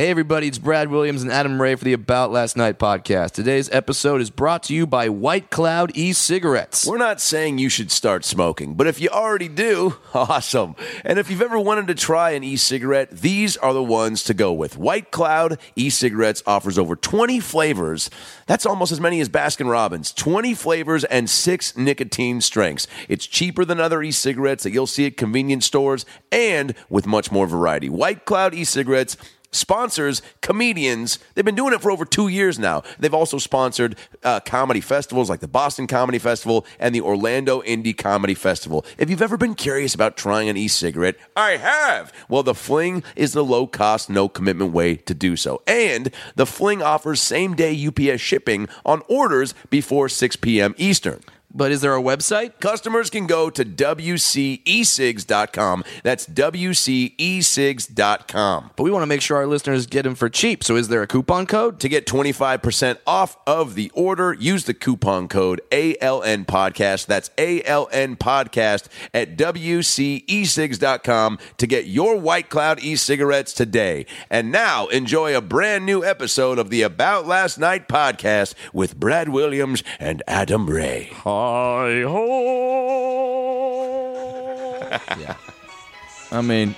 [0.00, 3.32] Hey, everybody, it's Brad Williams and Adam Ray for the About Last Night podcast.
[3.32, 6.86] Today's episode is brought to you by White Cloud e cigarettes.
[6.86, 10.76] We're not saying you should start smoking, but if you already do, awesome.
[11.04, 14.34] And if you've ever wanted to try an e cigarette, these are the ones to
[14.34, 14.78] go with.
[14.78, 18.08] White Cloud e cigarettes offers over 20 flavors.
[18.46, 20.12] That's almost as many as Baskin Robbins.
[20.12, 22.86] 20 flavors and six nicotine strengths.
[23.08, 27.32] It's cheaper than other e cigarettes that you'll see at convenience stores and with much
[27.32, 27.88] more variety.
[27.88, 29.16] White Cloud e cigarettes
[29.50, 31.18] sponsors comedians.
[31.34, 32.82] They've been doing it for over two years now.
[32.98, 37.96] They've also sponsored uh, comedy festivals like the Boston Comedy Festival and the Orlando Indie
[37.96, 38.84] Comedy Festival.
[38.98, 42.12] If you've ever been curious about trying an e cigarette, I have.
[42.28, 45.62] Well, the Fling is the low cost, no commitment way to do so.
[45.66, 50.74] And the Fling offers same day UPS shipping on orders before 6 p.m.
[50.76, 51.20] Eastern.
[51.52, 52.60] But is there a website?
[52.60, 55.82] Customers can go to WCESIGs.com.
[56.02, 58.70] That's WCESIGs.com.
[58.76, 60.62] But we want to make sure our listeners get them for cheap.
[60.62, 61.80] So is there a coupon code?
[61.80, 67.06] To get 25% off of the order, use the coupon code ALN Podcast.
[67.06, 74.04] That's ALN Podcast at WCESIGs.com to get your White Cloud e cigarettes today.
[74.28, 79.30] And now enjoy a brand new episode of the About Last Night podcast with Brad
[79.30, 81.10] Williams and Adam Ray.
[81.38, 82.18] Hi ho.
[85.20, 85.36] yeah.
[86.32, 86.74] I mean,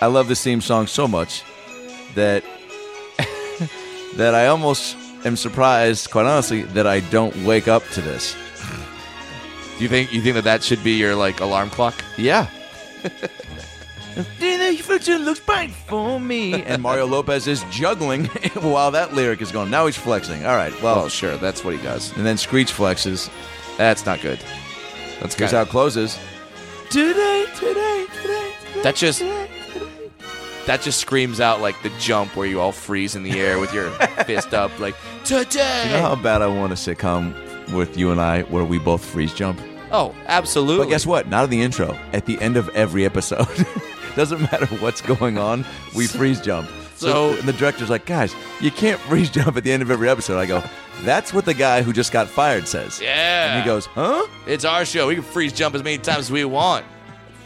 [0.00, 1.42] I love this theme song so much
[2.14, 2.42] that
[4.16, 4.96] that I almost
[5.26, 8.34] am surprised, quite honestly, that I don't wake up to this.
[9.76, 12.02] Do you think you think that that should be your like alarm clock?
[12.16, 12.46] Yeah.
[15.28, 16.62] looks fine for me.
[16.62, 18.24] And Mario Lopez is juggling
[18.54, 19.70] while that lyric is going.
[19.70, 20.46] Now he's flexing.
[20.46, 20.72] All right.
[20.82, 22.16] Well, Well, sure, that's what he does.
[22.16, 23.30] and then Screech flexes.
[23.78, 24.38] That's not good.
[25.20, 26.18] That's Here's how it closes.
[26.90, 28.52] Today, today, today.
[28.82, 29.20] That just
[30.66, 33.72] that just screams out like the jump where you all freeze in the air with
[33.72, 33.90] your
[34.26, 34.94] fist up, like
[35.24, 35.84] today.
[35.86, 37.32] You know how bad I want a sitcom
[37.72, 39.60] with you and I where we both freeze jump?
[39.90, 40.84] oh, absolutely.
[40.84, 41.28] But guess what?
[41.28, 41.98] Not in the intro.
[42.12, 43.46] At the end of every episode.
[44.16, 46.68] Doesn't matter what's going on, we freeze jump.
[46.98, 50.08] So, and the director's like, guys, you can't freeze jump at the end of every
[50.08, 50.38] episode.
[50.38, 50.62] I go,
[51.02, 53.00] that's what the guy who just got fired says.
[53.00, 53.54] Yeah.
[53.54, 54.26] And he goes, huh?
[54.46, 55.06] It's our show.
[55.08, 56.84] We can freeze jump as many times as we want.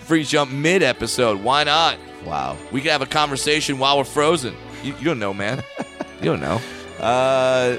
[0.00, 1.42] Freeze jump mid episode.
[1.42, 1.98] Why not?
[2.24, 2.56] Wow.
[2.70, 4.54] We can have a conversation while we're frozen.
[4.82, 5.62] You, you don't know, man.
[6.22, 6.60] You don't know.
[7.00, 7.78] Uh,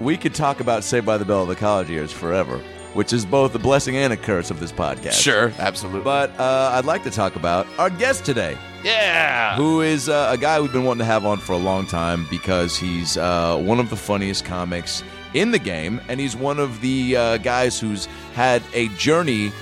[0.00, 2.58] we could talk about Saved by the Bell of the college years forever,
[2.96, 5.12] which is both a blessing and a curse of this podcast.
[5.12, 6.00] Sure, absolutely.
[6.02, 8.56] But uh, I'd like to talk about our guest today.
[8.82, 9.56] yeah.
[9.56, 12.26] who is uh, a guy we've been wanting to have on for a long time
[12.30, 15.02] because he's uh, one of the funniest comics
[15.34, 19.52] in the game, and he's one of the uh, guys who's had a journey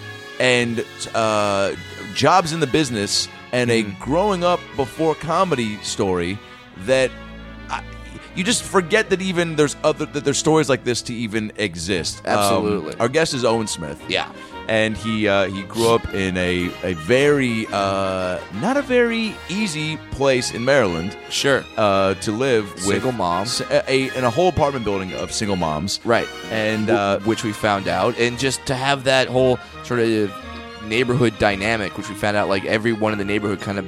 [0.41, 0.85] and
[1.15, 1.75] uh,
[2.15, 6.39] jobs in the business and a growing up before comedy story
[6.87, 7.11] that.
[8.35, 12.19] You just forget that even there's other that there's stories like this to even exist.
[12.27, 12.95] Um, Absolutely.
[12.99, 14.29] our guest is Owen Smith Yeah.
[14.69, 19.99] and he uh, he grew up in a a very uh, not a very easy
[20.11, 21.63] place in Maryland Sure.
[21.77, 23.43] uh, to live with Single mom.
[23.43, 26.01] s- a, a- in a whole apartment building of single moms.
[26.05, 26.29] Right.
[26.51, 30.33] And W- uh, which we found out, and just to have that whole sort of
[30.89, 33.87] neighborhood dynamic, which we found out like everyone in the neighborhood kind of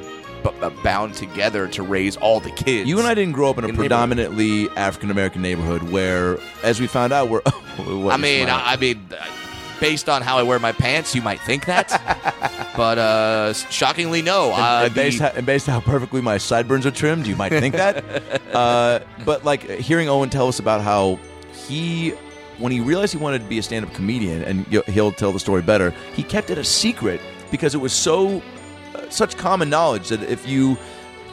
[0.51, 2.89] b- uh, bound together to raise all the kids.
[2.89, 6.81] you and I didn't grow up in a in predominantly African American neighborhood where, as
[6.81, 7.43] we found out, we're.
[7.47, 8.49] I mean.
[8.49, 9.25] I, I mean, uh,
[9.81, 11.89] based on how I wear my pants, you might think that,
[12.77, 14.53] but uh, shockingly, no.
[14.53, 17.37] and, Uh, and based, the- how, and based how perfectly my sideburns are trimmed, you
[17.37, 18.03] might think that.
[18.55, 21.19] uh, but like hearing Owen tell us about how
[21.69, 22.11] he,
[22.59, 25.61] when he realized he wanted to be a stand-up comedian, and he'll tell the story
[25.63, 27.21] better, he kept it a secret
[27.51, 28.41] because it was so
[29.11, 30.77] such common knowledge that if you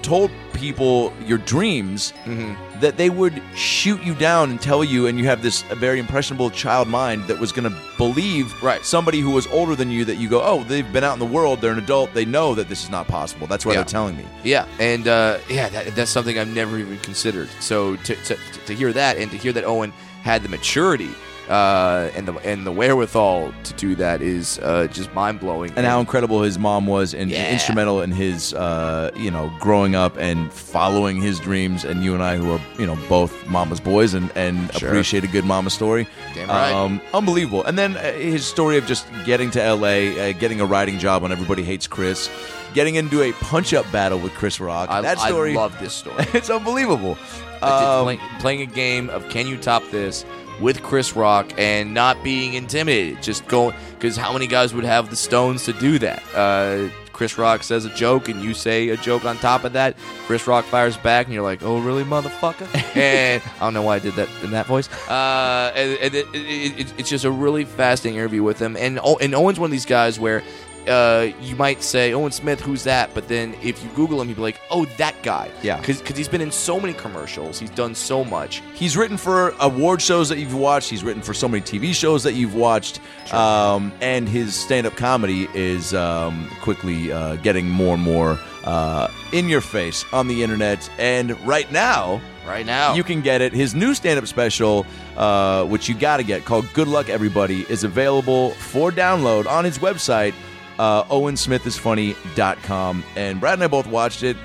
[0.01, 2.79] told people your dreams Mm-hmm.
[2.81, 6.49] that they would shoot you down and tell you and you have this very impressionable
[6.49, 8.83] child mind that was going to believe Right.
[8.83, 11.25] somebody who was older than you that you go oh they've been out in the
[11.25, 13.77] world they're an adult they know that this is not possible that's why Yeah.
[13.77, 17.47] they're telling me Yeah, and uh, yeah, that, that's something I've never even considered.
[17.61, 19.91] So to, to to hear that and to hear that Owen
[20.23, 21.11] had the maturity
[21.53, 25.71] uh, and the and the wherewithal to do that is uh, just mind blowing.
[25.75, 27.51] and how incredible his mom was and Yeah.
[27.51, 32.23] instrumental in his uh, you know growing up and following his dreams and you and
[32.23, 34.89] I who are you know both mama's boys and and Sure.
[34.89, 36.71] appreciate a good mama story Damn right.
[36.73, 39.87] um, unbelievable and then uh, his story of just getting to LA
[40.19, 42.29] uh, getting a writing job on Everybody Hates Chris
[42.73, 45.93] getting into a punch up battle with Chris Rock I, that story I love this
[45.93, 46.25] story.
[46.33, 47.15] it's unbelievable
[47.61, 50.25] Um, play- playing a game of can you top this
[50.59, 55.09] with Chris Rock and not being intimidated, just going because how many guys would have
[55.09, 56.23] the stones to do that?
[56.35, 59.95] Uh, Chris Rock says a joke and you say a joke on top of that.
[60.25, 62.67] Chris Rock fires back and you're like, "Oh, really, motherfucker?"
[62.97, 64.89] and I don't know why I did that in that voice.
[65.07, 68.75] Uh, and, and it, it, it, it's just a really fascinating interview with him.
[68.75, 70.43] And oh, and Owen's one of these guys where
[70.87, 73.13] uh, you might say Owen Smith, who's that?
[73.13, 75.49] But then if you Google him, you'd be like, oh, that guy.
[75.61, 75.79] Yeah.
[75.79, 77.59] Because he's been in so many commercials.
[77.59, 78.61] He's done so much.
[78.73, 80.89] He's written for award shows that you've watched.
[80.89, 82.99] He's written for so many TV shows that you've watched.
[83.33, 89.07] Um, and his stand up comedy is um, quickly uh, getting more and more uh,
[89.31, 90.89] in your face on the internet.
[90.97, 92.93] And right now, Right now.
[92.93, 93.53] you can get it.
[93.53, 94.85] His new stand up special,
[95.15, 99.63] uh, which you got to get, called Good Luck Everybody, is available for download on
[99.63, 100.33] his website,
[100.79, 103.03] uh, owensmithisfunny.com.
[103.15, 104.37] And Brad and I both watched it.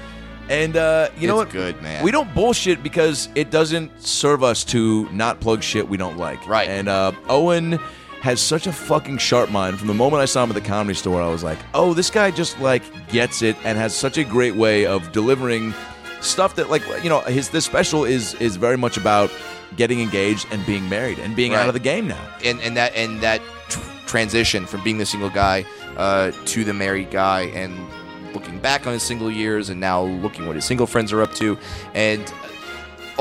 [0.49, 1.53] And uh, you know It's what?
[1.53, 2.03] good, man.
[2.03, 6.47] We don't bullshit because it doesn't serve us to not plug shit we don't like.
[6.49, 6.69] Right.
[6.69, 7.73] And uh, Owen
[8.23, 9.79] has such a fucking sharp mind.
[9.79, 12.09] From the moment I saw him at the comedy store, I was like, oh, this
[12.11, 15.75] guy just like gets it and has such a great way of delivering
[16.23, 19.31] stuff that like you know his this special is is very much about
[19.77, 22.29] getting engaged and being married and being out of the game now.
[22.45, 25.65] and, and that and that tr- transition from being the single guy
[25.99, 27.77] uh, to the married guy and
[28.35, 31.35] looking back on his single years and now looking what his single friends are up
[31.35, 31.59] to
[31.95, 32.33] and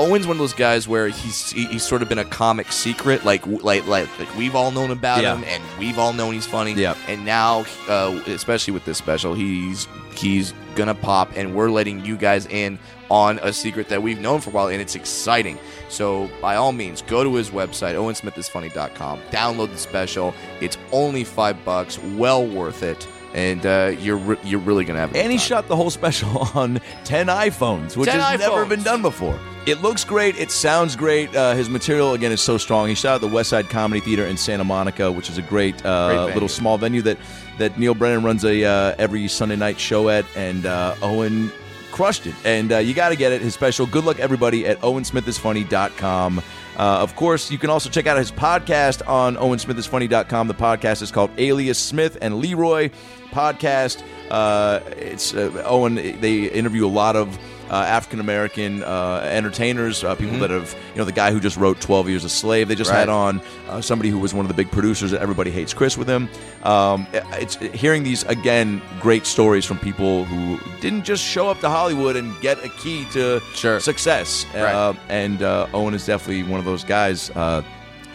[0.00, 3.24] Owen's one of those guys where he's he- he's sort of been a comic secret
[3.24, 5.34] like like like, like we've all known about Yeah.
[5.36, 6.96] him and we've all known he's funny Yep.
[7.08, 12.16] and now uh, especially with this special he's he's gonna pop and we're letting you
[12.16, 12.78] guys in
[13.10, 15.58] on a secret that we've known for a while and it's exciting
[15.88, 21.62] so by all means go to his website owensmithisfunny.com download the special it's only five
[21.64, 25.46] bucks well worth it and uh, you're re- you're really gonna have And he time.
[25.46, 29.38] shot the whole special on 10 iPhones, which 10 has never been done before.
[29.66, 30.38] It looks great.
[30.38, 31.36] It sounds great.
[31.36, 32.88] Uh, his material, again, is so strong.
[32.88, 35.84] He shot at the West Side Comedy Theater in Santa Monica, which is a great,
[35.84, 37.18] uh, Great little small venue that,
[37.58, 40.24] that Neal Brennan runs a uh, every Sunday night show at.
[40.34, 41.52] And uh, Owen
[41.98, 42.34] crushed it.
[42.44, 43.42] And uh, you got to get it.
[43.42, 46.38] His special, Good Luck Everybody, at owensmithisfunny.com.
[46.38, 46.42] Uh,
[46.76, 50.46] of course, you can also check out his podcast on owensmithisfunny.com.
[50.46, 52.90] The podcast is called Alias Smith and Leroy
[53.32, 54.04] Podcast.
[54.30, 55.96] Uh, it's uh, Owen.
[55.96, 57.36] They interview a lot of
[57.74, 61.80] African American uh, entertainers, uh, people that have, you know, the guy who just wrote
[61.80, 62.68] Twelve Years a Slave.
[62.68, 62.98] They just Right.
[63.00, 65.96] had on uh, somebody who was one of the big producers that Everybody Hates Chris
[65.98, 66.28] with him.
[66.62, 71.68] Um, it's hearing these again great stories from people who didn't just show up to
[71.68, 73.80] Hollywood and get a key to Sure.
[73.80, 74.46] success.
[74.54, 74.62] Right.
[74.74, 77.62] Uh, and uh, Owen is definitely one of those guys uh,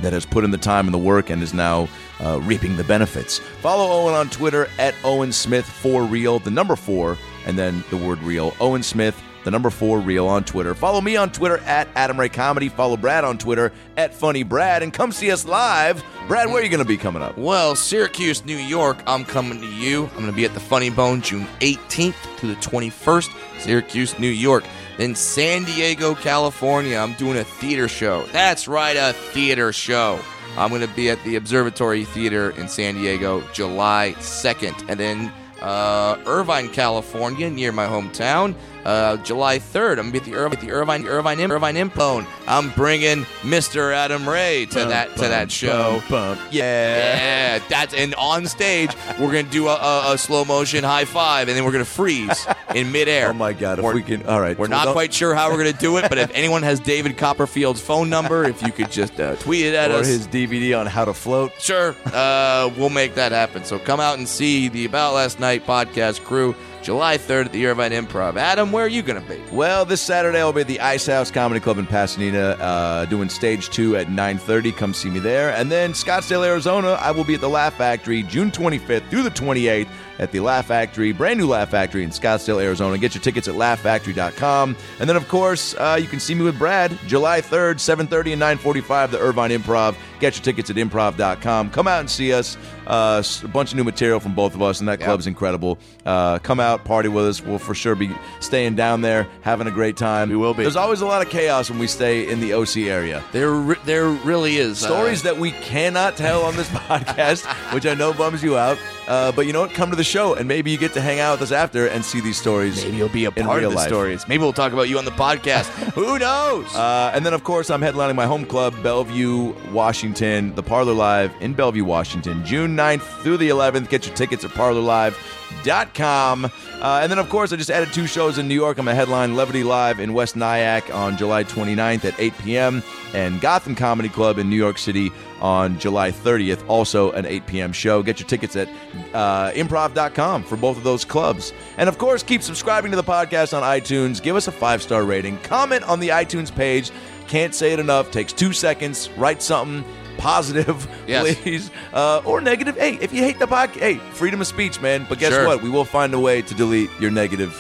[0.01, 1.87] that has put in the time and the work and is now
[2.19, 3.39] uh, reaping the benefits.
[3.61, 7.97] Follow Owen on Twitter at Owen Smith for real, the number four, and then the
[7.97, 8.55] word real.
[8.59, 10.73] Owen Smith, the number four real on Twitter.
[10.73, 12.69] Follow me on Twitter at Adam Ray Comedy.
[12.69, 16.03] Follow Brad on Twitter at Funny Brad, and come see us live.
[16.27, 17.37] Brad, where are you going to be coming up?
[17.37, 20.05] Well, Syracuse, New York, I'm coming to you.
[20.05, 23.29] I'm going to be at the Funny Bone June 18th to the 21st,
[23.59, 24.63] Syracuse, New York.
[24.97, 28.23] Then San Diego, California, I'm doing a theater show.
[28.27, 30.19] That's right, a theater show.
[30.55, 34.87] I'm going to be at the Observatory Theater in San Diego July 2nd.
[34.87, 38.53] And then uh, Irvine, California, near my hometown,
[38.85, 39.99] uh, July 3rd.
[39.99, 42.27] I'm going to be at the Irvine, the Irvine, Irvine, Irvine Improv.
[42.47, 43.93] I'm bringing Mr.
[43.93, 46.01] Adam Ray to that to that show.
[46.09, 46.33] Yeah.
[46.51, 51.47] Yeah, that's and on stage we're gonna do a, a, a slow motion high five,
[51.47, 53.29] and then we're gonna freeze in midair.
[53.33, 53.79] Oh my God!
[53.79, 54.57] If We're- we can, all right.
[54.57, 57.17] We're not don't- quite sure how we're gonna do it, but if anyone has David
[57.17, 60.07] Copperfield's phone number, if you could just uh, tweet it at or us.
[60.07, 61.53] Or his DVD on how to float.
[61.59, 63.63] Sure, uh, we'll make that happen.
[63.65, 67.65] So come out and see the About Last Night podcast crew July 3rd at the
[67.65, 68.35] Irvine Improv.
[68.35, 69.41] Adam, where are you going to be?
[69.51, 73.29] Well, this Saturday I'll be at the Ice House Comedy Club in Pasadena, uh, doing
[73.29, 74.75] stage two at 9:30.
[74.75, 75.51] Come see me there.
[75.51, 79.31] And then Scottsdale, Arizona, I will be at the Laugh Factory June 25th through the
[79.31, 79.87] 28th,
[80.19, 82.97] at the Laugh Factory, brand new Laugh Factory in Scottsdale, Arizona.
[82.97, 84.75] Get your tickets at laughfactory.com.
[84.99, 88.41] And then, of course, uh, you can see me with Brad July 3rd, 7.30 and
[88.41, 89.95] 9.45, the Irvine Improv.
[90.19, 91.71] Get your tickets at improv.com.
[91.71, 92.57] Come out and see us.
[92.85, 95.77] Uh, a bunch of new material from both of us, and that club's incredible.
[96.05, 97.41] Uh, come out, party with us.
[97.41, 100.29] We'll for sure be staying down there, having a great time.
[100.29, 100.63] We will be.
[100.63, 103.23] There's always a lot of chaos when we stay in the OC area.
[103.31, 107.93] There, there really is uh, Stories that we cannot tell on this podcast, which I
[107.93, 108.77] know bums you out.
[109.07, 109.71] Uh, but you know what?
[109.71, 112.03] Come to the show, and maybe you get to hang out with us after and
[112.05, 112.83] see these stories.
[112.85, 113.87] Maybe you'll be a part of the life.
[113.87, 114.27] stories.
[114.27, 115.65] Maybe we'll talk about you on the podcast.
[115.93, 116.73] Who knows?
[116.75, 121.33] Uh, and then, of course, I'm headlining my home club, Bellevue, Washington, the Parlor Live
[121.41, 123.89] in Bellevue, Washington, June 9th through the 11th.
[123.89, 126.45] Get your tickets at parlorlive.com.
[126.45, 128.77] Uh, and then, of course, I just added two shows in New York.
[128.77, 132.83] I'm a headline Levity Live in West Nyack on July 29th at 8 p.m.
[133.13, 135.11] and Gotham Comedy Club in New York City
[135.43, 137.71] on July 30th, also an 8 p.m.
[137.73, 138.01] show.
[138.01, 138.67] Get your tickets at
[139.13, 141.53] uh, improv.com for both of those clubs.
[141.77, 144.23] And of course, keep subscribing to the podcast on iTunes.
[144.23, 145.37] Give us a five star rating.
[145.39, 146.89] Comment on the iTunes page.
[147.27, 148.09] Can't say it enough.
[148.09, 149.09] Takes two seconds.
[149.17, 149.83] Write something
[150.17, 151.35] positive, Yes.
[151.41, 152.77] please, uh, or negative.
[152.77, 155.05] Hey, if you hate the podcast, hey, freedom of speech, man.
[155.09, 155.45] But guess Sure.
[155.47, 155.61] what?
[155.61, 157.53] We will find a way to delete your negative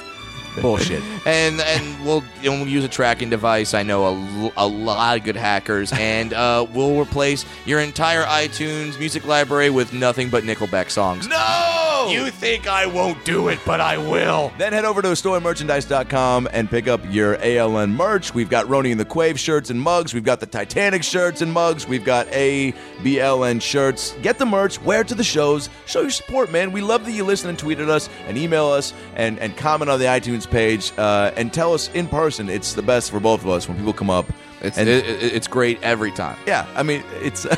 [0.61, 1.01] bullshit.
[1.25, 3.73] and and we'll and we'll use a tracking device.
[3.73, 8.23] I know a, l- a lot of good hackers, and uh, we'll replace your entire
[8.23, 11.27] iTunes music library with nothing but Nickelback songs.
[11.27, 12.09] no!
[12.09, 14.51] You think I won't do it, but I will.
[14.57, 18.33] Then head over to storymerchandise.com and pick up your ALN merch.
[18.33, 20.13] We've got Roni and the Quave shirts and mugs.
[20.13, 21.87] We've got the Titanic shirts and mugs.
[21.87, 24.15] We've got ABLN shirts.
[24.21, 26.71] Get the merch, wear it to the shows, show your support, man.
[26.73, 29.89] We love that you listen and tweet at us and email us and, and comment
[29.89, 32.49] on the iTunes page uh, and tell us in person.
[32.49, 34.25] It's the best for both of us when people come up.
[34.61, 36.37] It's and it, it- it's great every time.
[36.47, 37.45] yeah, I mean, it's.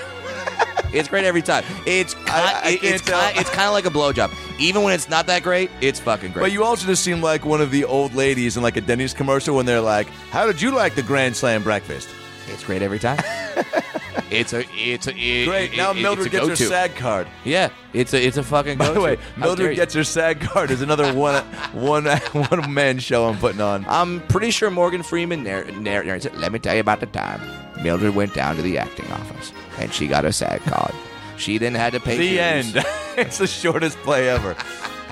[0.94, 1.66] It's great every time.
[1.86, 3.20] It's ki- I- I it's tell.
[3.34, 4.34] ki- it's kind of like a blowjob.
[4.62, 6.42] Even when it's not that great, it's fucking great.
[6.44, 9.14] But you also just seem like one of the old ladies in like a Denny's
[9.14, 12.08] commercial when they're like, "How did you like the Grand Slam breakfast?"
[12.48, 13.20] it's great every time.
[14.32, 15.76] it's a it's a it- Great.
[15.78, 16.66] Now it- Mildred gets her go-to.
[16.68, 17.28] SAG card.
[17.44, 18.78] Yeah, it's a it's a fucking.
[18.78, 19.02] By the go-to.
[19.16, 20.72] way, Mildred gets her SAG card.
[20.72, 21.44] Is another one
[21.74, 23.86] one one man show I'm putting on.
[23.88, 26.36] I'm pretty sure Morgan Freeman narr- narr- narrates it.
[26.38, 27.42] Let me tell you about the time
[27.84, 30.94] Mildred went down to the acting office and she got a SAG card.
[31.38, 32.74] She then had to pay The end.
[33.18, 34.56] it's the shortest play ever.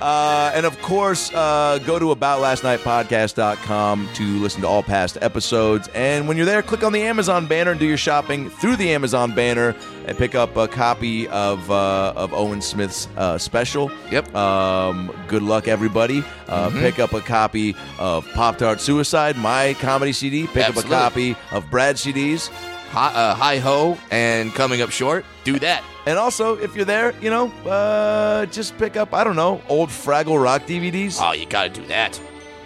[0.04, 5.88] Uh, and of course, uh, go to aboutlastnightpodcast.com to listen to all past episodes.
[5.96, 8.92] And when you're there, click on the Amazon banner and do your shopping through the
[8.92, 9.74] Amazon banner
[10.06, 13.90] and pick up a copy of uh, of Owen Smith's uh, special.
[14.12, 14.36] Yep.
[14.36, 16.22] Um, good luck, everybody.
[16.50, 20.48] Uh, Pick up a copy of Pop Tart Suicide, my comedy CD.
[20.48, 20.96] Pick Absolutely.
[20.96, 22.52] up a copy of Brad CDs.
[22.94, 25.26] Hi, uh, hi ho and coming up short.
[25.46, 25.84] Do that.
[26.06, 29.90] And also, if you're there, you know, uh, just pick up, I don't know, old
[29.90, 31.18] Fraggle Rock DVDs.
[31.20, 32.22] Oh, you got to do that.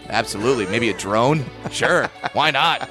[0.10, 0.66] Absolutely.
[0.66, 1.46] Maybe a drone.
[1.72, 2.08] Sure.
[2.34, 2.90] Why not?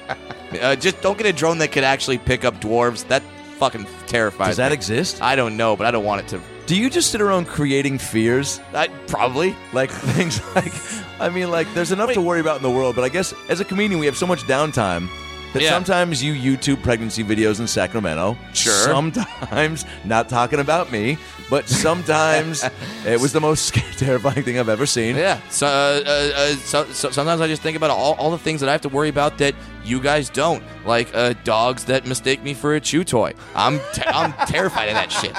[0.63, 3.07] Uh, just don't get a drone that could actually pick up dwarves.
[3.09, 3.23] That
[3.59, 4.75] fucking terrifies Does that me.
[4.77, 5.21] exist?
[5.21, 6.41] I don't know, but I don't want it to.
[6.65, 8.63] Do you just sit around creating fears?
[8.73, 9.55] I probably.
[9.75, 10.73] Like things like,
[11.21, 13.61] I mean, like, there's enough to worry about in the world, but I guess as
[13.61, 15.11] a comedian, we have so much downtime
[15.57, 15.71] that Yeah.
[15.71, 18.37] sometimes you YouTube pregnancy videos in Sacramento.
[18.53, 18.73] Sure.
[18.73, 21.17] Sometimes, not talking about me,
[21.51, 22.63] but sometimes
[23.07, 25.17] it was the most terrifying thing I've ever seen.
[25.17, 25.41] Yeah.
[25.49, 25.71] So, uh,
[26.07, 28.73] uh, uh, so, so sometimes I just think about all, all the things that I
[28.73, 32.75] have to worry about that you guys don't, like uh, dogs that mistake me for
[32.75, 33.33] a chew toy.
[33.55, 35.33] I'm te- I'm terrified of that shit.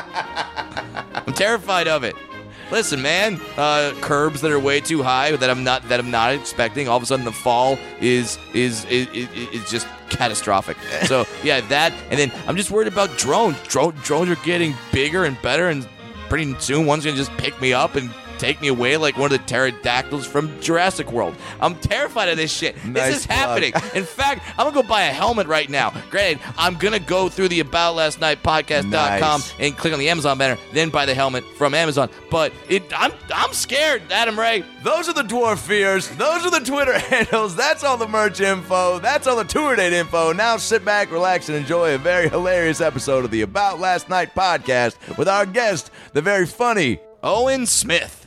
[1.27, 2.15] I'm terrified of it.
[2.71, 6.33] Listen, man, uh, curbs that are way too high that I'm not that I'm not
[6.33, 6.87] expecting.
[6.87, 10.77] All of a sudden, the fall is is is, is, is just catastrophic.
[11.07, 13.57] So yeah, that, and then I'm just worried about drones.
[13.63, 15.87] Drone, drones are getting bigger and better, and
[16.27, 19.37] pretty soon one's gonna just pick me up and take me away like one of
[19.37, 21.35] the pterodactyls from Jurassic World.
[21.61, 22.75] I'm terrified of this shit.
[22.85, 23.37] Nice this is plug.
[23.37, 23.73] happening.
[23.95, 25.93] In fact, I'm gonna go buy a helmet right now.
[26.09, 29.53] Granted, I'm gonna go through the About Last Night podcast.com Nice.
[29.59, 32.09] and click on the Amazon banner, then buy the helmet from Amazon.
[32.29, 34.63] But it, I'm I'm scared, Adam Ray.
[34.83, 36.07] Those are the dwarf fears.
[36.09, 37.55] Those are the Twitter handles.
[37.55, 38.99] That's all the merch info.
[38.99, 40.31] That's all the tour date info.
[40.33, 44.33] Now sit back, relax, and enjoy a very hilarious episode of the About Last Night
[44.35, 46.99] podcast with our guest, the very funny.
[47.23, 48.26] Owen Smith.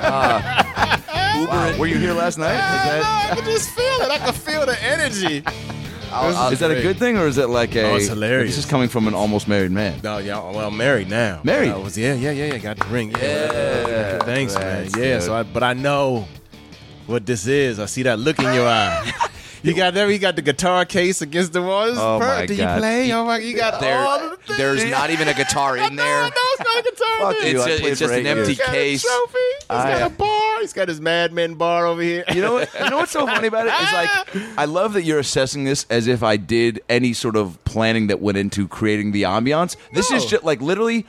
[0.00, 1.76] Ah.
[1.78, 2.54] Were you here last night?
[2.54, 4.10] Is that, I can just feel it.
[4.10, 5.36] I can feel the energy.
[5.38, 7.82] is that a good thing or is it like a?
[7.92, 8.56] Oh, it's hilarious.
[8.56, 10.00] This is coming from an almost married man.
[10.02, 11.40] No, yeah, well, married now.
[11.44, 11.70] Married?
[11.70, 12.58] I was, yeah, yeah, yeah, yeah.
[12.58, 13.10] Got the ring.
[13.12, 13.18] Yeah,
[13.88, 14.84] Yeah, thanks, man.
[14.84, 15.22] that's Yeah, good.
[15.22, 16.26] so I, but I know
[17.06, 17.78] what this is.
[17.78, 19.12] I see that look in your eye.
[19.62, 20.10] You got there.
[20.10, 21.88] You got the guitar case against the wall.
[21.98, 22.40] Oh, perfect.
[22.40, 22.78] my Do you God.
[22.78, 23.12] play?
[23.12, 23.38] Oh my!
[23.38, 24.58] You got There- all of the things.
[24.58, 26.22] there's not even a guitar in there.
[26.22, 27.18] no, it's not a guitar.
[27.20, 27.48] Fuck there.
[27.50, 28.48] you, It's, I just, played it's just for an empty years.
[28.48, 29.04] He's got case.
[29.04, 29.38] a trophy.
[29.60, 30.60] He's I- got a bar.
[30.60, 32.24] He's got his Mad Men bar over here.
[32.34, 32.70] You know what?
[32.82, 33.72] You know what's so funny about it?
[33.74, 37.36] it is like I love that you're assessing this as if I did any sort
[37.36, 39.76] of planning that went into creating the ambiance.
[39.92, 40.28] This is No.
[40.30, 41.06] just like literally.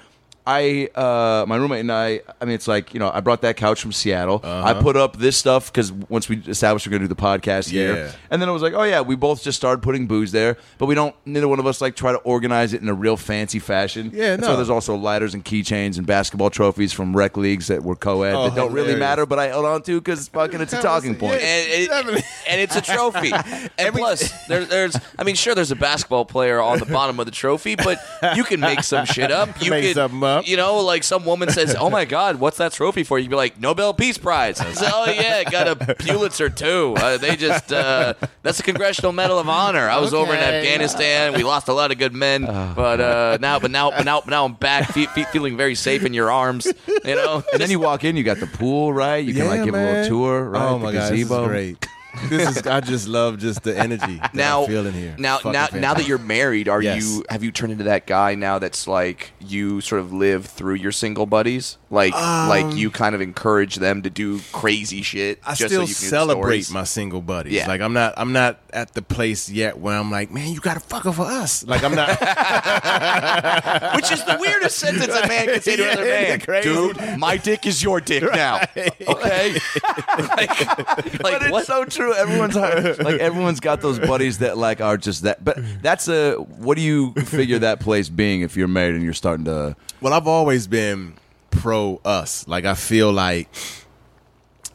[0.47, 2.21] I uh, my roommate and I.
[2.41, 4.41] I mean, it's like you know, I brought that couch from Seattle.
[4.43, 7.71] I put up this stuff because once we established we're going to do the podcast
[7.71, 7.81] Yeah.
[7.93, 10.57] here, and then it was like, oh yeah, we both just started putting booze there,
[10.79, 11.15] but we don't.
[11.25, 14.11] Neither one of us like try to organize it in a real fancy fashion.
[14.13, 14.47] Yeah, And no.
[14.49, 18.33] So there's also lighters and keychains and basketball trophies from rec leagues that were co-ed
[18.33, 21.15] Oh, that don't really matter, but I held on to because fucking it's a talking
[21.15, 21.41] point.
[21.41, 21.47] Yeah.
[21.47, 23.31] and, it- and it's a trophy.
[23.77, 27.25] And plus, there, there's, I mean, sure, there's a basketball player on the bottom of
[27.25, 27.97] the trophy, but
[28.35, 29.49] you can make some shit up.
[29.61, 30.38] You Make could, something up.
[30.45, 33.35] You know, like some woman says, "Oh my God, what's that trophy for?" You'd be
[33.35, 36.95] like, "Nobel Peace Prize." I oh yeah, got a Pulitzer too.
[36.97, 39.89] Uh, they just, uh, that's a Congressional Medal of Honor.
[39.89, 41.33] I was over in Afghanistan.
[41.33, 44.29] We lost a lot of good men, but uh, now, but now, but now, but
[44.29, 46.67] now I'm back, fe- fe- feeling very safe in your arms.
[46.87, 49.23] You know, And then you walk in, you got the pool, right?
[49.23, 50.61] You can like Yeah, give a little tour, right?
[50.61, 51.87] Oh my the god, this is great.
[52.27, 52.67] This is.
[52.67, 55.15] I just love just the energy that now I'm feeling here.
[55.19, 57.03] Now, Fucking now, now that you're married, are Yes.
[57.03, 60.75] you have you turned into that guy now that's like you sort of live through
[60.75, 65.37] your single buddies, like like you kind of encourage them to do crazy shit.
[65.39, 66.71] Um, I just still so you can get celebrate stories?
[66.71, 67.53] my single buddies.
[67.53, 67.67] Yeah.
[67.67, 70.79] Like I'm not I'm not at the place yet where I'm like, man, you gotta
[70.79, 71.63] fuck her for us.
[71.65, 72.09] Like I'm not
[73.95, 76.39] which is the weirdest sentence a man can say to another Yeah, man.
[76.41, 76.69] crazy.
[76.69, 78.61] Dude, my dick is your dick now.
[78.75, 79.61] Okay, like,
[80.39, 81.65] like But it's what?
[81.99, 82.13] So true.
[82.15, 82.99] Everyone's hard.
[83.03, 85.43] like everyone's got those buddies that like are just that.
[85.43, 86.35] But that's a.
[86.35, 89.75] What do you figure that place being if you're married and you're starting to?
[90.01, 91.15] Well, I've always been
[91.51, 92.47] pro us.
[92.47, 93.49] Like I feel like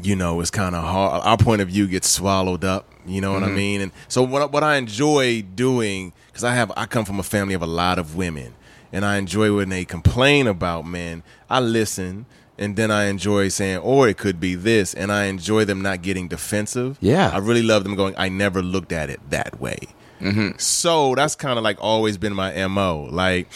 [0.01, 1.23] you know, it's kind of hard.
[1.25, 2.91] Our point of view gets swallowed up.
[3.07, 3.57] You know what I mm-hmm.
[3.57, 3.81] mean?
[3.81, 7.55] And so what what I enjoy doing because I have I come from a family
[7.55, 8.55] of a lot of women,
[8.93, 11.23] and I enjoy when they complain about men.
[11.49, 12.27] I listen.
[12.57, 16.03] And then I enjoy saying, or it could be this, and I enjoy them not
[16.03, 16.99] getting defensive.
[17.01, 17.31] Yeah.
[17.33, 18.15] I really love them going.
[18.17, 19.79] I never looked at it that way.
[20.21, 20.59] Mm-hmm.
[20.59, 23.09] So that's kind of like always been my mo.
[23.11, 23.49] Like,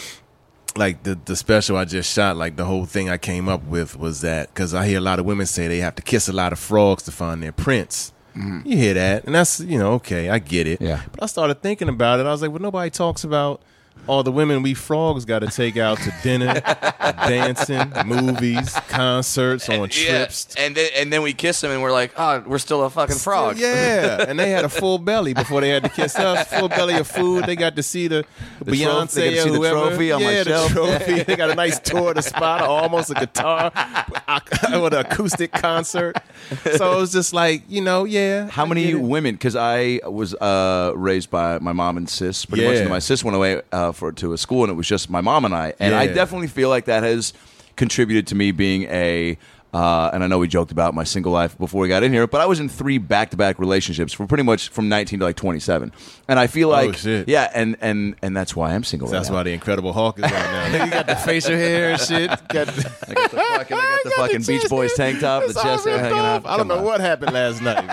[0.75, 3.97] like the the special I just shot, like the whole thing I came up with
[3.97, 6.33] was that because I hear a lot of women say they have to kiss a
[6.33, 8.13] lot of frogs to find their prince.
[8.35, 8.67] Mm-hmm.
[8.67, 10.81] You hear that, and that's you know okay, I get it.
[10.81, 11.01] Yeah.
[11.11, 12.25] But I started thinking about it.
[12.25, 13.61] I was like, well, nobody talks about
[14.07, 16.53] all the women we frogs got to take out to dinner,
[17.27, 20.55] dancing, movies, concerts, on Yeah, trips.
[20.57, 23.17] and then and then we kiss them and we're like, oh, we're still a fucking
[23.17, 23.57] frog.
[23.59, 26.47] Yeah, and they had a full belly before they had to kiss us.
[26.59, 27.45] Full belly of food.
[27.45, 28.25] They got to see the,
[28.63, 29.89] The Beyonce trophy- they got to see or the whoever.
[29.89, 30.67] trophy on my yeah, shelf.
[30.69, 31.23] the trophy.
[31.27, 33.71] they got a nice tour of the spot, almost a guitar
[34.81, 36.17] with an acoustic concert.
[36.75, 38.49] So it was just like you know, yeah.
[38.49, 39.35] How I many women?
[39.35, 42.45] Because I was uh, raised by my mom and sis.
[42.45, 42.81] Pretty much, Yeah.
[42.81, 45.21] and my sis went away uh, for to a school, and it was just my
[45.21, 45.73] mom and I.
[45.79, 46.13] And I Yeah.
[46.13, 47.33] definitely feel like that has
[47.75, 49.37] contributed to me being a.
[49.71, 52.25] Uh, and I know we joked about my single life before we got in here,
[52.25, 55.91] but I was in three back-to-back relationships for pretty much from 19 to like 27,
[56.27, 57.29] and I feel like, Oh, shit.
[57.29, 59.07] yeah, and and and that's why I'm single.
[59.09, 60.85] That's right why the Incredible Hulk is right now.
[60.85, 62.29] you got the facial hair and shit.
[62.29, 65.49] Got the, I got the fucking, I got the fucking Beach Boys tank top, the
[65.49, 66.45] It's chest hair hanging off.
[66.47, 66.83] I don't know on.
[66.85, 67.85] what happened last night.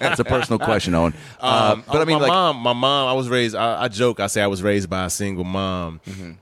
[0.00, 1.14] That's a personal question, Owen.
[1.40, 3.54] Uh, Um, but I mean, my like, mom, my mom, I was raised.
[3.54, 4.18] I, I joke.
[4.18, 6.00] I say I was raised by a single mom.
[6.08, 6.32] Mm-hmm.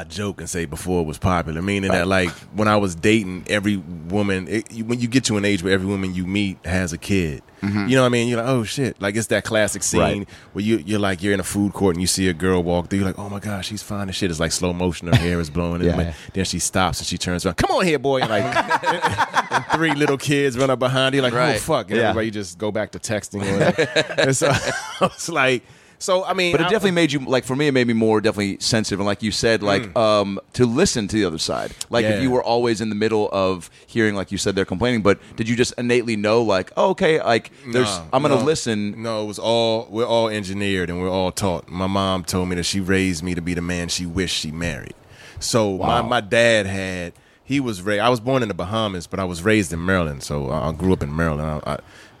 [0.00, 3.44] I joke and say before it was popular, meaning that like when I was dating,
[3.48, 6.92] every woman, it, when you get to an age where every woman you meet has
[6.92, 8.28] a kid, you know what I mean?
[8.28, 9.00] You're like, oh shit!
[9.02, 10.18] Like it's that classic scene Mm-hmm.
[10.20, 10.28] Right.
[10.52, 12.88] where you you're like you're in a food court and you see a girl walk
[12.88, 13.00] through.
[13.00, 14.30] You're like, oh my gosh, she's fine as shit.
[14.30, 15.08] It's like slow motion.
[15.08, 15.82] Her hair is blowing.
[15.82, 16.14] Yeah, yeah.
[16.32, 17.56] Then she stops and she turns around.
[17.56, 18.20] Come on here, boy!
[18.20, 18.44] And like
[19.52, 21.22] and three little kids run up behind you.
[21.22, 21.58] Like, oh Right.
[21.60, 21.90] fuck!
[21.90, 22.10] And Yeah.
[22.10, 23.42] everybody just go back to texting.
[23.44, 24.12] Or whatever.
[24.20, 24.48] and so
[25.00, 25.64] I was like,
[25.98, 27.66] so I mean, But it I- definitely made you like for me.
[27.68, 31.16] It made me more definitely sensitive, and like you said, like um, to listen to
[31.16, 31.72] the other side.
[31.90, 35.02] Like if you were always in the middle of hearing, like you said, they're complaining.
[35.02, 38.44] But did you just innately know, like, oh, okay, like there's, Nah, I'm gonna no.
[38.44, 39.02] listen.
[39.02, 41.68] No, it was all we're all engineered and we're all taught.
[41.68, 44.50] My mom told me that she raised me to be the man she wished she
[44.50, 44.94] married.
[45.40, 47.12] So my, my dad had
[47.44, 48.00] he was raised.
[48.00, 50.22] I was born in the Bahamas, but I was raised in Maryland.
[50.22, 51.62] So I I grew up in Maryland.
[51.64, 51.72] I,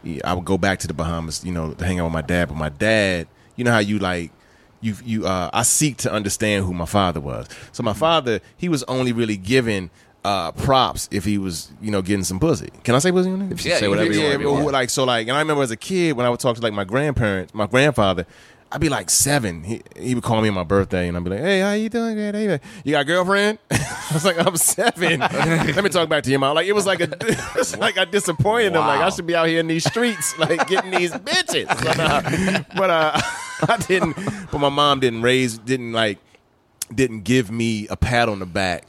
[0.04, 2.22] I, I would go back to the Bahamas, you know, to hang out with my
[2.22, 2.48] dad.
[2.48, 4.30] But my dad, you know how you like
[4.80, 7.48] you you uh, I seek to understand who my father was.
[7.72, 9.90] So my father, he was only really given
[10.24, 12.70] uh, props if he was, you know, getting some pussy.
[12.82, 13.30] Can I say pussy?
[13.30, 13.58] on there?
[13.58, 14.72] Yeah, say whatever you yeah, you but want.
[14.72, 16.72] like so, like, and I remember as a kid when I would talk to like
[16.72, 18.26] my grandparents, my grandfather.
[18.72, 19.62] I'd be like seven.
[19.62, 21.88] He, he would call me on my birthday, and I'd be like, "Hey, how you
[21.88, 22.16] doing?
[22.16, 22.34] Good.
[22.34, 25.20] How you, got a girlfriend?" I was like, "I'm seven.
[25.20, 27.96] Let me talk back to your mom." Like it was like a, it was like
[27.96, 28.80] I disappointed him.
[28.80, 31.68] Like I should be out here in these streets, like getting these bitches.
[31.68, 33.20] But, uh, but uh,
[33.68, 34.16] I didn't.
[34.50, 36.18] But my mom didn't raise, didn't like,
[36.92, 38.84] didn't give me a pat on the back.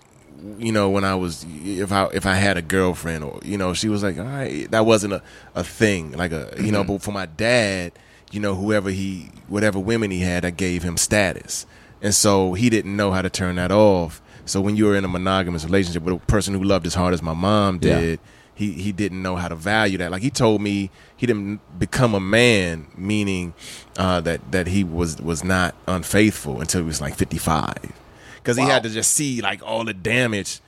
[0.57, 3.75] You know, when I was if I if I had a girlfriend or you know,
[3.75, 5.21] she was like, all right, that wasn't a,
[5.53, 6.13] a thing.
[6.13, 7.93] Like a you know, but for my dad,
[8.31, 11.65] you know, whoever he whatever women he had, that gave him status.
[12.01, 14.21] And so he didn't know how to turn that off.
[14.45, 17.13] So when you were in a monogamous relationship with a person who loved as hard
[17.13, 17.99] as my mom Yeah.
[17.99, 18.19] did,
[18.53, 20.11] he he didn't know how to value that.
[20.11, 23.53] Like he told me he didn't become a man, meaning
[23.97, 27.93] uh, that that he was was not unfaithful until he was like fifty five,
[28.35, 30.59] because he had to just see like all the damage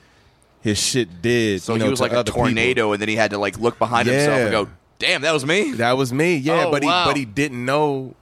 [0.60, 1.62] his shit did.
[1.62, 2.44] So you know, he was like a other people.
[2.46, 4.68] tornado, and then he had to like look behind himself and go,
[5.00, 6.66] "Damn, that was me." That was me, yeah.
[6.66, 7.06] Oh, but he wow.
[7.06, 8.14] but he didn't know,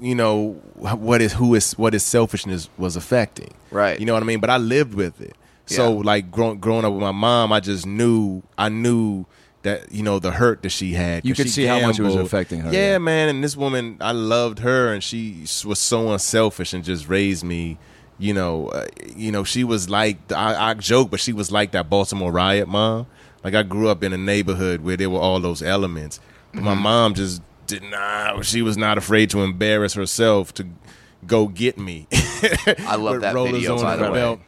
[0.00, 3.54] you know, what is who is what his selfishness was affecting.
[3.70, 3.98] Right.
[4.00, 4.40] You know what I mean?
[4.40, 5.36] But I lived with it.
[5.66, 6.02] So Yeah.
[6.04, 9.26] like grow, growing up with my mom, I just knew I knew
[9.62, 11.24] that you know the hurt that she had.
[11.24, 12.98] You could she see how much it was affecting her, Yeah, yeah.
[12.98, 13.28] man.
[13.28, 17.78] And this woman, I loved her, and she was so unselfish and just raised me.
[18.18, 21.70] You know, uh, you know, she was like I, I joke, but she was like
[21.72, 23.06] that Baltimore riot mom.
[23.44, 26.20] Like I grew up in a neighborhood where there were all those elements.
[26.54, 28.44] But my mom just did not.
[28.44, 30.66] She was not afraid to embarrass herself to
[31.26, 32.06] go get me.
[32.12, 34.12] I love that video, by the way.
[34.12, 34.40] belt.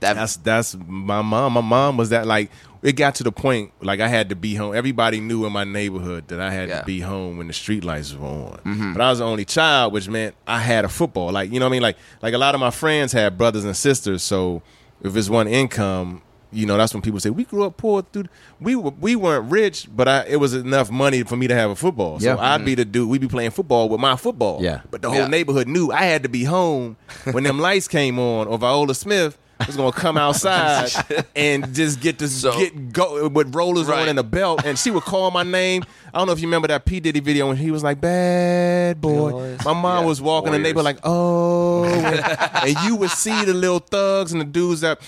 [0.00, 1.54] That That's that's my mom.
[1.54, 4.54] My mom was that like it got to the point like I had to be
[4.54, 4.72] home.
[4.76, 6.74] Everybody knew in my neighborhood that I had Yeah.
[6.76, 6.80] Mm-hmm.
[6.82, 8.92] to be home when the street lights were on.
[8.94, 11.32] But I was the only child, which meant I had a football.
[11.32, 11.82] Like you know what I mean?
[11.82, 14.22] Like like a lot of my friends had brothers and sisters.
[14.22, 14.62] So
[15.02, 18.02] if it's one income, you know that's when people say we grew up poor.
[18.12, 18.28] Dude,
[18.60, 21.70] we were, we weren't rich, but I, it was enough money for me to have
[21.70, 22.18] a football.
[22.20, 22.36] Yeah.
[22.36, 22.76] So I'd be mm-hmm.
[22.80, 23.08] the dude.
[23.08, 24.62] We'd be playing football with my football.
[24.62, 24.80] Yeah.
[24.90, 25.26] But the whole Yeah.
[25.28, 26.96] neighborhood knew I had to be home
[27.32, 30.90] when them lights came on, or Viola Smith was gonna come outside
[31.36, 34.02] and just get to So- get go with rollers Right.
[34.02, 35.82] on and a belt, and she would call my name.
[36.14, 39.00] I don't know if you remember that P Diddy video when he was like "Bad
[39.00, 42.24] boy." My mom was walking in the neighborhood like, "Oh," and,
[42.64, 45.00] and you would see the little thugs and the dudes that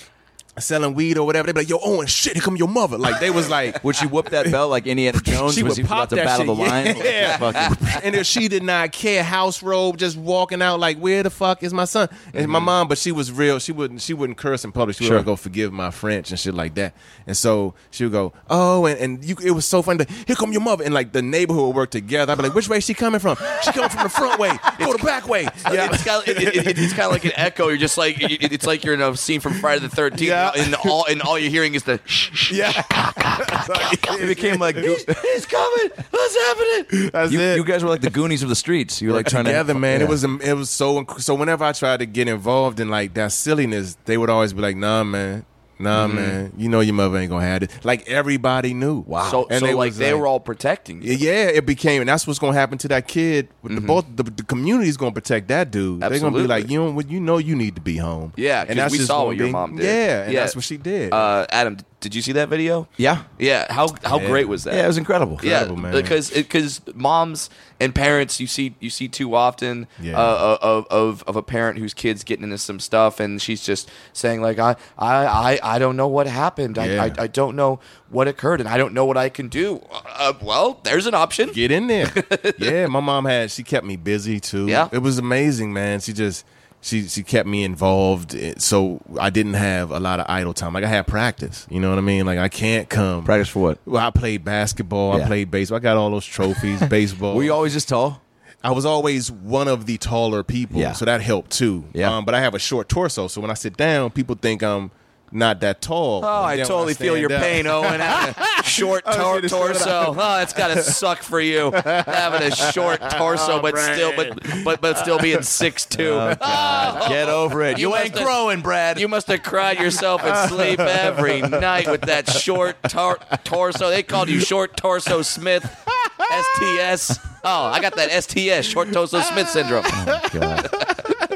[0.59, 1.47] selling weed or whatever.
[1.47, 3.83] They'd be like, "Yo, Owen, shit, here come your mother." Like they was like.
[3.83, 5.55] Would she whoop that belt like Indiana Jones?
[5.55, 6.65] She was would he pop about to that battle shit.
[6.65, 6.97] the lion?
[6.97, 7.37] Yeah.
[7.51, 11.29] Fucking- and if she did not care, house robe, just walking out like, where the
[11.29, 12.09] fuck is my son?
[12.33, 12.65] And my mm-hmm.
[12.65, 13.59] mom, but she was real.
[13.59, 14.01] She wouldn't.
[14.01, 14.97] She wouldn't curse in public.
[14.97, 15.17] She would Sure.
[15.17, 16.93] like, go forgive my French and shit like that.
[17.27, 19.99] And so she would go, oh, and, and you, it was so funny.
[19.99, 22.31] Like, Here come your mother, and like the neighborhood would work together.
[22.31, 23.37] I'd be like, which way is she coming from?
[23.63, 24.51] She coming from the front way.
[24.79, 25.43] Go the back way.
[25.43, 25.89] Yeah.
[25.91, 27.67] it's kind of it, it, of like an echo.
[27.67, 30.40] You're just like it, it's like you're in a scene from Friday the Thirteenth, Yeah.
[30.49, 32.51] And all and all you're hearing is the shh, shh.
[32.51, 32.83] yeah.
[32.87, 34.75] it became like
[35.21, 35.91] He's coming.
[36.09, 37.09] What's happening?
[37.11, 37.57] That's you, it.
[37.57, 39.01] you guys were like the Goonies of the streets.
[39.01, 39.99] You were like trying together, to man.
[39.99, 40.05] Yeah.
[40.05, 41.35] It was um, it was so so.
[41.35, 44.75] Whenever I tried to get involved in like that silliness, they would always be like,
[44.75, 45.45] "Nah, man,
[45.81, 46.53] nah, man.
[46.57, 48.99] You know your mother ain't gonna have it." Like everybody knew.
[49.07, 49.29] Wow.
[49.31, 51.13] So, And so they like they were all protecting you.
[51.13, 53.49] Yeah, it became, and that's what's gonna happen to that kid.
[53.61, 56.03] With the both, the, the community's gonna protect that dude.
[56.03, 56.19] Absolutely.
[56.19, 58.33] They're gonna be like, you know, you know, you need to be home.
[58.37, 59.85] Yeah, and that's we saw what your mom did.
[59.85, 60.39] Yeah, and Yeah.
[60.41, 61.11] that's what she did.
[61.13, 62.87] Uh, Adam, did you see that video?
[62.97, 63.23] yeah.
[63.39, 63.71] Yeah.
[63.71, 64.27] How how Yeah.
[64.27, 64.73] great was that?
[64.73, 65.39] Yeah, it was incredible.
[65.43, 65.91] yeah, Incredible, man.
[65.93, 70.17] because because moms and parents you see you see too often Yeah.
[70.19, 73.89] uh, of, of of a parent whose kid's getting into some stuff and she's just
[74.13, 77.03] saying like I I I, I don't know what happened I, Yeah.
[77.03, 79.81] I I don't know what occurred and I don't know what I can do.
[79.91, 81.49] Uh, well, there's an option.
[81.53, 82.11] Get in there.
[82.57, 84.67] yeah, my mom had she kept me busy too.
[84.67, 84.89] Yeah.
[84.91, 85.99] It was amazing, man.
[86.01, 86.43] She just
[86.81, 90.73] she she kept me involved eh, so I didn't have a lot of idle time.
[90.73, 91.67] Like I had practice.
[91.69, 92.25] You know what I mean?
[92.25, 93.77] Like I can't come Practice for what?
[93.85, 95.77] Well, I played basketball, I played baseball.
[95.77, 97.35] I got all those trophies, baseball.
[97.35, 98.21] Were you always just tall?
[98.63, 100.91] I was always one of the taller people, Yeah.
[100.91, 101.85] so that helped too.
[101.93, 102.15] Yeah.
[102.15, 104.91] Um, but I have a short torso, so when I sit down, people think I'm
[105.31, 106.23] not that tall.
[106.25, 107.99] Oh, I Then when totally feel your up- pain, Owen.
[108.01, 110.15] Having a short tor- torso.
[110.17, 114.81] Oh, it's gotta suck for you having a short oh, torso, but still, but but
[114.81, 116.11] but still being six oh, two.
[116.41, 117.05] Oh.
[117.09, 117.79] Get over it.
[117.79, 118.99] You You, ain't growing, Brad.
[118.99, 123.89] You must have cried yourself in sleep every night with that short tor- torso.
[123.89, 127.19] They called you Short Torso Smith, STS.
[127.43, 129.83] Oh, I got that STS, Short Torso Smith syndrome.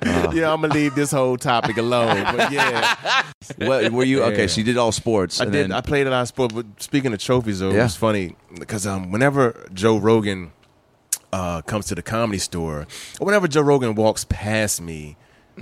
[0.34, 2.24] Yeah, I'm gonna leave this whole topic alone.
[2.36, 3.24] But yeah,
[3.58, 4.42] what, were you okay?
[4.42, 4.48] Yeah.
[4.48, 5.40] So you did all sports.
[5.42, 5.54] I did.
[5.54, 6.54] then- I played a lot of sport.
[6.54, 7.84] But speaking of trophies, though, it Yeah.
[7.84, 10.52] was funny because um, whenever Joe Rogan
[11.34, 12.88] uh, comes to the comedy store,
[13.20, 15.18] or whenever Joe Rogan walks past me,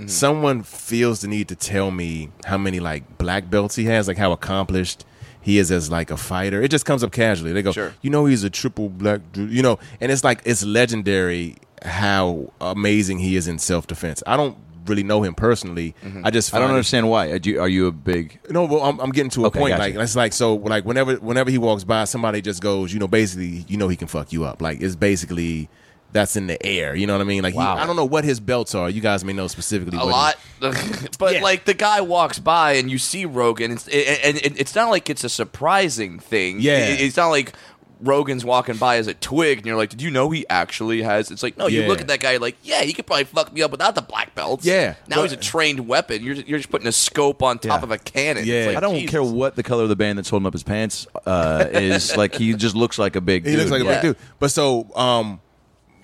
[0.06, 4.18] someone feels the need to tell me how many like black belts he has, like
[4.18, 5.04] how accomplished
[5.40, 6.62] he is as like a fighter.
[6.62, 7.52] It just comes up casually.
[7.52, 7.92] They go, Sure.
[8.02, 13.18] you know, he's a triple black, you know, and it's like it's legendary how amazing
[13.18, 14.22] he is in self defense.
[14.26, 15.94] I don't really know him personally.
[16.04, 16.26] Mm-hmm.
[16.26, 17.30] I just I don't find it- understand why.
[17.30, 18.38] Are you, are you a big?
[18.50, 19.70] no, well, I'm, I'm getting to a Okay, point.
[19.72, 19.82] gotcha.
[19.82, 23.08] Like it's like so, like whenever whenever he walks by, somebody just goes, you know,
[23.08, 24.60] basically, you know, he can fuck you up.
[24.62, 25.68] Like it's basically
[26.12, 26.94] that's in the air.
[26.94, 27.42] You know what I mean?
[27.42, 28.88] Like he, I don't know what his belts are.
[28.88, 29.98] You guys may know specifically.
[29.98, 30.36] a lot.
[30.60, 31.40] but Yeah.
[31.42, 35.10] like the guy walks by and you see Rogan, it's, and and it's not like
[35.10, 36.60] it's a surprising thing.
[36.60, 36.78] Yeah.
[36.90, 37.54] It- it's not like
[38.00, 41.30] Rogan's walking by as a twig, and you're like, "Did you know he actually has?"
[41.30, 41.88] It's like, no, you Yeah.
[41.88, 44.02] look at that guy, you're like, "Yeah, he could probably fuck me up without the
[44.02, 46.22] black belts." Yeah, now but- he's a trained weapon.
[46.22, 47.84] You're just, you're just putting a scope on top Yeah.
[47.84, 48.38] of a cannon.
[48.42, 48.66] It's Yeah.
[48.66, 49.10] like, I don't Jesus.
[49.10, 52.16] care what the color of the band that's holding up his pants uh, is.
[52.16, 53.44] Like he just looks like a big.
[53.44, 53.60] He dude.
[53.60, 53.92] looks like a Yeah.
[54.00, 54.16] big dude.
[54.38, 55.40] But so, um,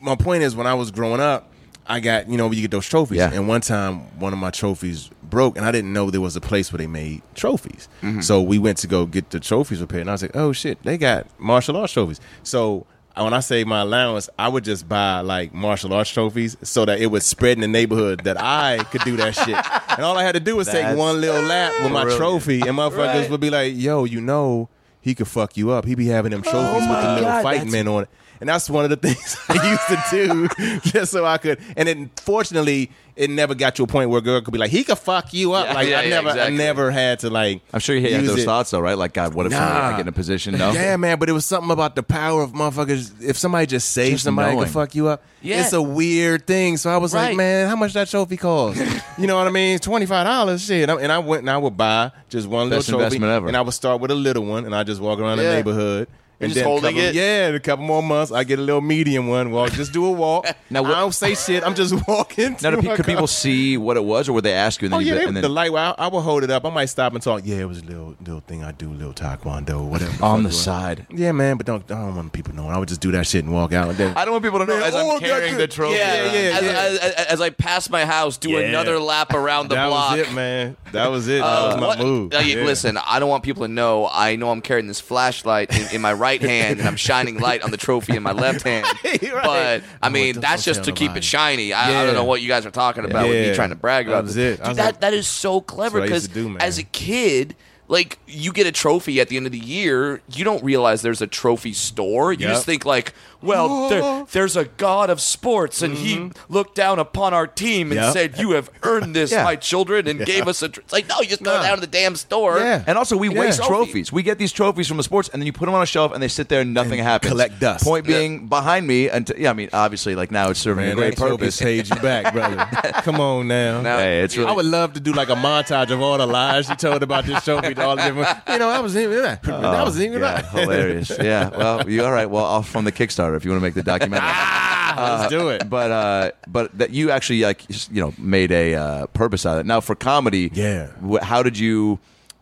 [0.00, 1.49] my point is, when I was growing up,
[1.86, 3.30] I got you know you get those trophies, Yeah.
[3.32, 6.40] and one time one of my trophies broke, and I didn't know there was a
[6.40, 7.88] place where they made trophies.
[8.02, 8.20] Mm-hmm.
[8.20, 10.82] So we went to go get the trophies repaired, and I was like, oh shit,
[10.82, 12.20] they got martial arts trophies.
[12.42, 12.86] So.
[13.16, 17.00] When I say my allowance, I would just buy like martial arts trophies so that
[17.00, 19.56] it would spread in the neighborhood that I could do that shit.
[19.90, 22.18] And all I had to do was take one little lap with my brilliant.
[22.18, 23.30] trophy, and motherfuckers Right.
[23.30, 24.70] would be like, "Yo, you know,
[25.02, 25.84] he could fuck you up.
[25.84, 28.08] He be having them trophies with the little God, fight men on it.
[28.40, 31.60] And that's one of the things I used to do just so I could.
[31.76, 34.70] And then fortunately, it never got to a point where a girl could be like,
[34.70, 35.66] he could fuck you up.
[35.66, 36.54] Yeah, like yeah, I yeah, never, exactly.
[36.54, 37.60] I never had to like.
[37.74, 38.44] I'm sure he had those it.
[38.46, 38.96] thoughts though, right?
[38.96, 39.58] Like, God, what if Nah.
[39.58, 40.56] I get in a position?
[40.56, 40.72] No.
[40.72, 43.20] Yeah, man, but it was something about the power of motherfuckers.
[43.22, 44.64] If somebody just saves Just somebody knowing.
[44.64, 45.60] can fuck you up, Yeah.
[45.60, 46.78] it's a weird thing.
[46.78, 47.28] So I was Right.
[47.28, 48.78] like, man, how much that trophy cost?
[49.18, 49.78] you know what I mean?
[49.80, 50.88] Twenty five dollars, shit.
[50.88, 53.48] And I- went and I would buy just one Best little trophy, investment ever.
[53.48, 56.08] and I would start with a little one, and I just walk around the neighborhood.
[56.40, 57.14] You're And just holding couple- it?
[57.14, 59.50] Yeah, in a couple more months, I get a little medium one.
[59.50, 60.46] Walk, just do a walk.
[60.46, 61.62] Now, now, what- I don't say shit.
[61.62, 62.52] I'm just walking.
[62.62, 63.14] Now, to do my could car.
[63.14, 64.86] people see what it was, or would they ask you?
[64.86, 65.70] And then Oh you yeah, be- they, and then, the light.
[65.74, 66.64] I, I will hold it up.
[66.64, 67.42] I might stop and talk.
[67.44, 70.24] Yeah, it was a little little thing I do, little taekwondo, whatever.
[70.24, 71.06] on the side.
[71.10, 72.70] Yeah, man, but don't I don't want people knowing.
[72.70, 73.94] I would just do that shit and walk out.
[73.98, 75.96] Then I don't want people to know Man, as oh, I'm carrying God, the trophy.
[75.96, 76.70] Yeah, Yeah, yeah, as, yeah.
[76.70, 78.60] As, as, as I pass my house, do Yeah.
[78.60, 80.12] another lap around the that block.
[80.16, 80.76] was it, man.
[80.92, 81.40] That was it.
[81.40, 82.32] That Uh, was my what- move.
[82.32, 82.64] uh, y- Yeah.
[82.64, 84.08] Listen, I don't want people to know.
[84.10, 87.62] I know I'm carrying this flashlight in, in my right hand, and I'm shining light
[87.62, 88.86] on the trophy in my left hand.
[89.04, 89.20] Right.
[89.32, 91.18] But I Oh, mean, don't- that's just to keep nobody.
[91.18, 91.72] it shiny.
[91.72, 94.06] I, I don't know what you guys are talking about with me trying to brag
[94.06, 94.58] That about was this.
[94.60, 94.64] it.
[94.64, 96.60] Dude, that like- that is so clever because used to do, man.
[96.62, 97.56] as a kid.
[97.88, 101.22] Like you get a trophy at the end of the year, you don't realize there's
[101.22, 102.32] a trophy store.
[102.32, 102.48] You Yep.
[102.50, 107.34] just think like, well, there, there's a god of sports, and he looked down upon
[107.34, 108.04] our team and Mm-hmm.
[108.04, 108.12] Yep.
[108.34, 109.44] said, "You have earned this, Yeah.
[109.44, 110.68] my children," and gave us a.
[110.68, 112.58] Tr- it's like, no, you just go down to the damn store.
[112.58, 112.82] Yeah.
[112.86, 113.40] And also, we Yeah.
[113.40, 113.70] waste Trophy.
[113.92, 114.12] trophies.
[114.12, 116.12] We get these trophies from the sports, and then you put them on a shelf,
[116.12, 117.30] and they sit there, and nothing And happens.
[117.30, 117.84] collect dust.
[117.84, 120.96] Point being, behind me, and yeah, I mean, obviously, like now it's serving Man, a
[120.96, 121.60] great that trophy purpose.
[121.60, 122.56] paid you back, brother.
[123.02, 123.80] Come on now.
[123.82, 126.26] Now- Hey, it's really, I would love to do like a montage of all the
[126.26, 127.74] lies you told about this trophy.
[127.74, 129.42] to All the different, you know, I was in that.
[129.42, 130.46] that was in yeah, that.
[130.50, 131.10] hilarious.
[131.20, 132.28] Yeah, well, you all right?
[132.30, 134.28] Well, I'll from the Kickstarter if you want to make the documentary.
[134.96, 135.68] Let's do it.
[135.70, 139.60] but uh, but that you actually like you know made a uh, purpose out of
[139.60, 139.66] it.
[139.66, 140.88] Now for comedy, Yeah.
[141.08, 141.98] wh- how did you?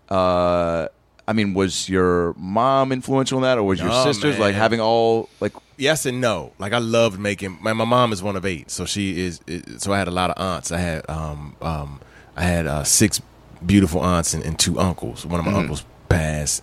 [0.08, 0.88] Uh,
[1.26, 5.28] I mean, was your mom influential in that, or was your sisters like having all
[5.40, 5.52] like?
[5.76, 6.52] yes and no.
[6.58, 7.58] Like I loved making.
[7.60, 9.40] My, my mom is one of eight, so she is.
[9.46, 10.72] is- So I had a lot of aunts.
[10.72, 12.00] I had um um
[12.36, 13.20] I had uh, six
[13.64, 15.26] beautiful aunts and, and two uncles.
[15.26, 16.62] One of my uncles passed.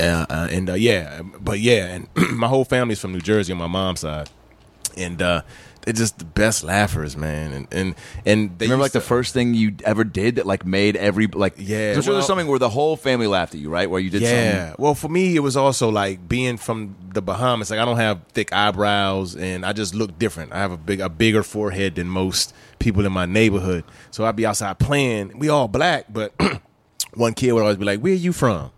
[0.00, 3.58] Uh, uh, and uh, yeah, but yeah, and my whole family's from New Jersey on
[3.58, 4.30] my mom's side,
[4.96, 5.42] and uh,
[5.82, 7.52] they're just the best laughers, man.
[7.52, 7.94] And and
[8.26, 11.26] and they Remember, like used the first thing you ever did that like made every
[11.26, 13.88] like Yeah, I'm sure well- there's something where the whole family laughed at you, right?
[13.88, 14.66] Where you did yeah.
[14.66, 14.84] something.
[14.84, 17.70] Well, for me, it was also like being from the Bahamas.
[17.70, 20.52] Like I don't have thick eyebrows, and I just look different.
[20.52, 23.84] I have a big, a bigger forehead than most people in my neighborhood.
[24.10, 25.38] So I'd be outside playing.
[25.38, 26.34] We all black, but
[27.14, 28.70] one kid would always be like, "Where are you from?"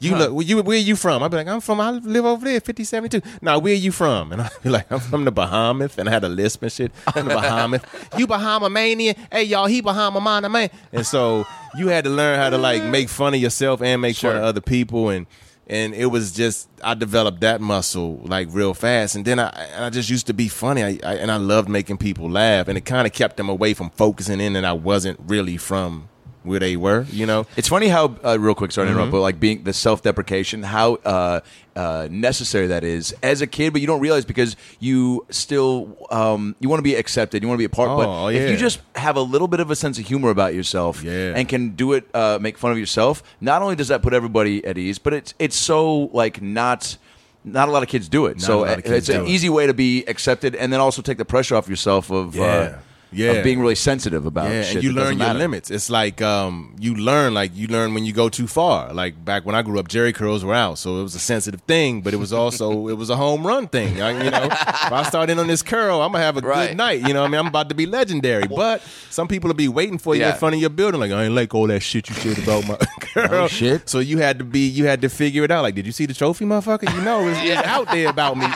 [0.00, 0.32] You look.
[0.32, 1.22] Where you where you from?
[1.22, 1.80] I'd be like, I'm from.
[1.80, 3.28] I live over there, fifty seventy two.
[3.42, 4.32] Now, where you from?
[4.32, 6.92] And I'd be like, I'm from the Bahamas, and I had a lisp and shit.
[7.14, 7.82] I'm the Bahamas.
[8.16, 9.14] you Bahama mania?
[9.30, 10.70] Hey, y'all, he Bahama mana man.
[10.92, 14.16] And so you had to learn how to like make fun of yourself and make
[14.16, 15.26] fun of other people, and
[15.66, 19.84] and it was just I developed that muscle like real fast, and then I and
[19.84, 22.76] I just used to be funny, I, I, and I loved making people laugh, and
[22.76, 26.08] it kind of kept them away from focusing in that I wasn't really from
[26.42, 27.46] where they were, you know.
[27.56, 28.98] It's funny how, uh, real quick, sorry to Mm-hmm.
[28.98, 31.40] interrupt, but like being the self deprecation, how uh,
[31.76, 36.56] uh, necessary that is as a kid, but you don't realize because you still um,
[36.60, 37.90] you want to be accepted, you want to be a part.
[37.90, 38.48] Oh, but if yeah.
[38.48, 41.34] you just have a little bit of a sense of humor about yourself, Yeah.
[41.36, 44.64] and can do it, uh, make fun of yourself, not only does that put everybody
[44.64, 46.96] at ease, but it's it's so like not.
[47.44, 48.38] not a lot of kids do it.
[48.40, 49.28] So a lot of kids it's an do it.
[49.30, 52.44] easy way to be accepted, and then also take the pressure off yourself of Yeah.
[52.44, 52.78] uh,
[53.12, 53.32] Yeah.
[53.32, 54.74] of being really sensitive about Yeah, shit.
[54.76, 55.38] and you learn your matter.
[55.38, 55.70] limits.
[55.70, 58.92] It's like um, you learn, like you learn when you go too far.
[58.92, 61.60] Like back when I grew up, Jheri curls were out, so it was a sensitive
[61.62, 64.00] thing, but it was also it was a home run thing.
[64.00, 66.68] I, you know, if I start in on this curl, I'm gonna have a Right.
[66.68, 67.06] good night.
[67.06, 68.46] You know, what I mean, I'm about to be legendary.
[68.46, 70.32] But some people will be waiting for you Yeah.
[70.32, 72.66] in front of your building, like I ain't like all that shit you said about
[72.68, 73.48] my curl.
[73.48, 73.88] shit.
[73.88, 75.62] So you had to be, you had to figure it out.
[75.62, 76.94] Like, did you see the trophy, motherfucker?
[76.94, 78.46] You know, it's, it's out there about me.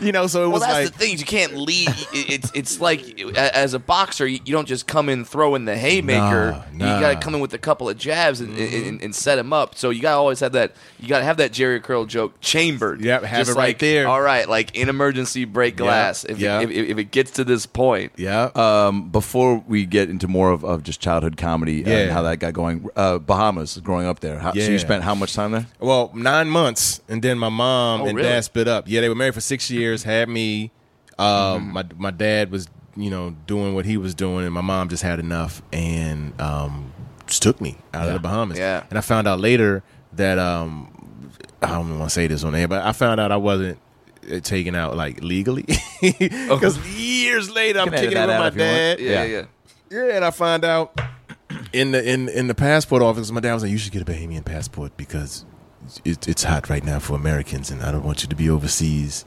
[0.00, 0.92] you know, so it Well, was that's like.
[0.92, 1.18] the thing.
[1.18, 1.88] You can't lead.
[2.12, 5.76] it- It's it's like as a boxer, you, you don't just come in throwing the
[5.76, 6.64] haymaker.
[6.72, 9.38] Nah, You got to come in with a couple of jabs and, and, and set
[9.38, 9.74] him up.
[9.76, 10.72] So you got to always have that.
[10.98, 13.00] You got to have that Jheri curl joke chambered.
[13.00, 14.08] Yep, have just it right like, there.
[14.08, 16.24] All right, like in emergency break glass.
[16.24, 16.60] If, yeah.
[16.60, 18.50] It, if, if it gets to this point, yeah.
[18.54, 22.52] Um, before we get into more of, of just childhood comedy and how that got
[22.54, 24.38] going, uh, Bahamas, growing up there.
[24.38, 25.66] How, So you spent how much time there?
[25.78, 28.28] Well, nine months, and then my mom Oh, and really?
[28.28, 28.84] dad split up.
[28.86, 30.04] Yeah, they were married for six years.
[30.04, 30.70] Had me.
[31.18, 34.88] Um, My my dad was you know doing what he was doing, and my mom
[34.88, 36.92] just had enough and um,
[37.26, 38.58] just took me out of the Bahamas.
[38.58, 38.84] Yeah.
[38.90, 39.82] and I found out later
[40.14, 43.36] that um, I don't want to say this on air, but I found out I
[43.36, 43.78] wasn't
[44.30, 45.66] uh, taken out like legally
[46.00, 48.74] because years later I'm kicking it with my if you want.
[48.76, 49.00] dad.
[49.00, 49.24] yeah, Yeah.
[49.24, 49.44] yeah.
[49.90, 51.00] Yeah, and I find out
[51.72, 54.04] in the in in the passport office, my dad was like, "You should get a
[54.04, 55.44] Bahamian passport because
[56.04, 59.24] it, it's hot right now for Americans, and I don't want you to be overseas."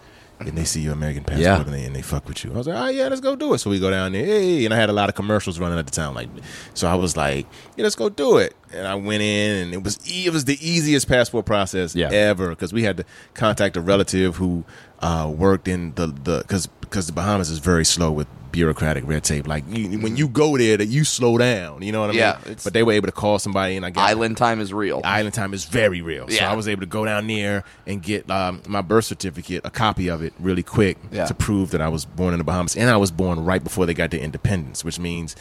[0.48, 1.62] And they see your American passport Yeah.
[1.62, 2.54] and, they, and they fuck with you.
[2.54, 3.60] I was like, oh yeah, let's go do it.
[3.60, 5.86] So we go down there, hey, and I had a lot of commercials running at
[5.86, 6.30] the time, like,
[6.74, 7.46] so I was like,
[7.78, 8.56] yeah, let's go do it.
[8.74, 12.10] And I went in, and it was e- it was the easiest passport process Yeah.
[12.12, 14.64] ever because we had to contact a relative who
[15.00, 19.26] uh, worked in the the because because the Bahamas is very slow with bureaucratic red
[19.26, 19.46] tape.
[19.48, 21.82] Like you, when you go there, that you slow down.
[21.82, 22.20] You know what I mean?
[22.20, 24.72] Yeah, it's- But they were able to call somebody, and I got Island time is
[24.72, 25.02] real.
[25.04, 26.30] Island time is very real.
[26.30, 26.50] So Yeah.
[26.50, 30.08] I was able to go down there and get um, my birth certificate, a copy
[30.08, 31.26] of it, really quick Yeah.
[31.26, 33.86] to prove that I was born in the Bahamas, and I was born right before
[33.86, 35.36] they got their independence, which means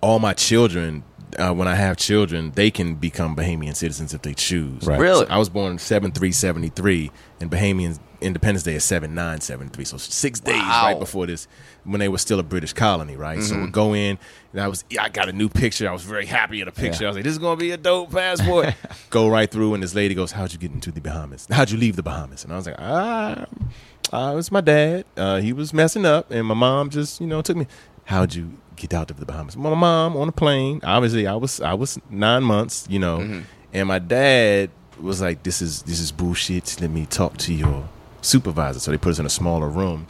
[0.00, 1.02] all my children.
[1.38, 4.84] Uh, when I have children, they can become Bahamian citizens if they choose.
[4.86, 4.98] Right.
[5.00, 5.26] Really?
[5.26, 9.14] So I was born in seven three seventy three, and Bahamian Independence Day is seven
[9.14, 9.84] nine seventy three.
[9.84, 10.82] So six days Wow.
[10.84, 11.46] right before this,
[11.84, 13.42] when they were still a British colony, right?
[13.42, 13.64] So Mm-hmm.
[13.64, 14.18] we go in,
[14.52, 15.88] and I was I got a new picture.
[15.88, 17.04] I was very happy at the picture.
[17.04, 18.74] I was like, "This is gonna be a dope passport."
[19.10, 21.46] go right through, and this lady goes, "How'd you get into the Bahamas?
[21.50, 23.46] How'd you leave the Bahamas?" And I was like, "Ah,
[24.12, 25.04] uh, it was my dad.
[25.16, 27.66] Uh, he was messing up, and my mom just you know took me.
[28.06, 29.56] How'd you get out of the Bahamas?
[29.56, 30.80] My mom on a plane.
[30.84, 33.40] Obviously, I was I was nine months, you know, Mm-hmm.
[33.72, 36.76] and my dad was like, "This is this is bullshit.
[36.80, 37.88] Let me talk to your
[38.22, 40.06] supervisor." So they put us in a smaller room.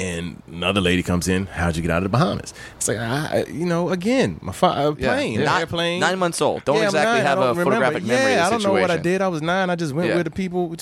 [0.00, 1.46] And another lady comes in.
[1.46, 2.54] How'd you get out of the Bahamas?
[2.76, 5.14] It's like, I, you know, again, my fa- uh, Yeah.
[5.14, 6.64] plane, Nine- airplane, nine months old.
[6.64, 7.26] Don't I'm exactly nine.
[7.26, 7.70] Have a don't remember.
[7.72, 9.20] photographic memory Yeah, I don't know what I did.
[9.22, 9.70] I was nine.
[9.70, 10.16] I just went Yeah.
[10.16, 10.72] with the people.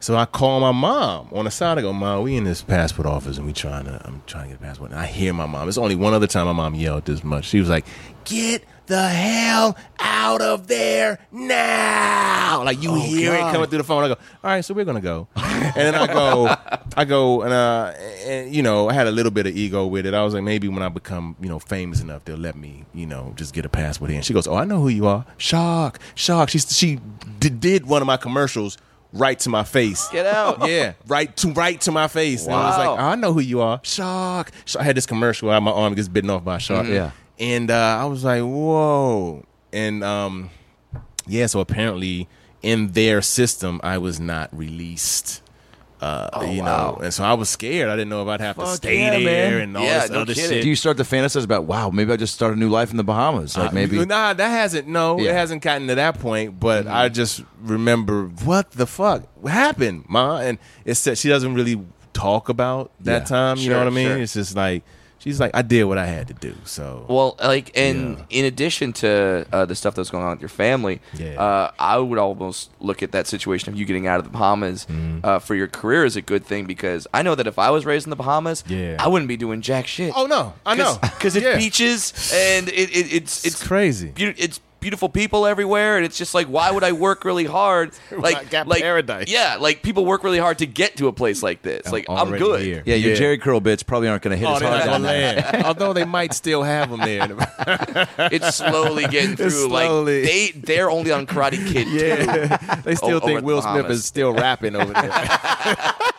[0.00, 1.76] So I call my mom on the side.
[1.76, 4.00] I go, Mom, we in this passport office and we trying to.
[4.06, 4.90] I'm trying to get a passport.
[4.90, 5.68] And I hear my mom.
[5.68, 7.44] It's only one other time my mom yelled this much.
[7.44, 7.84] She was like,
[8.24, 14.04] "Get the hell out of there now!" Like you hear it coming through the phone.
[14.04, 14.18] I go, "All
[14.50, 16.54] right, so we're gonna go." and then I go,
[16.96, 17.92] I go, and uh,
[18.26, 20.14] and you know, I had a little bit of ego with it.
[20.14, 23.06] I was like, maybe when I become, you know, famous enough, they'll let me, you
[23.06, 24.22] know, just get a passport in.
[24.22, 26.98] She goes, "Oh, I know who you are, Shark, Shark." She she
[27.40, 28.78] d- did one of my commercials
[29.12, 30.08] right to my face.
[30.08, 30.66] Get out.
[30.68, 32.44] Yeah, right to right to my face.
[32.46, 34.50] And I was like, oh, I know who you are, Shark.
[34.64, 36.84] So I had this commercial where my arm gets bitten off by a shark.
[36.84, 36.94] Mm-hmm.
[36.94, 37.10] Yeah.
[37.38, 39.44] And uh, I was like, whoa.
[39.72, 40.50] And um,
[41.26, 42.28] yeah, so apparently
[42.62, 45.40] in their system, I was not released.
[46.00, 47.88] Uh, you know, and so I was scared.
[47.88, 49.60] I didn't know if I'd have to stay yeah, there man.
[49.60, 50.50] and all Yeah, this no other kidding.
[50.50, 50.62] shit.
[50.64, 52.96] Do you start to fantasize about wow, maybe I just start a new life in
[52.96, 53.56] the Bahamas?
[53.56, 54.88] Like Uh, maybe nah, that hasn't.
[54.88, 55.30] No, Yeah.
[55.30, 56.58] it hasn't gotten to that point.
[56.58, 56.94] But Mm-hmm.
[56.94, 60.38] I just remember what the fuck happened, ma.
[60.38, 61.80] And it's that she doesn't really
[62.12, 63.24] talk about that Yeah.
[63.26, 63.56] time.
[63.58, 64.08] You Sure, know what I mean?
[64.08, 64.18] sure.
[64.18, 64.82] It's just like
[65.22, 66.54] she's like, I did what I had to do.
[66.64, 68.24] So Well, like, and Yeah.
[68.40, 71.40] in addition to uh, the stuff that's going on with your family, Yeah.
[71.40, 74.86] uh, I would almost look at that situation of you getting out of the Bahamas
[74.86, 75.20] Mm-hmm.
[75.24, 77.86] uh, for your career as a good thing because I know that if I was
[77.86, 78.96] raised in the Bahamas, Yeah.
[78.98, 80.12] I wouldn't be doing jack shit.
[80.16, 84.08] oh no, I know because it's beaches and it, it, it's It's it's crazy.
[84.08, 87.92] beau- it's beautiful people everywhere, and it's just like, why would I work really hard?
[88.12, 89.28] Like, got like paradise.
[89.30, 91.86] Yeah, like people work really hard to get to a place like this.
[91.86, 92.60] I'm like I'm good.
[92.62, 92.82] here.
[92.84, 93.20] yeah, your Yeah.
[93.20, 95.64] Jheri curl bits probably aren't going to hit Oh, as hard not down gonna land.
[95.64, 97.28] Although they might still have them there.
[98.32, 99.50] It's slowly getting through.
[99.50, 100.22] slowly.
[100.22, 101.86] Like they they're only on Karate Kid.
[101.86, 101.90] too.
[101.96, 103.98] yeah, they still over think Will Smith Bahamas.
[103.98, 105.10] is still rapping over there.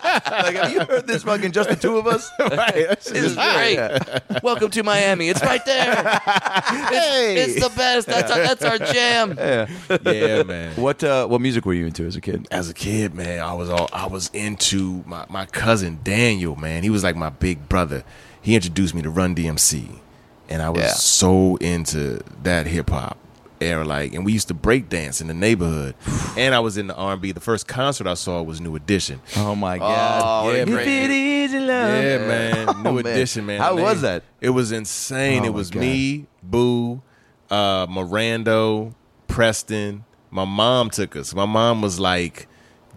[0.04, 2.30] Like, have you heard this fucking just the two of us?
[2.39, 2.74] right.
[3.02, 4.42] This is great.
[4.44, 5.30] Welcome to Miami.
[5.30, 6.22] It's right there.
[6.66, 8.08] It's, it's the best.
[8.08, 9.36] That's our, that's our jam.
[10.06, 10.76] yeah, man.
[10.76, 12.48] What uh, what music were you into as a kid?
[12.52, 16.84] As a kid, man, I was all I was into my, my cousin Daniel, man.
[16.84, 18.04] He was like my big brother.
[18.42, 20.00] He introduced me to Run DMC.
[20.50, 20.90] And I was Yeah.
[20.94, 23.17] so into that hip hop
[23.64, 25.96] era, like and we used to break dance in the neighborhood.
[26.38, 27.32] and I was in the R and B.
[27.32, 29.22] The first concert I saw was New Edition.
[29.38, 30.22] Oh my god!
[30.46, 31.10] Oh, Yeah, man.
[31.52, 32.66] Yeah, man.
[32.84, 33.06] New Oh, man.
[33.08, 33.60] edition, man.
[33.62, 34.24] How The was that?
[34.42, 35.44] It was insane.
[35.44, 37.02] Oh, it was me, Boo,
[37.50, 38.94] uh, Mirando,
[39.28, 40.04] Preston.
[40.32, 41.34] My mom took us.
[41.36, 42.48] My mom was like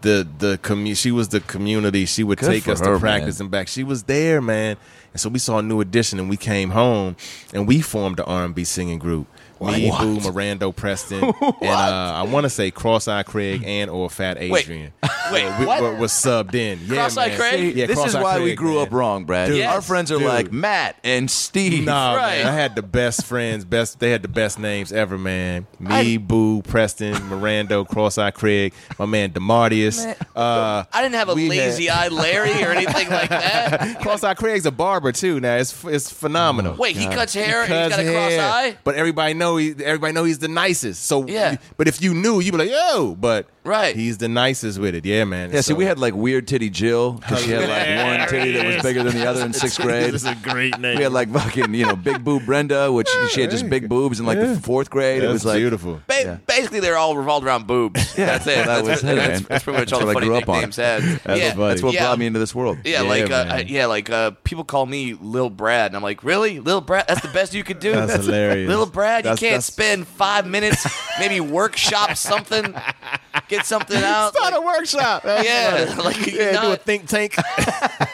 [0.02, 2.06] the the commu- She was the community.
[2.06, 3.44] She would Good take us her, to practice man.
[3.46, 3.68] and back.
[3.68, 4.76] She was there, man.
[5.12, 7.16] And so we saw a New Edition, and we came home,
[7.54, 9.26] and we formed the R and B singing group.
[9.60, 10.00] Me, What?
[10.02, 14.92] Boo, Mirando, Preston, and uh, I want to say Cross-Eye Craig and or Fat Adrian.
[15.32, 15.80] wait, we, what?
[15.82, 16.78] were- was subbed in.
[16.86, 17.38] Yeah, Cross-Eye man.
[17.38, 17.76] Craig?
[17.76, 18.86] Yeah, this is Cross-Eye why we grew man.
[18.86, 19.48] up wrong, Brad.
[19.48, 20.26] Dude, Our friends are dude.
[20.28, 21.84] like Matt and Steve.
[21.86, 22.38] Nah, Right.
[22.44, 23.64] man, I had the best friends.
[23.64, 25.66] Best, they had the best names ever, man.
[25.80, 30.04] Me, Boo, Preston, Mirando, Cross-Eye Craig, my man Demartius.
[30.36, 34.00] Uh, I didn't have a we lazy eye Larry or anything like that.
[34.02, 35.40] Cross-Eye Craig's a barber too.
[35.40, 36.76] Now it's it's phenomenal.
[36.76, 38.76] Wait, he cuts hair and Cuts he's got a cross hair, eye?
[38.84, 41.04] But everybody know he, everybody know he's the nicest.
[41.04, 41.56] So Yeah.
[41.76, 43.14] But if you knew, you'd be like, yo.
[43.14, 43.94] But Right.
[43.96, 45.04] he's the nicest with it.
[45.04, 45.50] Yeah, man.
[45.52, 48.66] Yeah, see, we had like weird titty Jill because she had like one titty that
[48.66, 50.12] was bigger than the other in sixth grade.
[50.12, 50.96] This is a great name.
[50.96, 54.20] We had like fucking, you know, big boob Brenda, which she had just big boobs
[54.20, 55.18] in like the fourth grade.
[55.18, 56.00] it That's was like beautiful.
[56.06, 56.36] Ba- Yeah.
[56.46, 58.16] Basically, they're all revolved around boobs.
[58.16, 58.56] Yeah, that's it.
[58.56, 59.46] that that's, was that's, it, that's, man.
[59.48, 60.54] that's pretty much all That's the what I funny grew up on.
[60.56, 61.02] nicknames had.
[61.02, 61.54] That's yeah.
[61.54, 62.04] That's what yeah.
[62.04, 62.78] brought me into this world.
[62.84, 63.50] Yeah, Yeah, like uh, man.
[63.50, 67.06] uh, yeah, like uh, people call me Lil Brad, and I'm like, really, Lil Brad?
[67.08, 67.92] That's the best you could do.
[67.92, 68.68] That's hilarious.
[68.68, 70.86] Lil Brad, you can't spend five minutes,
[71.18, 72.74] maybe workshop something,
[73.48, 74.34] get something out.
[74.34, 75.22] Start like- a workshop.
[75.22, 76.02] That's yeah, funny.
[76.04, 77.36] like you yeah, do a think tank.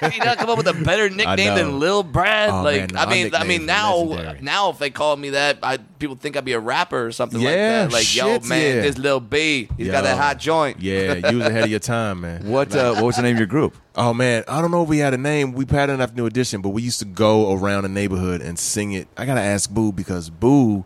[0.03, 2.51] you not come up with a better nickname than Lil Brad.
[2.51, 4.41] Oh, like man, no, I mean, I mean now, legendary.
[4.43, 7.41] now if they call me that, I people think I'd be a rapper or something
[7.41, 7.93] like that.
[7.93, 8.83] Like, yo, man, yeah.
[8.83, 10.03] this Lil B, he's got Yo.
[10.03, 10.81] that hot joint.
[10.81, 12.49] yeah, you was ahead of your time, man.
[12.49, 13.77] What uh, what was the name of your group?
[13.95, 15.53] Oh man, I don't know if we had a name.
[15.53, 18.93] We patterned after New Edition, but we used to go around the neighborhood and sing
[18.93, 19.09] it.
[19.17, 20.85] I gotta ask Boo because Boo,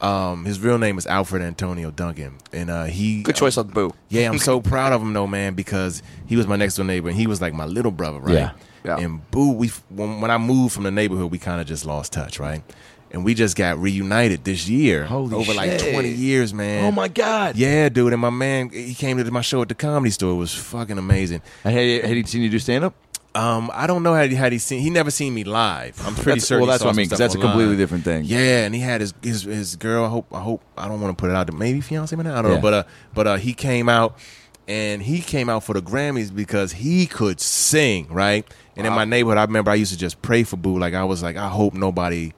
[0.00, 3.92] um, his real name is Alfred Antonio Duncan, and uh, he Good choice on Boo.
[4.08, 7.08] Yeah, I'm so proud of him though, man, because he was my next door neighbor
[7.08, 8.34] and he was like my little brother, right?
[8.34, 8.52] Yeah.
[8.84, 8.98] Yeah.
[8.98, 12.12] And Boo, we when, when I moved from the neighborhood, we kind of just lost
[12.12, 12.62] touch, right?
[13.10, 15.04] And we just got reunited this year.
[15.04, 16.84] Holy over like 20 years, man.
[16.84, 17.56] Oh my god!
[17.56, 18.12] Yeah, dude.
[18.12, 20.32] And my man, he came to my show at the comedy store.
[20.32, 21.40] It was fucking amazing.
[21.62, 22.94] Had had he seen you do stand up?
[23.38, 24.80] Um, I don't know how he had he seen.
[24.80, 26.04] He never seen me live.
[26.06, 26.58] I'm pretty sure.
[26.58, 28.24] well, that's what I mean, 'cause stuff that's a completely different thing.
[28.24, 30.04] Yeah, and he had his his, his girl.
[30.04, 31.46] I hope I hope I don't want to put it out.
[31.46, 31.56] there.
[31.56, 32.26] Maybe fiance, man.
[32.26, 32.56] I don't Yeah.
[32.56, 32.62] know.
[32.62, 32.82] But uh,
[33.14, 34.18] but uh, he came out
[34.66, 38.44] and he came out for the Grammys because he could sing, right?
[38.76, 40.78] And in my neighborhood, I remember I used to just pray for Boo.
[40.78, 42.32] Like I was like, I hope nobody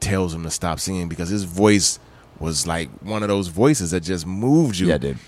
[0.00, 1.98] tells him to stop singing because his voice
[2.38, 4.86] was like one of those voices that just moved you.
[4.86, 5.18] Yeah, dude.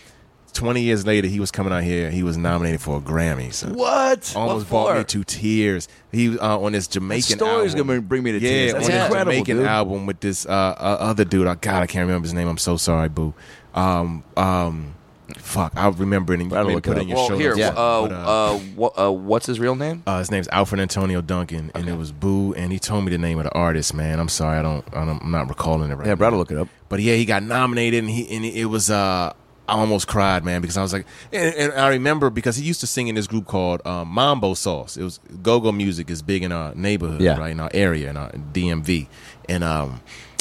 [0.51, 2.11] 20 years later, he was coming out here.
[2.11, 3.53] He was nominated for a Grammy.
[3.53, 4.33] So What?
[4.37, 5.89] almost What brought me to tears.
[6.13, 7.87] He uh, on this Jamaican story's album.
[7.89, 8.75] gonna bring me to yeah, tears.
[8.75, 9.67] on That's this Jamaican dude.
[9.67, 11.47] album with this uh, uh, other dude.
[11.47, 12.49] Oh, God, I can't remember his name.
[12.49, 13.33] I'm so sorry, boo.
[13.75, 14.95] Um, um,
[15.39, 17.77] fuck, I'll remember it and I'll put it in your Well, show here, notes.
[17.79, 20.03] uh, But, uh, what, uh, what's his real name?
[20.07, 23.19] uh, his name's Alfred Antonio Duncan, and it was Boo, and he told me the
[23.19, 23.95] name of the artist.
[23.95, 26.07] Man, I'm sorry, I don't, I don't I'm not recalling it right.
[26.09, 26.17] Yeah.
[26.17, 26.69] Brad will look it up.
[26.89, 29.33] But yeah, he got nominated, and he and it was uh,
[29.71, 32.81] I almost cried, man, because I was like, and, and I remember because he used
[32.81, 34.97] to sing in this group called um, Mambo Sauce.
[34.97, 37.39] It was go-go music is big in our neighborhood, Yeah.
[37.39, 39.07] right in our area, in our DMV,
[39.49, 40.01] and um,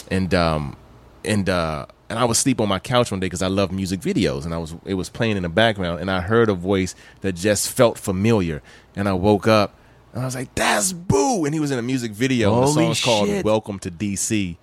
[0.10, 0.76] and um,
[1.24, 4.00] and uh, and I was sleep on my couch one day because I love music
[4.02, 6.96] videos, and I was it was playing in the background, and I heard a voice
[7.22, 8.62] that just felt familiar,
[8.96, 9.76] and I woke up.
[10.12, 12.52] And I was like, "That's Boo!" And he was in a music video.
[12.52, 14.58] and the Holy song's called "Welcome to DC."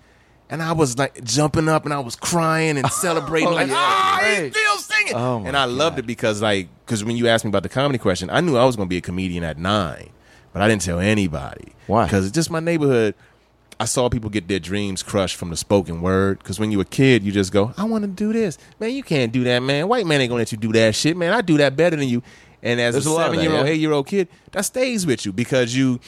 [0.49, 4.21] And I was like jumping up and I was crying and celebrating, like, yeah, ah,
[4.23, 5.13] he's still singing.
[5.15, 7.97] Oh, and I loved it because, like, because when you asked me about the comedy
[7.97, 10.09] question, I knew I was going to be a comedian at nine,
[10.53, 11.73] but I didn't tell anybody.
[11.87, 12.05] Why?
[12.05, 13.13] Because it's just my neighborhood.
[13.79, 16.39] I saw people get their dreams crushed from the spoken word.
[16.39, 18.57] Because when you were a kid, you just go, I want to do this.
[18.79, 19.87] Man, you can't do that, man.
[19.87, 21.33] White man ain't going to let you do that shit, man.
[21.33, 22.23] I do that better than you.
[22.63, 24.27] And as There's a a lot of that, seven year old, eight year old kid,
[24.51, 25.99] that stays with you because you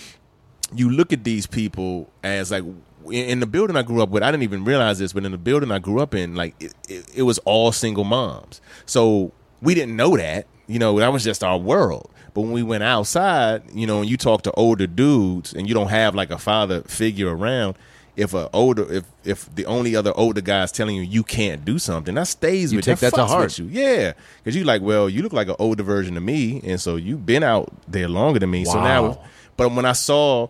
[0.73, 2.63] you look at these people as like
[3.11, 4.23] in the building I grew up with.
[4.23, 6.73] I didn't even realize this, but in the building I grew up in, like it,
[6.87, 8.61] it, it was all single moms.
[8.85, 9.31] So
[9.61, 10.47] we didn't know that.
[10.67, 12.09] You know, that was just our world.
[12.33, 15.73] But when we went outside, you know, and you talk to older dudes, and you
[15.73, 17.75] don't have like a father figure around.
[18.15, 21.63] if a older if if the only other older guy is telling you you can't
[21.65, 23.57] do something, that stays You with take that to heart.
[23.57, 23.65] you.
[23.71, 26.97] Yeah, because you like, well, you look like an older version of me, and so
[26.97, 28.65] you've been out there longer than me.
[28.65, 29.21] So now,
[29.57, 30.49] but when I saw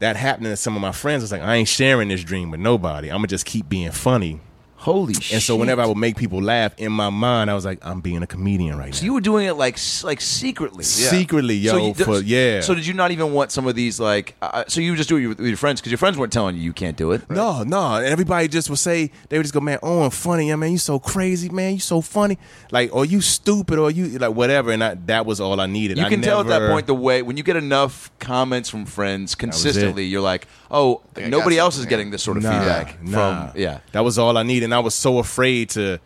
[0.00, 2.50] that happening to some of my friends, I was like I ain't sharing this dream
[2.50, 3.08] with nobody.
[3.08, 4.40] I'm gonna just keep being funny.
[4.78, 5.32] Holy shit!
[5.34, 8.00] And so whenever I would make people laugh in my mind, I was like, I'm
[8.00, 9.06] being a comedian right So now.
[9.06, 12.60] you were doing it like like secretly, Secretly, yo, So you- for yeah.
[12.60, 14.36] So did you not even want some of these like?
[14.40, 16.54] Uh, so you would just do it with your friends because your friends weren't telling
[16.56, 17.28] you you can't do it.
[17.28, 17.96] No, no.
[17.96, 20.70] And everybody just would say they would just go, man, oh, I'm funny, yeah, man,
[20.72, 22.38] you so crazy, man, you so funny,
[22.70, 24.70] like, or you stupid, or you like whatever.
[24.70, 25.98] And I, that was all I needed.
[25.98, 28.86] You I can tell at that point the way when you get enough comments from
[28.86, 33.48] friends consistently, you're like, oh, nobody else is getting this sort of Nah, feedback nah.
[33.50, 33.80] from yeah.
[33.92, 34.67] That was all I needed.
[34.68, 35.98] And I was so afraid to.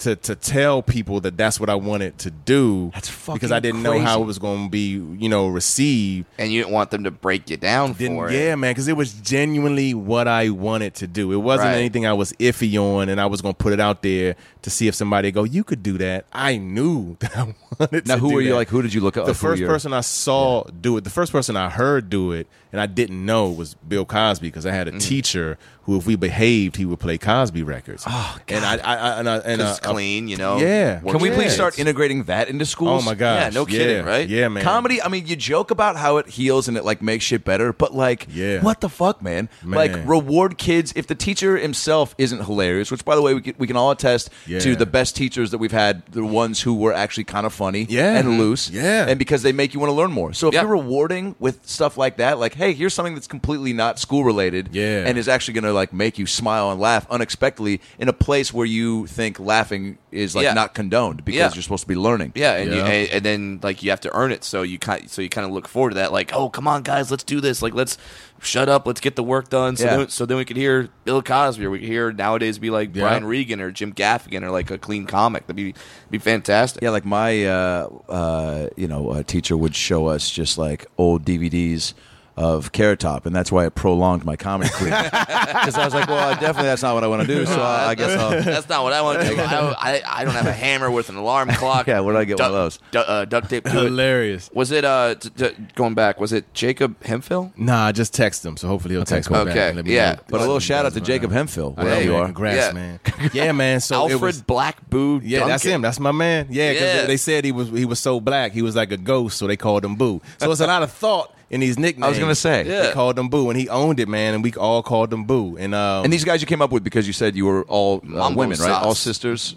[0.00, 3.60] To, to tell people that that's what I wanted to do That's fucking because I
[3.60, 6.90] didn't know how it was going to be you know received and you didn't want
[6.90, 8.34] them to break you down Didn't, for it.
[8.34, 11.32] yeah, man, because it was genuinely what I wanted to do.
[11.32, 11.78] It wasn't Right.
[11.78, 14.68] anything I was iffy on, and I was going to put it out there to
[14.68, 18.06] see if somebody go, "You could do that." I knew that I wanted.
[18.06, 18.56] Now to who were you that.
[18.56, 18.68] like?
[18.68, 19.24] Who did you look up?
[19.24, 22.80] The first person I saw do it, the first person I heard do it, and
[22.80, 24.98] I didn't know was Bill Cosby because I had a Mm-hmm.
[25.00, 28.02] teacher who, if we behaved, he would play Cosby records.
[28.08, 30.56] Oh, and I, I, I and I, and uh, clean, you know.
[30.58, 30.98] yeah.
[30.98, 33.02] Can we please start integrating that into schools?
[33.02, 33.36] Oh my God.
[33.40, 34.02] Yeah, no kidding, Yeah.
[34.02, 34.28] right?
[34.28, 34.64] Yeah, man.
[34.64, 37.72] Comedy, I mean, you joke about how it heals and it like makes shit better,
[37.72, 38.62] but like, Yeah.
[38.62, 39.48] what the fuck, man?
[39.62, 39.76] Man.
[39.78, 42.90] Like, reward kids if the teacher himself isn't hilarious.
[42.90, 44.58] Which, by the way, we can, we can all attest Yeah.
[44.58, 47.86] to the best teachers that we've had, the ones who were actually kind of funny,
[47.88, 48.18] Yeah.
[48.18, 49.06] and loose, Yeah.
[49.08, 50.32] and because they make you want to learn more.
[50.32, 50.62] So if Yeah.
[50.62, 54.70] you're rewarding with stuff like that, like, hey, here's something that's completely not school related,
[54.72, 55.04] Yeah.
[55.06, 58.52] and is actually going to like make you smile and laugh unexpectedly in a place
[58.52, 60.54] where you think laughing is like Yeah.
[60.54, 61.50] not condoned because Yeah.
[61.54, 62.32] you're supposed to be learning.
[62.34, 62.86] Yeah, and You, Yeah.
[62.86, 65.46] and, and then like you have to earn it, so you kind so you kind
[65.46, 66.12] of look forward to that.
[66.12, 67.62] Like, oh, come on, guys, let's do this.
[67.62, 67.98] Like, let's
[68.40, 69.76] shut up, let's get the work done.
[69.76, 69.96] So Yeah.
[69.98, 72.94] then, so then we could hear Bill Cosby, or we could hear nowadays be like
[72.94, 73.02] Yeah.
[73.02, 75.46] Brian Regan or Jim Gaffigan, or like a clean comic.
[75.46, 75.74] That'd be
[76.10, 76.82] be fantastic.
[76.82, 81.24] Yeah, like my uh, uh, you know uh, teacher would show us just like old
[81.24, 81.92] DVDs
[82.36, 85.10] of Carrot Top, and that's why it prolonged my comedy career.
[85.56, 87.46] Because I was like, well, definitely that's not what I want to do.
[87.46, 88.30] So I, I guess I'll.
[88.42, 89.36] That's not what I want to do.
[89.40, 91.86] I, I, I don't have a hammer with an alarm clock.
[91.86, 92.78] Yeah, where did I get one of those?
[92.90, 93.84] Du- uh, duct tape to it.
[93.84, 94.50] Hilarious.
[94.52, 96.20] Was it uh t- t- going back?
[96.20, 97.52] Was it Jacob Hemphill?
[97.56, 99.44] Nah, I just text him, so hopefully he'll text me cool.
[99.46, 99.56] back.
[99.56, 100.16] Okay, and me yeah.
[100.28, 102.20] But a little shout out to Jacob Hemphill, I know, wherever you man.
[102.20, 102.26] are.
[102.26, 102.72] Congrats, Yeah.
[102.72, 103.00] man.
[103.32, 103.80] Yeah, man.
[103.80, 105.20] So Alfred it was, Black Boo.
[105.24, 105.80] Yeah, that's him.
[105.82, 106.48] That's my man.
[106.50, 107.00] Yeah, because Yeah.
[107.02, 109.46] they, they said he was he was so black, he was like a ghost, so
[109.46, 110.20] they called him Boo.
[110.38, 112.04] So it's a lot of thought in these nicknames.
[112.06, 112.62] I was gonna say.
[112.64, 112.92] they Yeah.
[112.92, 114.34] called him Boo, and he owned it, man.
[114.34, 115.56] And we all called him Boo.
[115.56, 118.00] And um, And these guys you came up with because you said you were all
[118.04, 118.66] uh, Mambo women, right?
[118.68, 118.84] sauce.
[118.84, 119.56] All sisters.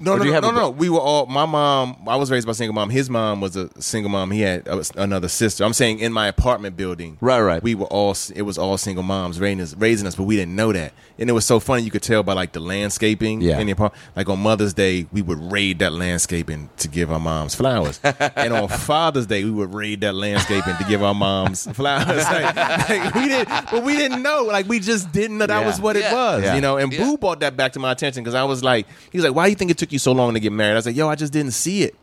[0.00, 0.70] No, no, no, no, no.
[0.70, 1.26] We were all.
[1.26, 1.96] My mom.
[2.06, 2.90] I was raised by a single mom.
[2.90, 4.30] His mom was a single mom.
[4.30, 5.62] He had a, another sister.
[5.64, 7.18] I'm saying in my apartment building.
[7.20, 7.62] Right, right.
[7.62, 8.16] We were all.
[8.34, 10.92] It was all single moms raising us, raising us, but we didn't know that.
[11.18, 11.82] And it was so funny.
[11.82, 13.42] You could tell by like the landscaping.
[13.42, 13.58] Yeah.
[13.58, 14.02] In the apartment.
[14.16, 18.00] Like on Mother's Day, we would raid that landscaping to give our moms flowers.
[18.04, 22.24] and on Father's Day, we would raid that landscaping to give our moms flowers.
[22.24, 24.44] Like, like, we didn't, but we didn't know.
[24.44, 25.66] Like we just didn't know that Yeah.
[25.66, 26.42] was what it was.
[26.42, 26.54] Yeah.
[26.54, 26.78] You know.
[26.78, 27.04] And Yeah.
[27.04, 29.44] Boo brought that back to my attention because I was like, he was like, "Why
[29.44, 31.08] do you think it took you so long to get married?" I was like, "Yo,
[31.08, 31.94] I just didn't see it.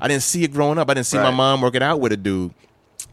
[0.00, 0.90] I didn't see it growing up.
[0.90, 1.34] I didn't see my Right.
[1.34, 2.52] mom working out with a dude.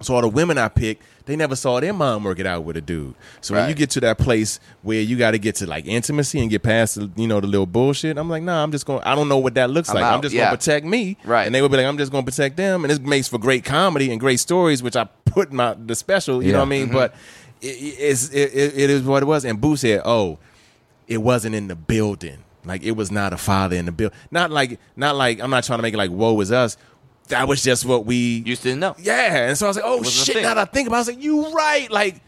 [0.01, 2.81] So all the women I picked, they never saw their mom working out with a
[2.81, 3.13] dude.
[3.39, 6.39] So when you get to that place where you got to get to like intimacy
[6.39, 8.99] and get past the, you know the little bullshit, I'm like, nah, I'm just going.
[9.01, 10.03] To I don't know what that looks I'm like.
[10.03, 10.45] I'm just Yeah.
[10.45, 11.15] going to protect me.
[11.23, 11.45] Right.
[11.45, 13.37] And they would be like, I'm just going to protect them, and this makes for
[13.37, 16.43] great comedy and great stories, which I put in my the special.
[16.43, 16.85] You know what I mean?
[16.87, 16.95] Mm-hmm.
[16.95, 17.15] But
[17.61, 19.45] it, it's it, it, it is what it was.
[19.45, 20.37] And Boo said, oh
[21.07, 22.39] it wasn't in the building.
[22.65, 24.17] Like it was not a father in the building.
[24.31, 26.77] Not like not like I'm not trying to make it like woe is us.
[27.29, 28.95] That was just what we used to know.
[28.99, 29.47] Yeah.
[29.47, 30.43] And so I was like, oh shit.
[30.43, 31.89] Now that I think about it, I was like, you right.
[31.89, 32.21] Like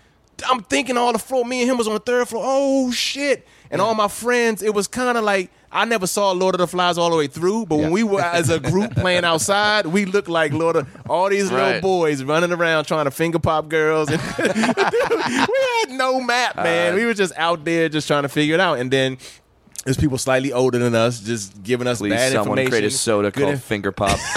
[0.50, 1.46] I'm thinking all the floor.
[1.46, 2.44] Me and him was on the third floor.
[2.46, 3.48] Oh shit.
[3.72, 6.68] And all my friends, it was kind of like I never saw Lord of the
[6.68, 10.06] Flies all the way through, but when we were as a group playing outside, we
[10.06, 14.10] looked like Lord of all these little boys running around trying to finger pop girls.
[14.10, 16.96] And we had no map, man.
[16.96, 18.80] we were just out there just trying to figure it out.
[18.80, 19.18] And then
[19.86, 22.72] there's people slightly older than us just giving us Please, bad someone information.
[22.72, 24.20] create a soda Good called inf- Finger Pop.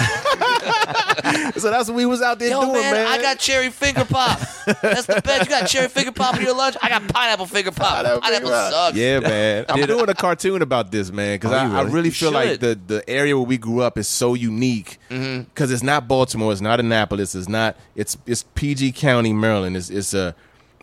[1.57, 2.93] so that's what we was out there doing, man.
[2.93, 3.07] Man.
[3.07, 4.39] I got cherry finger pop.
[4.81, 5.43] That's the best.
[5.43, 6.77] You got cherry finger pop in your lunch.
[6.81, 8.21] I got pineapple finger pop.
[8.21, 8.95] Pineapple sucks.
[8.97, 9.65] Yeah, man.
[9.69, 11.91] I'm doing a cartoon about this, man, because Oh, I, you I really?
[11.93, 15.43] really You feel like the, the area where we grew up is so unique mm-hmm.
[15.43, 19.75] because it's not Baltimore, it's not Annapolis, it's not it's it's PG County, Maryland.
[19.75, 20.35] It's it's a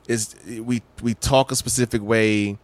[0.09, 2.59] it's we we talk a specific way.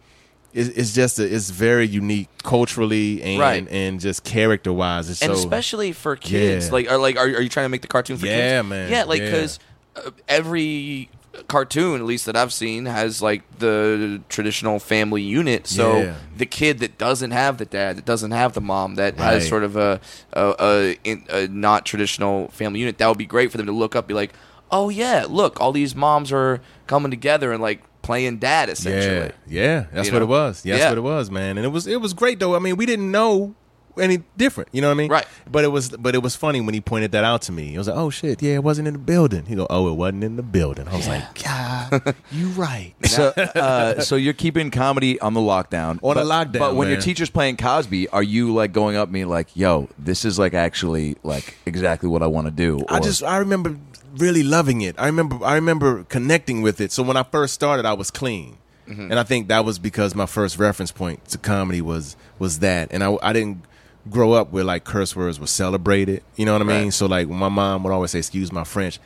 [0.53, 3.67] It's, it's just a, it's very unique culturally and Right.
[3.71, 5.07] and just character wise.
[5.09, 6.67] And so especially for kids.
[6.67, 6.71] Yeah.
[6.73, 8.37] Like, are like, are, are you trying to make the cartoon for kids?
[8.37, 8.91] Yeah, man.
[8.91, 9.59] Yeah, like because
[9.95, 11.09] uh, every
[11.47, 15.65] cartoon, at least that I've seen, has like the traditional family unit.
[15.65, 16.15] So Yeah.
[16.37, 19.63] the kid that doesn't have the dad, that doesn't have the mom, that has sort
[19.63, 19.99] of a
[20.33, 23.71] a, a, in- a not traditional family unit, that would be great for them to
[23.71, 24.33] look up, be like,
[24.71, 29.31] oh yeah, look, all these moms are coming together and like playing dad essentially.
[29.47, 30.25] Yeah, yeah, that's You what know?
[30.25, 30.63] it was.
[30.63, 30.89] Yeah, that's Yeah.
[30.89, 31.57] what it was, man.
[31.57, 32.55] And it was it was great though.
[32.55, 33.55] I mean, we didn't know
[33.99, 34.69] any different.
[34.71, 35.11] You know what I mean?
[35.11, 35.25] Right.
[35.49, 37.75] But it was but it was funny when he pointed that out to me.
[37.75, 39.45] It was like, oh shit, yeah, it wasn't in the building.
[39.45, 40.87] He go, oh, it wasn't in the building.
[40.87, 42.93] I was like, God, you right.
[43.05, 45.99] So, uh, so you're keeping comedy on the lockdown.
[46.01, 49.09] On the but, lockdown, But when your teacher's playing Cosby, are you like going up
[49.09, 52.85] me like, "Yo, this is like actually like exactly what I want to do"?
[52.89, 53.77] I just I remember
[54.17, 54.95] really loving it.
[54.97, 56.91] I remember I remember connecting with it.
[56.91, 60.25] So when I first started, I was clean, and I think that was because my
[60.25, 63.63] first reference point to comedy was was that, and I I didn't
[64.09, 66.23] grow up where like curse words were celebrated.
[66.35, 66.83] You know what I mean?
[66.85, 66.93] Right.
[66.93, 68.99] So like my mom would always say, "Excuse my French."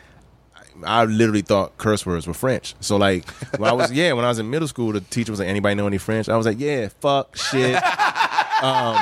[0.83, 2.75] I literally thought curse words were French.
[2.81, 3.27] So like
[3.57, 5.75] when I was yeah, when I was in middle school, the teacher was like, "Anybody
[5.75, 7.75] know any French?" I was like, "Yeah, fuck, shit,
[8.61, 8.97] um,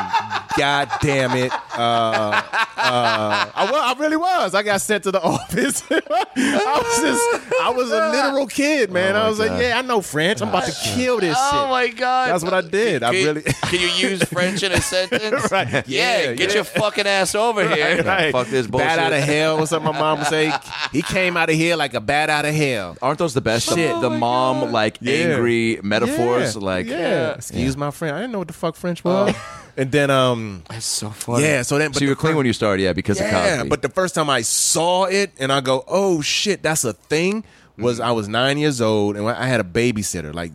[0.57, 2.41] god damn it." Uh,
[2.77, 4.53] uh, I, I really was.
[4.55, 5.83] I got sent to the office.
[5.89, 9.15] I was just, I was a literal kid, man.
[9.15, 10.41] Oh, I my was like, yeah, I know French.
[10.41, 11.69] I'm about to kill this Oh shit.
[11.69, 12.29] my god!
[12.29, 13.03] That's what I did.
[13.03, 15.51] I really- Can you use French in a sentence?
[15.51, 15.69] Right.
[15.87, 16.21] Yeah.
[16.21, 16.55] Yeah, get yeah.
[16.55, 18.03] your fucking ass over here.
[18.03, 18.31] Right.
[18.31, 18.87] fuck this bullshit.
[18.87, 20.53] Bat out of hell, or something my mom would say.
[20.91, 22.97] He came out of here like a bat out of hell.
[23.01, 23.67] Aren't those the best?
[23.69, 24.01] The- Shit.
[24.01, 25.13] The, mom like Yeah.
[25.15, 27.33] angry metaphors, Yeah, like yeah.
[27.33, 28.15] Excuse my friend.
[28.15, 29.35] I didn't know what the fuck French was.
[29.77, 31.43] And then, um, That's so funny.
[31.43, 31.61] yeah.
[31.61, 33.27] So then, but So you the were clean fir- when you started, yeah, because of
[33.27, 33.69] Yeah, Cosby.
[33.69, 37.43] but the first time I saw it and I go, "Oh shit, that's a thing."
[37.77, 38.07] Was Mm-hmm.
[38.07, 40.33] I was nine years old and I had a babysitter.
[40.33, 40.53] Like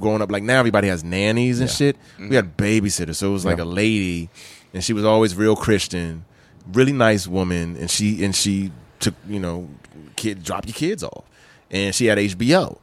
[0.00, 1.96] growing up, like now everybody has nannies and shit.
[2.14, 2.30] Mm-hmm.
[2.30, 4.30] We had babysitters, so it was like a lady,
[4.72, 6.24] and she was always real Christian,
[6.72, 9.68] really nice woman, and she and she took you know,
[10.16, 11.24] kid drop your kids off,
[11.70, 12.78] and she had HBO,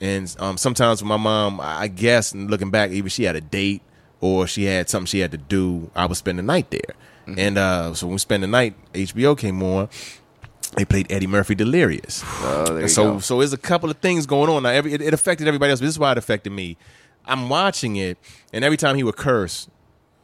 [0.00, 3.82] and um, sometimes with my mom, I guess looking back, even she had a date
[4.20, 5.90] or she had something she had to do.
[5.94, 6.94] I would spend the night there,
[7.26, 7.38] Mm-hmm.
[7.40, 9.88] and uh, so when we spent the night, HBO came on.
[10.76, 12.22] They played Eddie Murphy Delirious.
[12.42, 13.18] Oh, so go.
[13.20, 14.62] so there's a couple of things going on.
[14.64, 16.76] Now every it, it affected everybody else, but this is why it affected me.
[17.24, 18.18] I'm watching it,
[18.52, 19.68] and every time he would curse,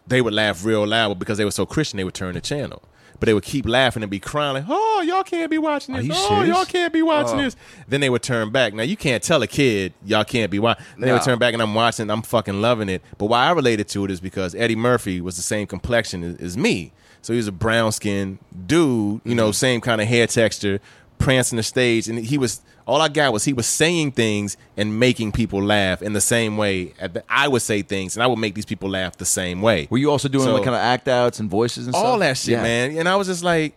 [0.07, 1.97] they would laugh real loud because they were so Christian.
[1.97, 2.82] They would turn the channel,
[3.22, 6.08] but they would keep laughing and be crying like, "Oh, y'all can't be watching this!
[6.10, 6.48] oh, serious?
[6.48, 7.44] y'all can't be watching oh.
[7.44, 7.54] this!"
[7.86, 8.74] Then they would turn back.
[8.74, 10.84] Now you can't tell a kid y'all can't be watching.
[10.98, 12.10] Then they would turn back, and I'm watching.
[12.10, 13.00] I'm fucking loving it.
[13.18, 16.36] But why I related to it is because Eddie Murphy was the same complexion as,
[16.38, 19.20] as me, so he was a brown skinned dude.
[19.24, 19.52] You know, mm-hmm.
[19.52, 20.80] same kind of hair texture,
[21.22, 22.60] prancing the stage, and he was.
[22.84, 26.56] All I got was he was saying things and making people laugh in the same
[26.56, 29.62] way that I would say things, and I would make these people laugh the same
[29.62, 29.86] way.
[29.88, 32.20] were you also doing So- like kind of act outs and voices and all stuff?
[32.20, 32.62] that shit, Yeah.
[32.62, 32.96] man.
[32.96, 33.74] And I was just like,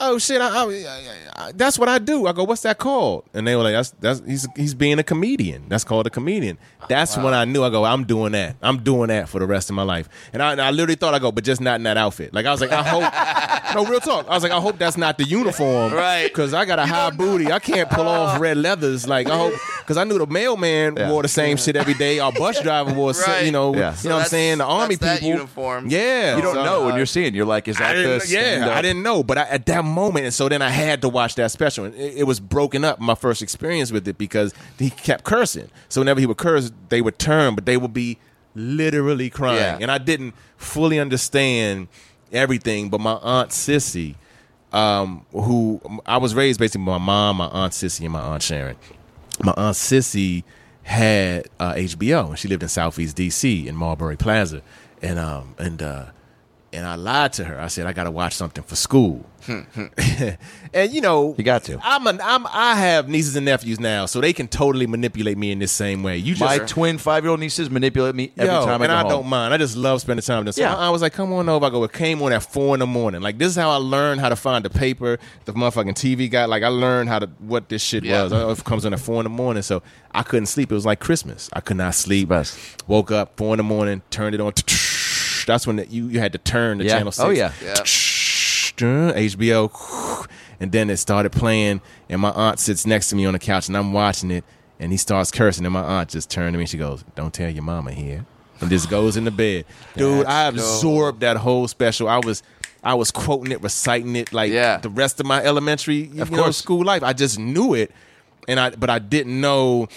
[0.00, 3.24] "Oh shit, I, I, I- I- that's what I do." I go, "What's that called?"
[3.34, 5.68] And they were like, "That's that's he's he's being a comedian.
[5.68, 7.62] That's called a comedian." That's when I knew.
[7.64, 8.56] I go, "I'm doing that.
[8.62, 11.14] I'm doing that for the rest of my life." And I, and I literally thought
[11.14, 12.32] I go, but just not in that outfit.
[12.32, 13.74] Like I was like, I hope.
[13.74, 14.26] no, real talk.
[14.28, 16.24] I was like, I hope that's not the uniform, Right.
[16.28, 17.52] Because I got a high booty.
[17.52, 19.06] I can't pull off red leathers.
[19.06, 22.18] Like I hope because I knew the mailman wore the same shit every day.
[22.18, 23.44] Our bus driver wore, Right.
[23.46, 23.90] you know, Yeah.
[23.90, 24.58] you So know what I'm saying.
[24.58, 25.86] The army that's that people uniform.
[25.88, 27.34] Yeah, You don't So- know when you're seeing.
[27.34, 28.70] You're like, is that the yeah?
[28.74, 31.34] I didn't know, but I, at that moment, and so then I had to watch
[31.36, 33.00] that special, and it, it was broken up.
[33.00, 35.68] My first experience with it because he kept cursing.
[35.88, 38.18] So whenever he would curse, they would turn, but they would be
[38.54, 39.78] literally crying, Yeah.
[39.80, 41.88] and I didn't fully understand
[42.32, 42.88] everything.
[42.90, 44.14] But my aunt Sissy,
[44.72, 48.42] um, who I was raised basically by my mom, my aunt Sissy, and my aunt
[48.42, 48.76] Sharon.
[49.42, 50.44] My aunt Sissy
[50.82, 54.62] had uh, HBO, and she lived in Southeast DC in Marbury Plaza,
[55.02, 56.06] and um and uh,
[56.72, 57.60] and I lied to her.
[57.60, 59.24] I said I got to watch something for school,
[60.74, 61.78] and you know You got to.
[61.82, 65.50] I'm an I'm I have nieces and nephews now, so they can totally manipulate me
[65.52, 66.16] in this same way.
[66.18, 68.90] You just My twin five year old nieces manipulate me every Yo, time I and
[68.90, 69.08] go I home.
[69.10, 69.54] don't mind.
[69.54, 70.62] I just love spending time with them.
[70.64, 70.74] So Yeah.
[70.76, 71.66] I, I was like, come on over.
[71.66, 73.20] I go, it came on at four in the morning.
[73.22, 76.44] Like, this is how I learned how to find the paper, the motherfucking TV guy.
[76.46, 78.24] Like, I learned how to, what this shit Yeah.
[78.24, 78.32] was.
[78.32, 79.62] I know It comes on at four in the morning.
[79.62, 80.70] So I couldn't sleep.
[80.70, 81.48] It was like Christmas.
[81.52, 82.28] I could not sleep.
[82.28, 82.58] Best.
[82.86, 84.52] Woke up four in the morning, turned it on.
[85.48, 86.90] That's when the, you, you had to turn the Yeah.
[86.98, 87.24] channel oh, six.
[87.26, 87.52] Oh, yeah.
[87.62, 87.74] Yeah.
[88.76, 90.26] HBO,
[90.60, 93.68] and then it started playing, and my aunt sits next to me on the couch,
[93.68, 94.44] and I'm watching it,
[94.78, 97.50] and he starts cursing, and my aunt just turned to me, she goes, "Don't tell
[97.50, 98.24] your mama here,"
[98.60, 99.64] and just goes in the bed.
[99.96, 102.08] Dude, I absorbed that whole special.
[102.08, 102.42] I was.
[102.84, 104.76] I was quoting it, reciting it like Yeah.
[104.76, 106.58] the rest of my elementary, you Of know, course.
[106.58, 107.02] school life.
[107.02, 107.90] I just knew it,
[108.46, 109.88] and I but I didn't know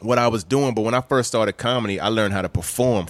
[0.00, 0.72] what I was doing.
[0.74, 3.04] But when I first started comedy, I learned how to perform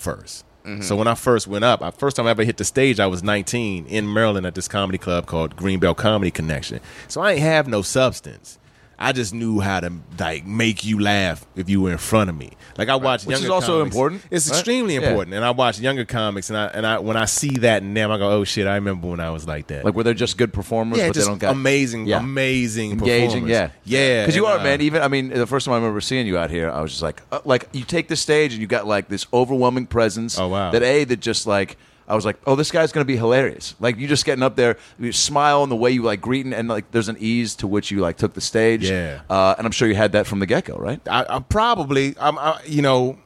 [0.66, 2.98] 1st So when I first went up, I, first time I ever hit the stage,
[2.98, 6.80] I was 19 in Maryland at this comedy club called Greenbelt Comedy Connection.
[7.08, 8.58] So I ain't have no substance.
[8.98, 12.36] I just knew how to like make you laugh if you were in front of
[12.36, 12.52] me.
[12.78, 13.94] Like I watch, Which is also comics.
[13.94, 14.56] important, It's right?
[14.56, 15.08] extremely Yeah.
[15.10, 17.92] important, and I watch younger comics, and I and I when I see that in
[17.92, 19.84] them, I go, oh shit, I remember when I was like that.
[19.84, 22.20] Like where they're just good performers, yeah, but just they don't got amazing, Yeah.
[22.20, 23.42] amazing, engaging.
[23.42, 23.50] performers.
[23.50, 24.80] Yeah, yeah, Because you are, uh, man.
[24.80, 27.02] Even I mean, the first time I remember seeing you out here, I was just
[27.02, 30.38] like, uh, like you take the stage and you got like this overwhelming presence.
[30.38, 30.70] Oh, wow.
[30.70, 31.76] That a that just like.
[32.08, 34.76] I was like, "Oh, this guy's gonna be hilarious!" Like you just getting up there,
[34.98, 37.90] you smile and the way you like greeting, and like there's an ease to which
[37.90, 38.88] you like took the stage.
[38.88, 39.20] Yeah.
[39.28, 41.00] uh, and I'm sure you had that from the get go, right?
[41.08, 43.18] I, I probably, I'm, I, you know,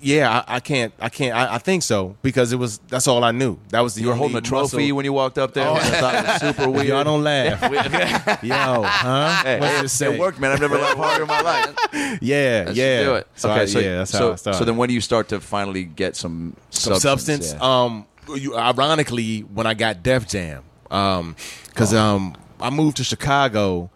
[0.00, 3.24] yeah, I, I can't, I can't, I, I think so because it was that's all
[3.24, 3.58] I knew.
[3.70, 5.72] That was the You were holding a trophy muscle- when you walked up there.
[5.72, 6.86] which I thought was super weird.
[6.86, 7.60] Y'all don't laugh,
[8.44, 9.42] yo, huh?
[9.42, 10.14] Hey, What's it say?
[10.14, 10.52] it worked, man.
[10.52, 11.74] I've never laughed harder in my life.
[12.22, 13.02] Yeah, yeah.
[13.02, 13.26] do it.
[13.34, 14.58] So okay, so yeah, that's so, how I started.
[14.58, 17.48] so then when do you start to finally get some some substance?
[17.48, 17.52] substance.
[17.54, 17.82] Yeah.
[17.84, 18.06] Um,
[18.36, 23.90] you, ironically, when I got Def Jam, um, because um, I moved to Chicago.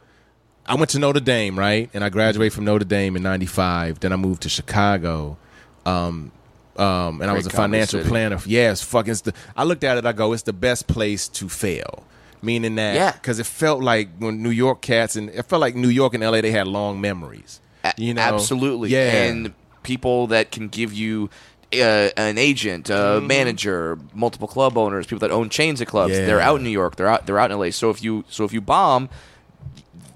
[0.64, 4.00] I went to Notre Dame, right, and I graduated from Notre Dame in '95.
[4.00, 5.36] Then I moved to Chicago,
[5.84, 6.30] um,
[6.76, 8.08] um, and I was a financial city.
[8.08, 8.38] planner.
[8.46, 9.14] Yeah, fucking.
[9.14, 10.06] The, I looked at it.
[10.06, 12.04] I go, it's the best place to fail.
[12.44, 13.12] Meaning that, Yeah.
[13.12, 16.24] because it felt like when New York cats and it felt like New York and
[16.24, 17.60] LA they had long memories.
[17.96, 18.90] You know, absolutely.
[18.90, 19.24] yeah.
[19.24, 19.54] And
[19.84, 21.30] people that can give you
[21.74, 23.26] uh, an agent, a Mm-hmm.
[23.26, 26.12] manager, multiple club owners, people that own chains of clubs.
[26.12, 26.26] Yeah.
[26.26, 26.96] They're out in New York.
[26.96, 27.26] They're out.
[27.26, 27.70] They're out in LA.
[27.70, 29.08] So if you so if you bomb.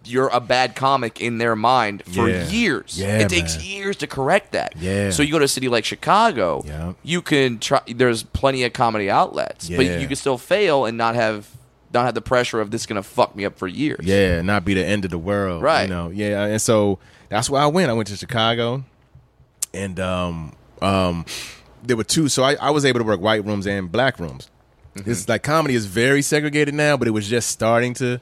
[0.08, 2.46] You're a bad comic in their mind for Yeah.
[2.46, 2.96] years.
[2.96, 3.66] Yeah, it takes man.
[3.66, 4.74] years to correct that.
[4.78, 5.10] Yeah.
[5.10, 6.92] So you go to a city like Chicago, Yeah.
[7.02, 7.80] you can try.
[7.88, 9.76] There's plenty of comedy outlets, yeah.
[9.78, 11.48] but you can still fail and not have
[11.92, 14.06] not have the pressure of this going to fuck me up for years.
[14.06, 15.60] Yeah, not be the end of the world.
[15.64, 15.82] Right.
[15.82, 16.44] You know, yeah.
[16.44, 17.90] And so that's where I went.
[17.90, 18.84] I went to Chicago
[19.74, 20.52] and um
[20.82, 21.24] um
[21.82, 24.48] there were two so I, I was able to work white rooms and black rooms.
[24.94, 28.18] It's like comedy is very segregated now, but it was just starting to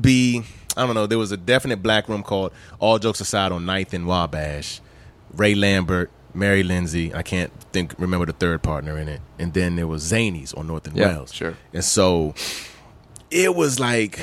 [0.00, 0.42] be
[0.76, 3.92] I don't know, there was a definite black room called All Jokes Aside on 9th
[3.92, 4.80] and Wabash.
[5.32, 9.20] Ray Lambert, Mary Lindsay, I can't think remember the third partner in it.
[9.38, 11.32] And then there was Zanies on North and Yeah, Wells.
[11.32, 11.56] sure.
[11.72, 12.34] And so
[13.30, 14.18] it was like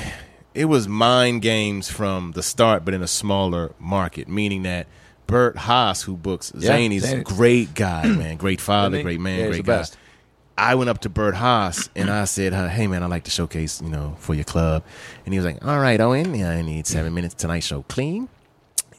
[0.54, 4.28] it was mind games from the start, but in a smaller market.
[4.28, 4.86] Meaning that
[5.26, 9.46] Bert Haas, who books Yeah, Zanies, a great guy, man, great father, great man, Yeah,
[9.48, 9.76] great guy.
[9.78, 9.96] best.
[10.58, 13.80] I went up to Bert Haas and I said, "Hey man, I like to showcase,
[13.82, 14.84] you know, for your club."
[15.24, 17.60] And he was like, "All right, Owen, I need seven minutes tonight.
[17.64, 18.28] Show clean."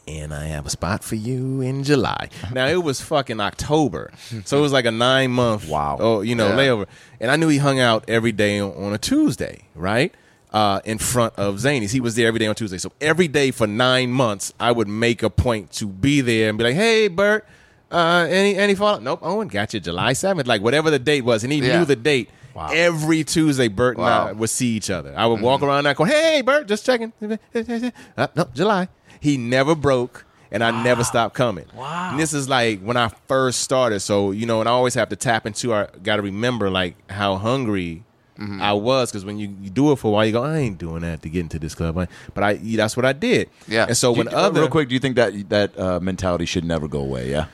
[0.06, 2.28] and I have a spot for you in July.
[2.52, 4.10] Now it was fucking October,
[4.44, 5.96] so it was like a nine month Wow.
[5.98, 6.56] oh you know Yeah.
[6.56, 6.86] layover,
[7.20, 10.12] and I knew he hung out every day on a Tuesday, right?
[10.54, 12.78] Uh, in front of Zanies, he was there every day on Tuesday.
[12.78, 16.56] So every day for nine months, I would make a point to be there and
[16.56, 17.44] be like, "Hey, Bert,
[17.90, 19.00] uh, any any follow?
[19.00, 21.78] Nope, Owen, got you July seventh, like whatever the date was, and he Yeah.
[21.80, 22.30] knew the date.
[22.72, 24.28] Every Tuesday, Bert and Wow.
[24.28, 25.12] I would see each other.
[25.16, 26.12] I would walk around that corner.
[26.12, 27.12] Hey, Bert, just checking.
[28.16, 28.86] Uh, no, July.
[29.18, 31.64] He never broke, and I never stopped coming.
[31.74, 32.10] Wow.
[32.12, 33.98] And this is like when I first started.
[34.00, 35.74] So you know, and I always have to tap into.
[35.74, 38.04] I got to remember like how hungry.
[38.38, 40.78] I was because when you, you do it for a while, you go, I ain't
[40.78, 41.96] doing that to get into this club.
[41.98, 43.48] I- But I, that's what I did.
[43.68, 43.86] Yeah.
[43.86, 46.00] And so Do when you- uh, other real quick, do you think that that uh,
[46.00, 47.30] mentality should never go away?
[47.30, 47.46] Yeah.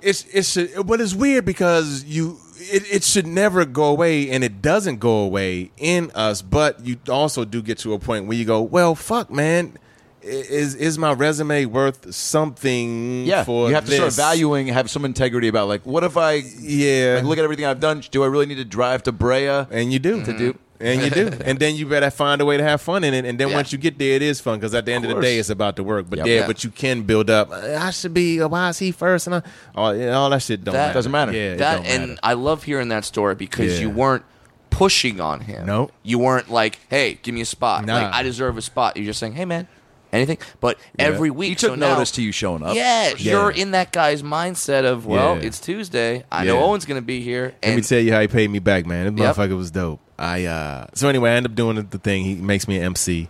[0.00, 4.62] it's it's but it's weird because you it, it should never go away and it
[4.62, 8.44] doesn't go away in us but you also do get to a point where you
[8.44, 9.76] go well fuck man
[10.22, 13.44] is is my resume worth something Yeah.
[13.44, 17.16] for you have to start valuing, have some integrity about like, what if I yeah
[17.16, 18.02] like, look at everything I've done?
[18.10, 19.66] Do I really need to drive to Brea?
[19.70, 22.56] and you do To do- and you do and then you better find a way
[22.56, 23.56] to have fun in it and then Yeah.
[23.56, 25.50] once you get there it is fun because at the end of, the day it's
[25.50, 26.26] about the work but Yep.
[26.28, 26.46] yeah Yeah.
[26.46, 29.42] but you can build up uh, I should be why is he first and I,
[29.74, 30.94] all, all that shit don't That- matter.
[30.94, 31.32] Doesn't matter.
[31.32, 32.20] yeah that and matter.
[32.22, 33.80] I love hearing that story because Yeah.
[33.86, 34.24] you weren't
[34.70, 35.66] pushing on him.
[35.66, 35.90] Nope.
[36.04, 37.94] You weren't like, "Hey, give me a spot." Nah.
[37.96, 38.96] Like, I deserve a spot.
[38.96, 39.66] You're just saying, "Hey, man,
[40.12, 42.74] anything." But every week, He took so now- notice to you showing up.
[42.76, 43.32] Yeah, Yeah.
[43.32, 45.46] you're in that guy's mindset of, well, Yeah.
[45.46, 46.24] it's Tuesday.
[46.30, 47.54] I know Owen's going to be here.
[47.64, 49.14] Let me tell you how he paid me back, man.
[49.14, 49.36] This Yep.
[49.36, 50.00] motherfucker was dope.
[50.18, 52.24] I uh so anyway, I end up doing the- the thing.
[52.24, 53.28] He makes me an MC,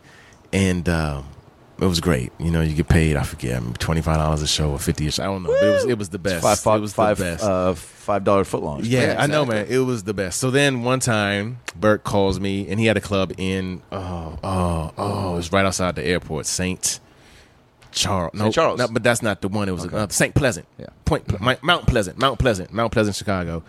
[0.53, 1.25] and um,
[1.81, 2.33] it was great.
[2.39, 3.17] You know, you get paid.
[3.17, 5.23] I forget, twenty five dollars a show or fifty a show.
[5.23, 6.43] I don't know, but it was it was the best.
[6.43, 7.45] Five, five, it was five, the best.
[7.45, 8.81] uh, five dollar footlongs.
[8.85, 9.67] yeah, Yeah, I know, man.
[9.69, 10.41] It was the best.
[10.41, 14.93] So then one time, Bert calls me, and he had a club in oh oh
[14.99, 17.01] oh, it was right outside the airport, Saint.
[17.91, 18.79] Charles, no, Charles.
[18.79, 19.69] no, but that's not the one.
[19.69, 20.87] It was uh, Saint Pleasant, Yeah.
[21.07, 23.63] Point Ple- Mi- Mount Pleasant, Mount Pleasant, Mount Pleasant, Chicago.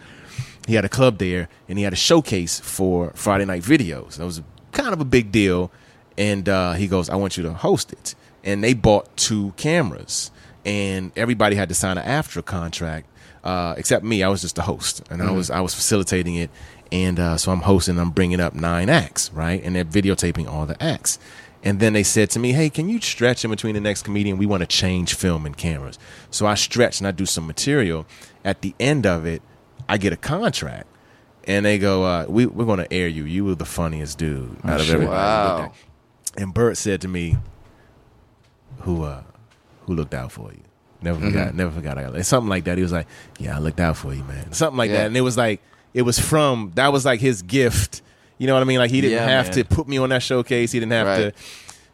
[0.68, 4.18] He had a club there, and he had a showcase for Friday night videos.
[4.18, 4.42] That was
[4.74, 5.72] kind of a big deal.
[6.20, 8.14] And uh, he goes, "I want you to host it."
[8.44, 10.30] And they bought two cameras,
[10.66, 13.08] and everybody had to sign an AFTRA contract,
[13.44, 14.22] uh, except me.
[14.22, 16.52] I was just the host, and I was I was facilitating it.
[16.92, 17.98] And uh, so I'm hosting.
[17.98, 19.64] I'm bringing up nine acts, right?
[19.64, 21.20] And they're videotaping all the acts.
[21.64, 24.38] And then they said to me, "Hey, can you stretch in between the next comedian?
[24.38, 26.00] We want to change film and cameras."
[26.32, 28.06] So I stretch and I do some material.
[28.44, 29.42] At the end of it,
[29.88, 30.88] I get a contract,
[31.46, 33.26] and they go, uh, "We we're going to air you.
[33.26, 34.96] You were the funniest dude out of shit.
[34.96, 35.72] everybody." Wow.
[36.40, 37.38] And Bert said to me,
[38.82, 39.24] "Who uh,
[39.86, 40.62] who looked out for you?"
[41.02, 41.54] Never forgot.
[41.56, 41.98] Never forgot.
[41.98, 42.78] I got something like that.
[42.78, 43.08] He was like,
[43.40, 44.98] "Yeah, I looked out for you, man." Something like Yeah.
[45.00, 45.62] that, and it was like
[45.94, 48.02] it was from that was like his gift.
[48.38, 48.80] You know what I mean?
[48.80, 49.54] Like he didn't Yeah, have man.
[49.56, 50.72] to put me on that showcase.
[50.72, 51.18] He didn't have Right.
[51.18, 51.44] to,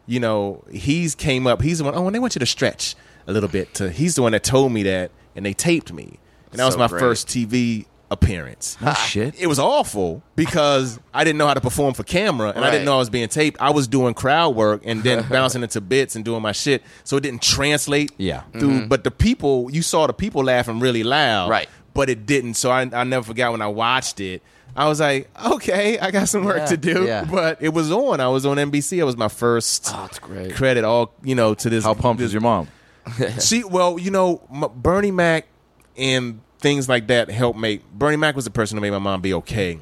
[0.06, 0.62] you know.
[0.70, 1.60] He's came up.
[1.62, 1.94] He's the one.
[1.96, 2.94] Oh, and they want you to stretch
[3.26, 3.74] a little bit.
[3.74, 6.18] To he's the one that told me that, and they taped me,
[6.52, 7.00] and that was my great.
[7.00, 8.76] first TV appearance.
[9.06, 9.34] Shit.
[9.38, 12.84] It was awful because I didn't know how to perform for camera and I didn't
[12.84, 13.60] know I was being taped.
[13.60, 16.82] I was doing crowd work and then bouncing into bits and doing my shit.
[17.04, 18.42] So it didn't translate Yeah.
[18.52, 18.88] through mm-hmm.
[18.88, 21.50] but the people you saw the people laughing really loud.
[21.50, 21.68] Right.
[21.94, 22.54] But it didn't.
[22.54, 24.42] So I I never forgot when I watched it.
[24.76, 27.04] I was like, okay, I got some work Yeah, to do.
[27.06, 27.24] yeah.
[27.24, 28.20] But it was on.
[28.20, 28.98] I was on NBC.
[28.98, 30.08] It was my first Oh,
[30.52, 32.68] credit all, you know, to this How pumped this, is your mom?
[33.40, 35.46] she well, you know, M- Bernie Mac
[35.96, 39.20] and things like that help make Bernie Mac was the person who made my mom
[39.20, 39.78] be okay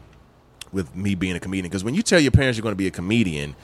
[0.72, 1.70] with me being a comedian.
[1.70, 3.54] Because when you tell your parents you're going to be a comedian,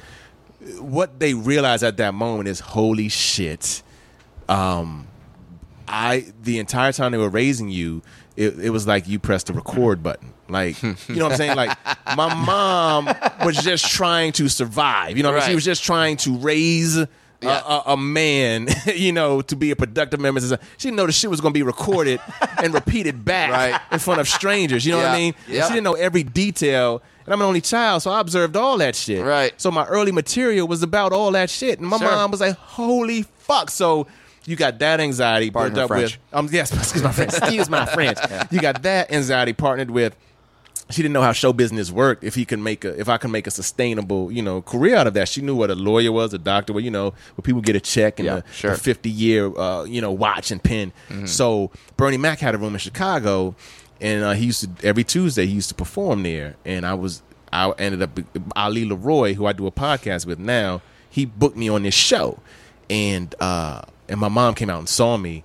[0.79, 3.83] what they realize at that moment is holy shit.
[4.49, 5.07] Um,
[5.89, 8.03] I the entire time they were raising you,
[8.37, 10.33] it, it was like you pressed the record button.
[10.49, 11.57] Like you know what I'm saying?
[11.57, 11.77] Like
[12.17, 13.07] my mom
[13.45, 15.17] was just trying to survive.
[15.17, 15.51] You know, what I mean?
[15.51, 17.05] she was just trying to raise.
[17.43, 17.63] A- Yeah.
[17.87, 20.41] A, a man, you know, to be a productive member.
[20.41, 22.21] She didn't know the shit was going to be recorded
[22.63, 23.81] and repeated back Right.
[23.93, 24.85] in front of strangers.
[24.85, 25.35] You know what I mean?
[25.49, 25.67] Yeah.
[25.67, 27.03] She didn't know every detail.
[27.25, 29.25] And I'm an only child, so I observed all that shit.
[29.25, 29.53] Right.
[29.61, 31.79] So my early material was about all that shit.
[31.79, 32.11] And my Sure.
[32.11, 33.71] mom was like, holy fuck.
[33.71, 34.07] So
[34.47, 36.13] you got that anxiety her up French.
[36.13, 37.35] with um yes, excuse my French.
[37.35, 38.19] Excuse my French.
[38.51, 40.17] You got that anxiety partnered with
[40.91, 42.25] she didn't know how show business worked.
[42.25, 45.07] If he could make a, if I can make a sustainable, you know, career out
[45.07, 45.29] of that.
[45.29, 47.81] She knew what a lawyer was, a doctor, was, you know, where people get a
[47.81, 48.75] check and Yeah, the, sure.
[48.75, 50.93] fifty year, uh, you know, watch and pin.
[51.27, 53.55] So Bernie Mac had a room in Chicago,
[54.01, 57.23] and uh, he used to every Tuesday he used to perform there, and I was
[57.53, 58.19] I ended up
[58.57, 60.83] Ali LeRoi, who I do a podcast with now.
[61.09, 62.39] He booked me on this show,
[62.89, 65.45] and uh, and my mom came out and saw me,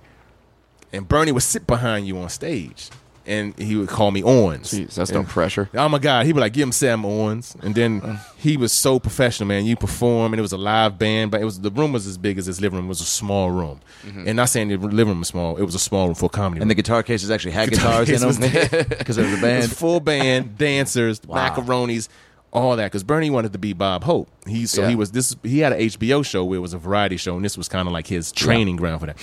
[0.92, 2.90] and Bernie would sit behind you on stage,
[3.26, 4.72] and he would call me Owens.
[4.72, 5.68] Jeez, that's no pressure.
[5.74, 8.18] Oh my God, he'd like, "Give him Sam Owens," and then uh.
[8.36, 9.64] he was so professional, man.
[9.64, 12.18] You perform, and it was a live band, but it was the room was as
[12.18, 12.86] big as his living room.
[12.86, 14.26] It was a small room, mm-hmm.
[14.28, 15.56] and not saying the living room was small.
[15.56, 16.60] It was a small room for comedy.
[16.60, 16.76] And the room.
[16.76, 19.72] guitar cases actually had Guitar guitars in them because it was a It was band.
[19.76, 22.08] full band, dancers, macaronis,
[22.52, 22.84] all that.
[22.86, 24.28] Because Bernie wanted to be Bob Hope.
[24.46, 24.88] He so Yeah.
[24.90, 25.34] he was this.
[25.42, 27.86] He had an HBO show where it was a variety show, and this was kind
[27.88, 29.16] of like his training ground for that.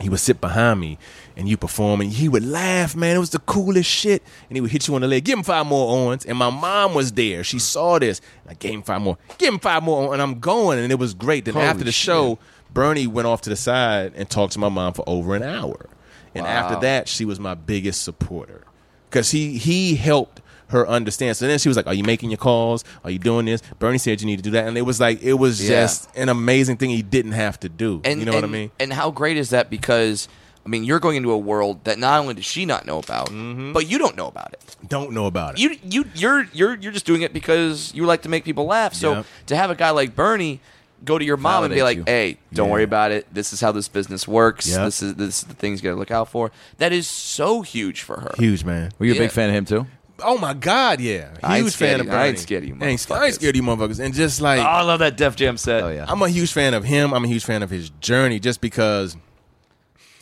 [0.00, 0.96] He would sit behind me,
[1.36, 3.16] and you perform, and he would laugh, man.
[3.16, 4.22] It was the coolest shit.
[4.48, 6.24] And he would hit you on the leg, give him five more Owens.
[6.24, 7.42] And my mom was there.
[7.42, 8.20] She saw this.
[8.44, 9.18] And I gave him five more.
[9.38, 11.44] Give him five more, and I'm going, and it was great.
[11.46, 12.38] Then after the show,
[12.72, 15.88] Bernie went off to the side and talked to my mom for over an hour.
[16.34, 18.64] And after that, she was my biggest supporter
[19.10, 21.36] because he he helped her understand.
[21.36, 22.84] So then she was like, "Are you making your calls?
[23.04, 25.22] Are you doing this?" Bernie said you need to do that, and it was like
[25.22, 25.82] it was Yeah.
[25.82, 28.00] just an amazing thing he didn't have to do.
[28.04, 28.70] And you know what I mean?
[28.80, 29.70] And how great is that?
[29.70, 30.28] Because
[30.66, 33.28] I mean, you're going into a world that not only does she not know about,
[33.30, 33.72] Mm-hmm.
[33.72, 34.76] but you don't know about it.
[34.86, 35.60] Don't know about it.
[35.60, 38.92] You you you're you're you're just doing it because you like to make people laugh.
[38.92, 39.26] So Yep.
[39.46, 40.60] to have a guy like Bernie
[41.04, 42.04] go to your mom and be like, you.
[42.06, 42.72] "Hey, don't Yeah.
[42.72, 43.26] worry about it.
[43.32, 44.68] This is how this business works.
[44.68, 44.84] Yep.
[44.84, 47.62] This is this is the things you got to look out for." That is so
[47.62, 48.34] huge for her.
[48.36, 48.90] Huge man.
[48.98, 49.86] Were you a big fan of him too?
[50.20, 51.28] Oh my God, yeah.
[51.42, 52.22] I ain't Huge fan of of you- Bernie.
[52.22, 54.00] I ain't scared of you I ain't, I ain't scared of you motherfuckers.
[54.00, 55.82] And just like Oh, I love that Def Jam set.
[55.82, 56.06] Oh yeah.
[56.08, 57.12] I'm a huge fan of him.
[57.14, 59.16] I'm a huge fan of his journey just because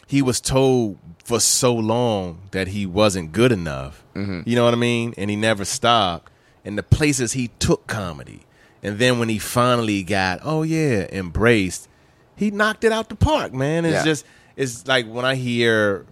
[0.06, 4.04] he was told for so long that he wasn't good enough.
[4.14, 4.42] Mm-hmm.
[4.48, 5.14] You know what I mean?
[5.16, 6.30] And he never stopped.
[6.64, 8.42] And the places he took comedy.
[8.82, 11.88] And then when he finally got, oh yeah, embraced,
[12.36, 13.84] he knocked it out the park, man.
[13.84, 14.04] It's Yeah.
[14.04, 14.26] just
[14.56, 16.06] it's like when I hear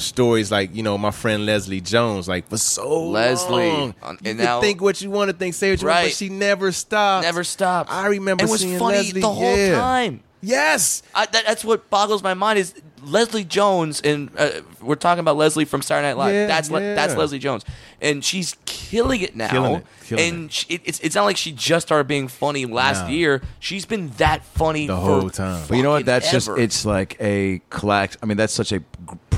[0.00, 3.94] stories like, you know, my friend Leslie Jones, like for so Leslie, long.
[4.02, 6.06] on- you now- think what you want to think, say what you want, Right.
[6.06, 7.24] but she never stopped.
[7.24, 7.90] Never stopped.
[7.92, 9.78] I remember and was funny Leslie the whole yeah.
[9.78, 10.20] time.
[10.42, 11.02] Yes.
[11.14, 12.72] I, that, that's what boggles my mind is
[13.04, 16.34] Leslie Jones, and uh, we're talking about Leslie from Saturday Night Live.
[16.34, 16.94] Yeah, that's Le- yeah.
[16.94, 17.64] that's Leslie Jones,
[18.00, 19.48] and she's killing it now.
[19.50, 22.66] Killing it, killing and She, it, it's it's not like she just started being funny
[22.66, 23.08] last No.
[23.10, 23.42] year.
[23.58, 25.64] She's been that funny The whole time.
[25.68, 26.04] But you know what?
[26.06, 28.18] That's just it's like a collect.
[28.22, 28.80] I mean, that's such a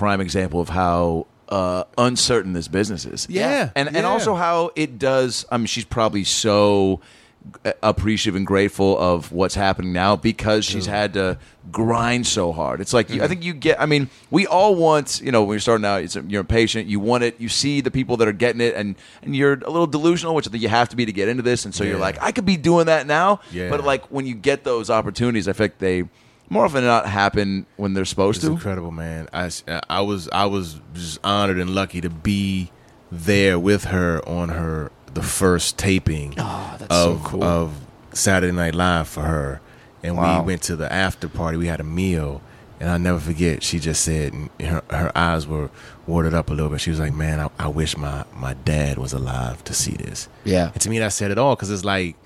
[0.02, 3.28] prime example of how uh, uncertain this business is.
[3.30, 3.70] Yeah.
[3.76, 4.02] and and yeah.
[4.02, 5.46] also how it does.
[5.48, 7.00] I mean, she's probably so
[7.64, 11.38] uh, appreciative and grateful of what's happening now because she's had to
[11.70, 12.80] grind so hard.
[12.80, 13.80] It's like you I think you get.
[13.80, 16.88] I mean, we all want you know when you're starting out, it's, you're impatient.
[16.88, 17.40] You want it.
[17.40, 20.48] You see the people that are getting it, and and you're a little delusional, which
[20.48, 21.64] I think you have to be to get into this.
[21.64, 23.38] And so you're like, I could be doing that now.
[23.52, 23.70] Yeah.
[23.70, 26.08] But like when you get those opportunities, I think they
[26.52, 28.52] more often than not happen when they're supposed It's to.
[28.52, 29.28] incredible, man.
[29.32, 29.50] I,
[29.88, 32.70] I was I was just honored and lucky to be
[33.10, 37.44] there with her on her the first taping Oh, that's so of cool.
[37.44, 37.72] of
[38.12, 39.60] Saturday Night Live for her,
[40.02, 40.40] and Wow.
[40.42, 41.56] we went to the after party.
[41.58, 42.42] We had a meal,
[42.80, 43.62] and I'll never forget.
[43.62, 45.70] She just said, and her her eyes were
[46.06, 46.80] watered up a little bit.
[46.82, 50.28] She was like, "Man, I, I wish my my dad was alive to see this."
[50.44, 50.70] Yeah.
[50.72, 52.16] And to me, that said it all because it's like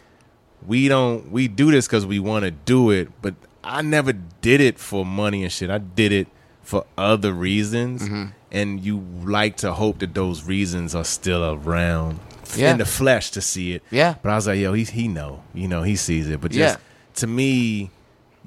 [0.66, 3.34] we don't we do this because we want to do it, but
[3.66, 5.70] I never did it for money and shit.
[5.70, 6.28] I did it
[6.62, 8.24] for other reasons, Mm-hmm.
[8.52, 12.18] and you like to hope that those reasons are still around
[12.56, 12.72] Yeah.
[12.72, 13.82] in the flesh to see it.
[13.90, 14.14] Yeah.
[14.22, 16.40] But I was like, yo, he he know, you know, he sees it.
[16.40, 16.82] But just Yeah.
[17.16, 17.90] to me.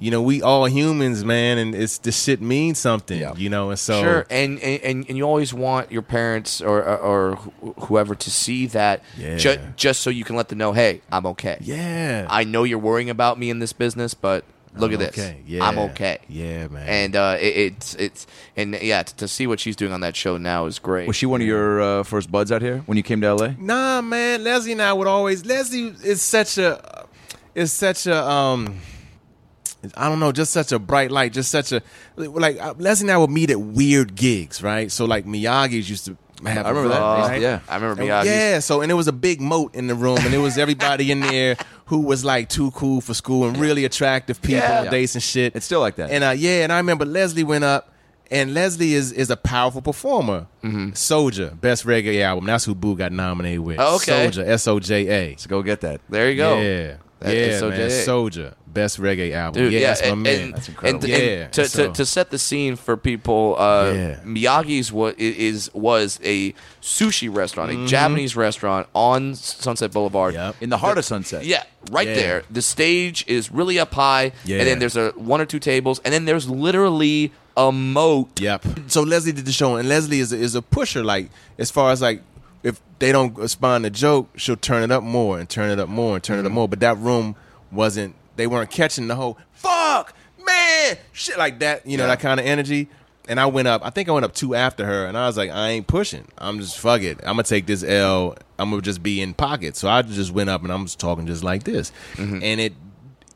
[0.02, 3.20] You know, we all humans, man, and it's this shit means something.
[3.20, 3.34] Yeah.
[3.36, 7.36] You know, and so Sure, and, and and you always want your parents or or,
[7.86, 9.36] whoever to see that, Yeah.
[9.36, 11.58] ju- just so you can let them know, hey, I'm okay.
[11.60, 14.44] yeah, I know you're worrying about me in this business, but
[14.74, 15.40] look I'm at this, okay.
[15.46, 15.64] Yeah.
[15.64, 16.18] I'm okay.
[16.28, 16.86] Yeah, man.
[16.88, 20.16] And uh, it, it's it's and yeah, to, to see what she's doing on that
[20.16, 21.06] show now is great.
[21.06, 23.52] Was she one of your uh, first buds out here when you came to LA?
[23.58, 24.44] Nah, man.
[24.44, 25.44] Leslie and I would always.
[25.44, 27.06] Leslie is such a,
[27.54, 28.78] is such a um.
[29.96, 31.82] I don't know, just such a bright light, just such a
[32.16, 32.60] like.
[32.60, 34.92] uh, Leslie and I would meet at weird gigs, right?
[34.92, 36.18] So like Miyagi's used to
[36.48, 36.66] have.
[36.66, 37.02] I remember that.
[37.02, 37.60] Uh, Yeah.
[37.68, 38.26] I remember And- Miyagi's.
[38.26, 41.10] Yeah, so and it was a big moat in the room, and it was everybody
[41.10, 44.82] in there who was like too cool for school and really attractive people, Yeah.
[44.82, 45.54] and dates and shit.
[45.56, 46.10] It's still like that.
[46.10, 47.92] And uh, yeah, and I remember Leslie went up,
[48.30, 50.46] and Leslie is is a powerful performer.
[50.94, 52.46] Soldier, best reggae album.
[52.46, 53.78] That's who Boo got nominated with.
[53.80, 54.22] Oh, okay.
[54.30, 55.36] Soldier, S O J A.
[55.36, 56.00] So go get that.
[56.08, 56.60] There you go.
[56.60, 57.72] Yeah, That yeah, is man.
[57.72, 58.04] SOJA.
[58.04, 59.62] Soldier, best reggae album.
[59.62, 60.40] Dude, yeah, yeah, that's my and, man.
[60.40, 61.04] and, That's incredible.
[61.04, 64.20] And, and Yeah, to, so- to, to set the scene for people, uh, Yeah.
[64.24, 70.34] Miyagi's what is was a sushi restaurant, a Japanese restaurant on Sunset Boulevard.
[70.34, 70.56] Yep.
[70.60, 71.44] In the heart of Sunset.
[71.44, 72.14] Yeah, right Yeah.
[72.14, 72.42] there.
[72.50, 74.58] The stage is really up high, Yeah.
[74.58, 78.40] and then there's a one or two tables, and then there's literally a moat.
[78.40, 78.64] Yep.
[78.86, 81.02] So Leslie did the show, and Leslie is a, is a pusher.
[81.04, 82.22] Like as far as like
[82.62, 85.88] if they don't respond to joke, she'll turn it up more and turn it up
[85.88, 86.46] more and turn Mm-hmm.
[86.46, 86.68] it up more.
[86.68, 87.34] But that room
[87.72, 88.14] wasn't.
[88.40, 90.14] They weren't catching the whole fuck
[90.44, 91.86] man shit like that.
[91.86, 92.88] You know that kind of energy.
[93.28, 93.82] And I went up.
[93.84, 96.26] I think I went up two after her, and I was like, I ain't pushing.
[96.38, 97.18] I'm just fuck it.
[97.20, 98.34] I'm gonna take this L.
[98.58, 99.76] I'm gonna just be in pocket.
[99.76, 102.40] So I just went up, and I'm just talking just like this, Mm-hmm.
[102.42, 102.72] and it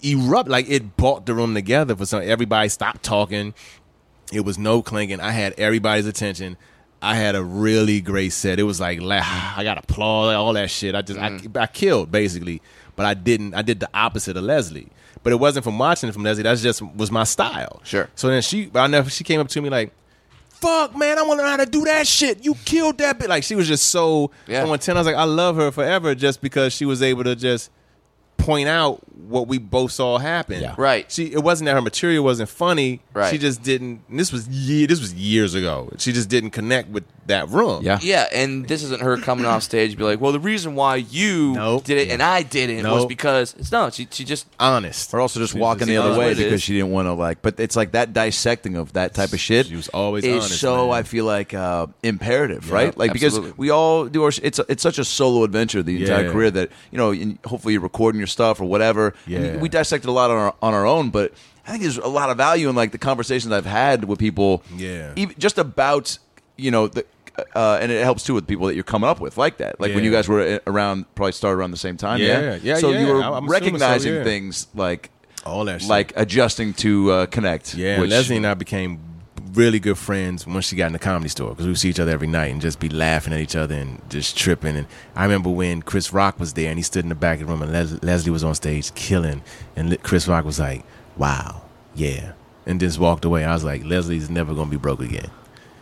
[0.03, 2.23] erupt like it brought the room together for some.
[2.25, 3.55] Everybody stopped talking.
[4.33, 5.21] It was no clinking.
[5.21, 6.57] I had everybody's attention.
[7.01, 8.59] I had a really great set.
[8.59, 10.95] It was like I got applause, all that shit.
[10.97, 12.63] I just I, I killed basically,
[12.97, 13.55] but I didn't.
[13.55, 14.89] I did the opposite of Leslie.
[15.23, 16.43] But it wasn't from watching it from Leslie.
[16.43, 17.81] That's just was my style.
[17.85, 18.09] Sure.
[18.15, 19.09] So then she, I never.
[19.09, 19.93] She came up to me like,
[20.51, 22.45] "Fuck, man, I want to learn how to do that shit.
[22.45, 24.65] You killed that bit." Like she was just so Yeah.
[24.67, 24.97] on ten.
[24.97, 27.71] I was like, I love her forever just because she was able to just
[28.37, 30.61] point out what we both saw happen.
[30.61, 30.75] Yeah.
[30.77, 31.11] Right.
[31.11, 33.01] She it wasn't that her material wasn't funny.
[33.13, 33.31] Right.
[33.31, 34.03] She just didn't.
[34.09, 35.91] and This was ye This was years ago.
[35.99, 37.83] She just didn't connect with that room.
[37.85, 37.99] Yeah.
[38.03, 40.97] Yeah, and this isn't her coming off stage and be like, "Well, the reason why
[40.97, 41.85] you Nope.
[41.85, 45.13] did it and I didn't was because it's no." She she just honest.
[45.15, 47.41] Or also just She walking the other way because she didn't want to like.
[47.41, 49.67] But it's like that dissecting of that type of shit.
[49.67, 50.97] She was always is honest, so man.
[50.99, 52.97] I feel like uh, imperative, right?
[52.97, 53.41] Like absolutely.
[53.51, 54.33] because we all do our.
[54.43, 56.33] It's it's such a solo adventure the entire Yeah.
[56.33, 57.13] career that you know.
[57.13, 59.04] in- Hopefully you're recording your stuff or whatever.
[59.09, 59.57] And Yeah.
[59.57, 61.33] we dissected a lot on our on our own, but
[61.67, 64.63] I think there's a lot of value in like the conversations I've had with people.
[64.77, 65.13] Yeah.
[65.17, 66.19] even just about
[66.57, 67.05] you know the.
[67.57, 69.81] Uh, and it helps too with people that you're coming up with like that.
[69.81, 72.21] Like when you guys were uh, around, probably started around the same time.
[72.21, 73.01] Yeah, Yeah, yeah, So yeah.
[73.01, 74.23] you were I'm so, recognizing yeah.
[74.23, 75.11] things like
[75.45, 75.91] All that shit.
[75.91, 77.75] like adjusting to uh, connect.
[77.75, 79.01] Yeah, which- Leslie and I became
[79.55, 82.01] really good friends once she got in the comedy store because we would see each
[82.01, 84.77] other every night and just be laughing at each other and just tripping.
[84.77, 87.47] And I remember when Chris Rock was there and he stood in the back of
[87.47, 89.43] the room and Les- Leslie was on stage killing,
[89.77, 90.85] and Chris Rock was like,
[91.17, 91.63] "Wow,
[91.95, 92.33] yeah,"
[92.67, 93.45] and just walked away.
[93.45, 95.31] I was like, "Leslie's never gonna be broke again."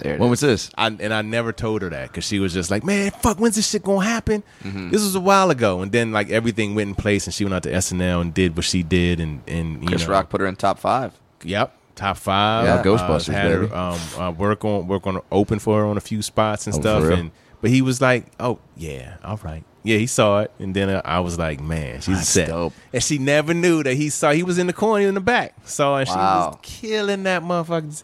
[0.02, 0.18] there.
[0.18, 0.30] When is.
[0.30, 0.70] was this?
[0.76, 3.56] I, and I never told her that because she was just like, "Man, fuck, when's
[3.56, 4.90] this shit gonna happen?" Mm-hmm.
[4.90, 7.54] This was a while ago, and then like everything went in place, and she went
[7.54, 10.40] out to SNL and did what she did, and and you Chris know, Rock put
[10.40, 11.12] her in top five.
[11.44, 12.64] Yep, top five.
[12.66, 13.66] Yeah, Uh, Ghostbusters, had baby.
[13.68, 16.74] her um, uh, work on work on open for her on a few spots and
[16.76, 17.04] Oh, stuff.
[17.04, 17.30] And
[17.60, 21.02] but he was like, "Oh yeah, all right." Yeah, he saw it, and then uh,
[21.04, 22.72] I was like, "Man, she's That's set." dope.
[22.92, 24.30] And she never knew that he saw.
[24.30, 28.02] He was in the corner in the back, so and she was killing that motherfucker,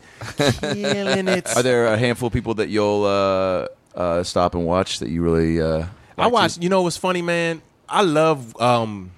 [0.74, 1.56] killing it.
[1.56, 5.22] Are there a handful of people that you'll uh, uh, stop and watch that you
[5.22, 5.60] really?
[5.60, 5.86] Uh,
[6.16, 6.62] I watched.
[6.62, 7.62] You know what's funny, man?
[7.88, 9.12] I love um,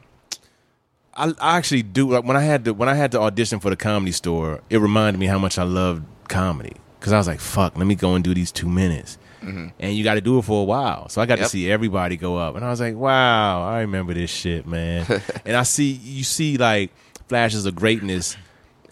[1.20, 2.10] I, I actually do.
[2.10, 4.78] Like when I had to when I had to audition for the comedy store, it
[4.78, 8.14] reminded me how much I loved comedy because I was like, "Fuck, let me go
[8.14, 9.68] and do these two minutes." Mm-hmm.
[9.78, 11.46] And you got to do it for a while, so I got Yep.
[11.46, 15.06] to see everybody go up, and I was like, "Wow, I remember this shit, man."
[15.46, 16.90] and I see you see like
[17.28, 18.36] flashes of greatness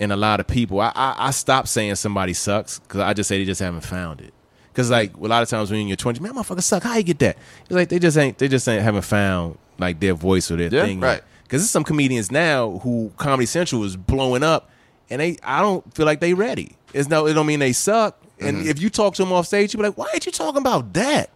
[0.01, 0.81] in a lot of people.
[0.81, 4.21] I I, I stopped saying somebody sucks because I just say they just haven't found
[4.21, 4.33] it.
[4.73, 6.83] Because like a lot of times when you're in your twenties, man, motherfucker suck.
[6.85, 7.37] How you get that?
[7.63, 10.73] It's like they just ain't they just ain't haven't found like their voice or their
[10.73, 11.01] Yeah, thing.
[11.01, 11.21] right.
[11.49, 14.71] Because there's some comedians now who Comedy Central is blowing up,
[15.11, 16.77] and they I don't feel like they ready.
[16.93, 18.21] It's no, it don't mean they suck.
[18.41, 18.69] And Mm-hmm.
[18.69, 20.93] if you talk to them off stage, you be like, why ain't you talking about
[20.93, 21.31] that?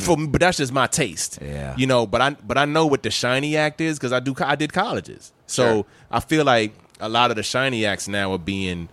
[0.00, 1.38] For me, but that's just my taste.
[1.40, 1.74] Yeah.
[1.76, 2.06] you know.
[2.06, 4.72] But I but I know what the shiny act is because I do I did
[4.72, 5.84] colleges, so Sure.
[6.10, 8.88] I feel like a lot of the shiny acts now are being,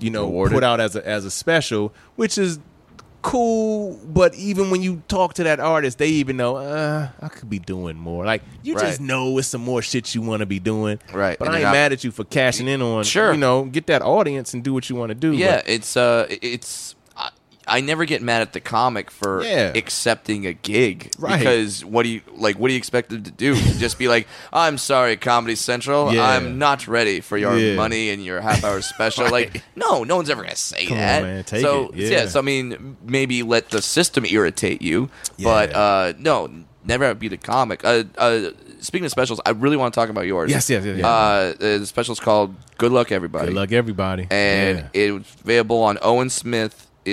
[0.00, 0.54] you know, Rewarded.
[0.54, 2.58] put out as a as a special, which is
[3.22, 3.98] cool.
[4.04, 7.58] But even when you talk to that artist, they even know uh, I could be
[7.58, 8.24] doing more.
[8.24, 8.86] Like you Right.
[8.86, 10.98] just know it's some more shit you want to be doing.
[11.12, 11.38] Right.
[11.38, 13.04] But And I ain't you're mad at you for cashing in on.
[13.04, 13.32] Sure.
[13.32, 15.32] You know, get that audience and do what you want to do.
[15.32, 16.94] Yeah, but- it's uh, it's.
[17.70, 19.72] I, never get mad at the comic for Yeah.
[19.74, 21.38] accepting a gig Right.
[21.38, 22.58] because what do you like?
[22.58, 23.54] What do you expect them to do?
[23.78, 26.24] Just be like, I'm sorry, Comedy Central, Yeah.
[26.28, 27.76] I'm not ready for your Yeah.
[27.76, 29.30] money and your half hour special.
[29.30, 31.22] Like, no, no one's ever gonna say Come on, that.
[31.22, 32.26] man, take so it, yeah.
[32.26, 35.08] so I mean, maybe let the system irritate you,
[35.42, 35.78] but Yeah.
[35.78, 36.48] uh, no,
[36.84, 37.84] never be the comic.
[37.84, 38.50] Uh, uh,
[38.80, 40.50] speaking of specials, I really want to talk about yours.
[40.50, 41.04] Yes, yes, yes, yes.
[41.04, 44.26] Uh, the special's called "Good Luck, Everybody." Good luck, everybody.
[44.30, 45.98] and it was available on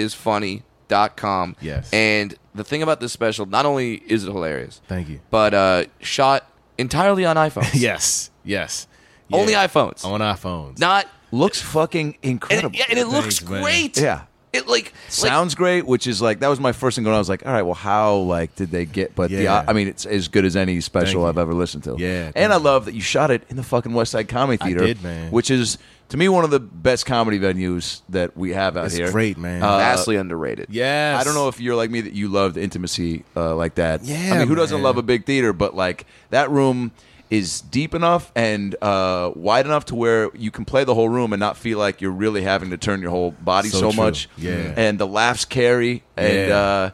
[0.05, 1.55] owensmithisfunny.com.
[1.61, 1.89] Yes.
[1.93, 5.19] And the thing about this special, not only is it hilarious, Thank you.
[5.29, 7.71] but uh, shot entirely on iPhones.
[7.79, 8.87] yes, yes.
[9.31, 10.05] Only iPhones.
[10.05, 10.79] on iPhones.
[10.79, 12.69] Not Looks fucking and incredible.
[12.73, 13.61] it, yeah, and it looks Thanks, man.
[13.61, 13.97] great.
[13.97, 14.21] Yeah.
[14.53, 17.11] It like Sounds great, which is like that was my first thing going.
[17.13, 17.17] on.
[17.17, 19.13] I was like, all right, well, how like did they get?
[19.13, 19.65] But the Yeah.
[19.67, 21.97] I mean, it's as good as any special Thank I've ever listened to.
[21.99, 24.65] Yeah, and I love that you shot it in the fucking West Side Comedy I
[24.67, 24.85] Theater.
[24.85, 25.31] did, man.
[25.31, 25.77] Which is
[26.09, 29.11] to me one of the best comedy venues that we have out It's here.
[29.11, 29.61] great, man.
[29.61, 30.67] Uh, vastly underrated.
[30.69, 31.19] yes.
[31.19, 34.03] I don't know if you're like me that you loved intimacy uh, like that.
[34.03, 34.83] Yeah, I mean, who doesn't man.
[34.83, 35.51] love a big theater?
[35.53, 36.91] But like that room
[37.29, 41.33] is deep enough and uh, wide enough to where you can play the whole room
[41.33, 44.03] and not feel like you're really having to turn your whole body so, So true.
[44.03, 44.29] much.
[44.37, 44.73] Yeah.
[44.77, 46.57] and the laughs carry, and Yeah.
[46.57, 46.89] uh,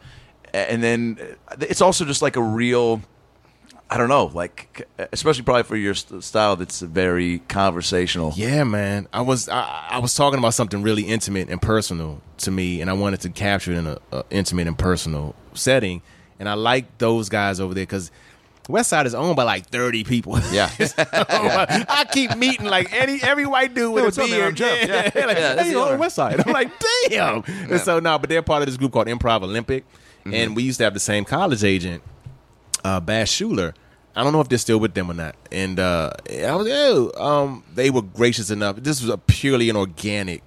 [0.55, 1.19] and then
[1.61, 3.01] it's also just like a real.
[3.93, 8.33] I don't know, like especially probably for your st- style, that's very conversational.
[8.35, 9.07] Yeah, man.
[9.13, 12.89] I was I, I was talking about something really intimate and personal to me, and
[12.89, 16.01] I wanted to capture it in a, a intimate and personal setting.
[16.39, 18.09] And I like those guys over there because
[18.67, 20.39] West Side is owned by like thirty people.
[20.51, 20.71] Yeah.
[20.77, 24.59] I keep meeting like any every white dude with what's a beard.
[24.59, 25.99] I'm Yeah, like, Yeah, that's hey, the on.
[25.99, 26.39] West Side.
[26.45, 26.71] I'm like,
[27.09, 27.43] damn.
[27.71, 29.85] And so no, but they're part of this group called Improv Olympic,
[30.21, 30.33] Mm-hmm.
[30.33, 32.01] and we used to have the same college agent,
[32.85, 33.73] uh, Bass Schuler.
[34.15, 35.35] I don't know if they're still with them or not.
[35.51, 38.77] And uh, I was, oh, um, they were gracious enough.
[38.77, 40.43] This was a purely an organic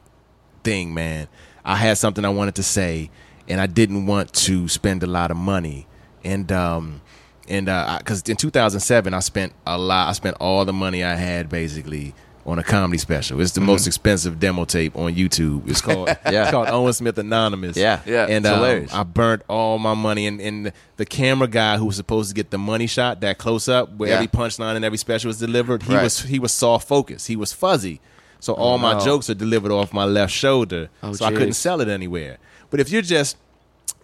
[0.62, 1.28] thing, man.
[1.64, 3.10] I had something I wanted to say,
[3.48, 5.86] and I didn't want to spend a lot of money.
[6.22, 7.00] And um,
[7.48, 7.66] and
[7.98, 10.08] because in 2007, I spent a lot.
[10.08, 12.14] I spent all the money I had basically
[12.46, 13.40] on a comedy special.
[13.40, 15.68] It's the most expensive demo tape on YouTube.
[15.68, 16.42] It's called Yeah.
[16.42, 17.76] it's called Owen Smith Anonymous.
[17.76, 18.00] Yeah.
[18.06, 18.26] Yeah.
[18.28, 18.86] and um.
[18.92, 22.50] I burnt all my money, and, and the camera guy who was supposed to get
[22.50, 24.14] the money shot, that close up where Yeah.
[24.16, 26.04] every punchline and every special was delivered, he Right.
[26.04, 27.26] was he was soft focused.
[27.26, 28.00] He was fuzzy.
[28.38, 29.00] So all my no.
[29.04, 30.88] jokes are delivered off my left shoulder.
[31.02, 32.38] Oh, so I couldn't sell it anywhere.
[32.70, 33.36] But if you're just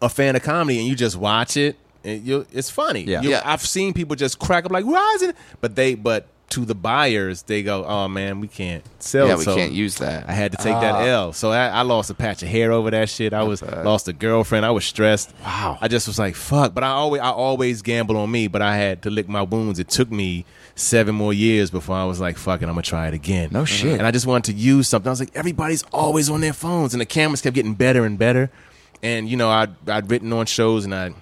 [0.01, 3.03] a fan of comedy and you just watch it, and you it's funny.
[3.05, 3.21] Yeah.
[3.23, 3.43] Yeah.
[3.45, 5.33] I've seen people just crack up like, rising.
[5.61, 9.39] But they but to the buyers, they go, oh man, we can't sell Yeah, it.
[9.39, 10.29] we So can't use that.
[10.29, 11.05] I had to take that ah.
[11.05, 11.33] L.
[11.33, 13.33] So I, I lost a patch of hair over that shit.
[13.33, 14.67] I was lost a girlfriend.
[14.67, 15.33] I was stressed.
[15.43, 15.79] Wow.
[15.81, 16.75] I just was like, fuck.
[16.75, 19.79] But I always I always gamble on me, but I had to lick my wounds.
[19.79, 20.45] It took me
[20.75, 23.49] seven more years before I was like, fuck it, I'm gonna try it again.
[23.51, 23.65] No mm-hmm.
[23.67, 23.99] shit.
[23.99, 25.09] And I just wanted to use something.
[25.09, 28.19] I was like, everybody's always on their phones, and the cameras kept getting better and
[28.19, 28.51] better.
[29.03, 31.15] And you know, I'd I'd written on shows and I'd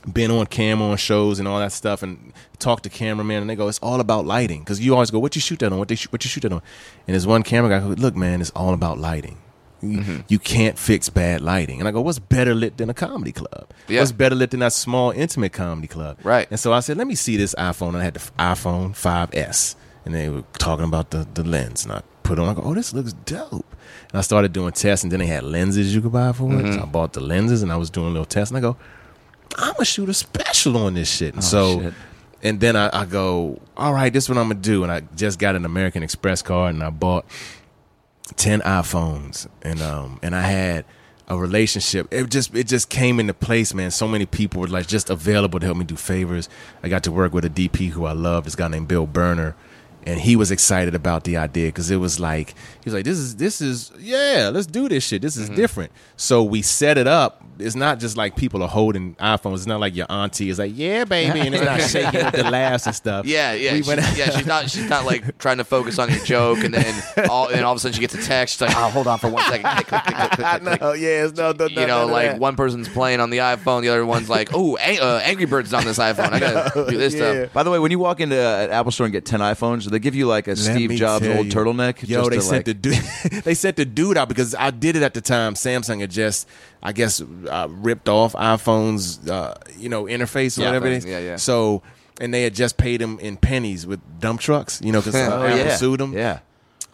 [0.00, 3.56] been on camera on shows and all that stuff and talk to cameramen and they
[3.56, 4.60] go it's all about lighting.
[4.60, 5.78] Because you always go what you shoot that on?
[5.78, 6.62] What they shoot, what you shoot that on?
[7.06, 9.38] And there's one camera guy who look man it's all about lighting.
[9.80, 10.16] You, Mm-hmm.
[10.26, 11.78] you can't fix bad lighting.
[11.78, 13.68] And I go what's better lit than a comedy club?
[13.86, 14.00] Yeah.
[14.00, 16.18] what's better lit than that small intimate comedy club?
[16.24, 16.48] Right.
[16.50, 17.88] and so I said let me see this iPhone.
[17.90, 21.84] And I had the iPhone 5s and they were talking about the, the lens.
[21.84, 22.48] And I put it on.
[22.48, 23.66] I go oh this looks dope.
[24.10, 26.74] And I started doing tests and then they had lenses you could buy for it.
[26.74, 28.50] So I bought the lenses and I was doing a little test.
[28.50, 28.76] And I go
[29.56, 31.34] I'm gonna shoot a special on this shit.
[31.34, 31.94] And so, shit.
[32.42, 34.82] and then I, I go, all right, this is what I'm gonna do.
[34.82, 37.24] And I just got an American Express card and I bought
[38.36, 40.84] ten iPhones and um and I had
[41.28, 42.08] a relationship.
[42.12, 43.90] It just it just came into place, man.
[43.90, 46.48] So many people were like just available to help me do favors.
[46.82, 48.44] I got to work with a DP who I love.
[48.44, 49.54] This guy named Bill Burner.
[50.06, 52.54] and he was excited about the idea because it was like
[52.88, 55.22] he was like, "This is this is yeah, let's do this shit.
[55.22, 55.52] This Mm-hmm.
[55.52, 57.44] is different." So we set it up.
[57.60, 59.56] It's not just like people are holding iPhones.
[59.56, 62.50] It's not like your auntie is like, "Yeah, baby," and it's not shaking with the
[62.50, 63.26] laughs and stuff.
[63.26, 64.30] Yeah, yeah, We she- yeah.
[64.30, 64.70] She's not.
[64.70, 67.76] She's not like trying to focus on your joke, and then all, and all of
[67.76, 68.54] a sudden she gets a text.
[68.54, 69.64] She's like, "Oh, hold on for one second.
[69.68, 70.92] Click, click, click, click, click, I click, know.
[70.92, 74.06] Yeah, it's no, no, you know, like one person's playing on the iPhone, the other
[74.06, 76.32] one's like, "Oh, ang- uh, Angry Birds is on this iPhone.
[76.32, 77.42] I gotta do this Yeah.
[77.42, 79.82] stuff." By the way, when you walk into an Apple store and get ten iPhones,
[79.82, 81.52] do they give you like a Let Steve Jobs old you.
[81.52, 82.08] turtleneck?
[82.08, 82.94] Yo, just they to, sent like- the dude.
[83.44, 85.54] they sent the dude out because I did it at the time.
[85.54, 86.48] Samsung had just,
[86.82, 91.04] I guess, uh, ripped off iPhone's, uh, you know, interface or Yeah, whatever it is.
[91.04, 91.36] yeah, yeah.
[91.36, 91.82] So,
[92.20, 95.44] and they had just paid him in pennies with dump trucks, you know, because Oh,
[95.44, 95.76] Apple yeah.
[95.76, 96.12] sued him.
[96.12, 96.40] Yeah.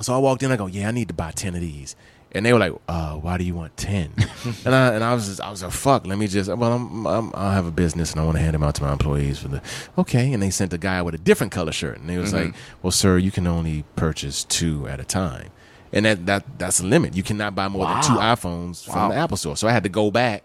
[0.00, 0.50] So I walked in.
[0.50, 1.94] I go, yeah, I need to buy ten of these.
[2.36, 4.12] And they were like, uh, "Why do you want 10?
[4.64, 7.06] and I and I was just, I was like, "Fuck, let me just well, I'm,
[7.06, 9.38] I'm, I have a business and I want to hand them out to my employees
[9.38, 9.62] for the
[9.98, 12.52] okay." And they sent a guy with a different color shirt, and they was like,
[12.82, 15.50] "Well, sir, you can only purchase two at a time,
[15.94, 17.16] and that that that's a limit.
[17.16, 19.88] You cannot buy more than two iPhones from the Apple Store." So I had to
[19.88, 20.42] go back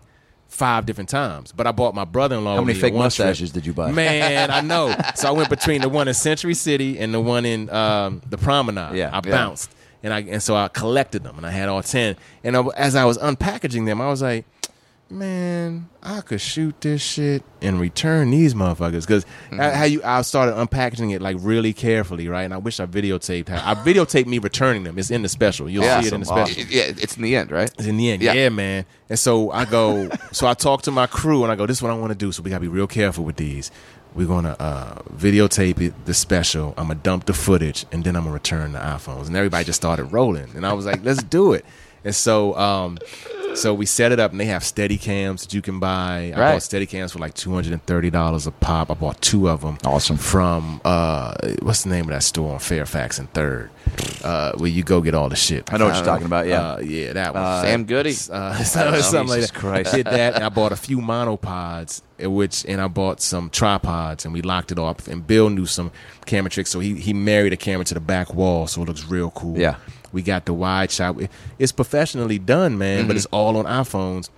[0.50, 1.52] five different times.
[1.52, 2.56] But I bought my brother-in-law.
[2.56, 3.28] How with many me fake one trip.
[3.28, 3.92] mustaches did you buy?
[3.92, 4.96] Man, I know.
[5.16, 8.38] So I went between the one in Century City and the one in um, the
[8.38, 8.96] Promenade.
[8.96, 9.32] Yeah, I yeah.
[9.32, 9.72] bounced,
[10.02, 12.16] and I and so I collected them, and I had all ten.
[12.44, 14.46] And I, as I was unpackaging them, I was like,
[15.12, 19.60] "Man, I could shoot this shit and return these motherfuckers." Because Mm-hmm.
[19.60, 22.44] how you, I started unpackaging it like really carefully, right?
[22.44, 23.50] And I wish I videotaped.
[23.50, 24.98] How, I videotaped me returning them.
[25.00, 25.70] It's in the special.
[25.70, 26.54] You'll Yeah, see it in the awesome.
[26.54, 26.72] special.
[26.72, 27.72] Yeah, it's in the end, right?
[27.78, 28.34] It's in the end, Yeah.
[28.34, 28.50] yeah.
[28.50, 28.86] man.
[29.10, 31.82] And so I go, so I talk to my crew and I go, this is
[31.84, 32.32] what I want to do.
[32.32, 33.72] So we gotta be real careful with these.
[34.16, 36.74] We're gonna uh, videotape it, the special.
[36.78, 39.28] I'm gonna dump the footage, and then I'm gonna return the iPhones.
[39.28, 41.64] And everybody just started rolling, and I was like, let's do it.
[42.04, 42.98] And so, um,
[43.56, 46.32] so we set it up, and they have steady cams that you can buy.
[46.36, 46.52] I Right.
[46.54, 48.90] bought steady cams for like two hundred and thirty dollars a pop.
[48.92, 49.78] I bought two of them.
[49.86, 50.18] Awesome.
[50.18, 53.70] From uh, what's the name of that store on Fairfax and Third,
[54.24, 55.72] uh, where you go get all the shit.
[55.74, 56.48] I know what you're talking about.
[56.48, 56.74] Yeah.
[56.74, 57.62] Uh, yeah, that one.
[57.64, 58.16] Sam Goody.
[58.32, 59.54] Uh, so- something like that.
[59.54, 59.94] Christ.
[59.94, 63.50] I did that, and I bought a few monopods, uh, which and I bought some
[63.50, 65.08] tripods, and we locked it off.
[65.08, 65.92] And Bill knew some
[66.26, 69.06] camera tricks, so he he married a camera to the back wall, so it looks
[69.06, 69.58] real cool.
[69.58, 69.76] Yeah.
[70.12, 71.16] We got the wide shot.
[71.58, 73.08] It's professionally done, man, Mm-hmm.
[73.08, 74.30] but it's all on iPhones.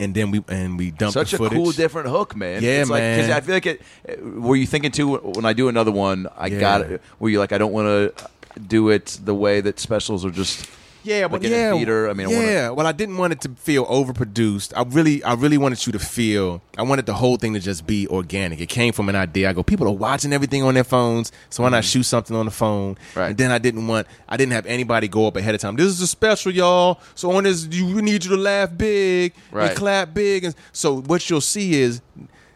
[0.00, 1.58] And then we and we dumped Such a footage.
[1.58, 2.62] cool, different hook, man.
[2.62, 3.30] Yeah, it's like, man.
[3.30, 3.82] I feel like it.
[4.24, 6.28] Were you thinking too when I do another one?
[6.36, 6.60] I Yeah.
[6.60, 7.02] got it.
[7.18, 10.66] Were you like, I don't want to do it the way that specials are just.
[11.04, 12.08] Yeah, but like in yeah, theater.
[12.08, 12.70] I mean, I wanna- yeah.
[12.70, 14.72] Well, I didn't want it to feel overproduced.
[14.76, 16.62] I really, I really wanted you to feel.
[16.78, 18.60] I wanted the whole thing to just be organic.
[18.60, 19.50] It came from an idea.
[19.50, 22.44] I go, people are watching everything on their phones, so why not shoot something on
[22.46, 22.94] the phone?
[22.94, 23.18] Mm-hmm.
[23.18, 23.28] Right.
[23.30, 24.06] And then I didn't want.
[24.28, 25.76] I didn't have anybody go up ahead of time.
[25.76, 27.00] This is a special, y'all.
[27.14, 29.68] So on this, you we need you to laugh big Right.
[29.70, 30.44] and clap big.
[30.44, 32.00] And so what you'll see is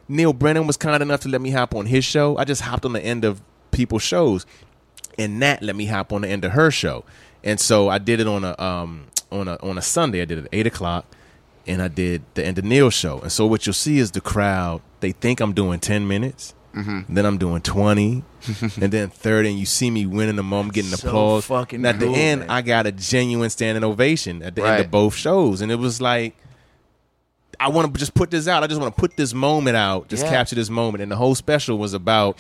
[0.08, 2.36] Neal Brennan was kind enough to let me hop on his show.
[2.38, 3.42] I just hopped on the end of
[3.72, 4.46] people's shows
[5.18, 7.04] and Nat let me hop on the end of her show.
[7.44, 10.22] And so I did it on a um on a on a Sunday.
[10.22, 11.04] I did it at eight o'clock,
[11.66, 13.20] and I did the end of Neal show.
[13.20, 14.82] And so what you'll see is the crowd.
[15.00, 16.54] They think I'm doing ten minutes.
[17.08, 18.22] Then I'm doing twenty,
[18.60, 21.46] and then thirty, and you see me winning the moment, getting So applause.
[21.46, 22.50] fucking and at the end, man.
[22.50, 26.02] I got a genuine standing ovation at the end of both shows, and it was
[26.02, 26.36] like,
[27.58, 28.62] I want to just put this out.
[28.62, 30.30] I just want to put this moment out, just Yeah.
[30.32, 31.00] capture this moment.
[31.00, 32.38] And the whole special was about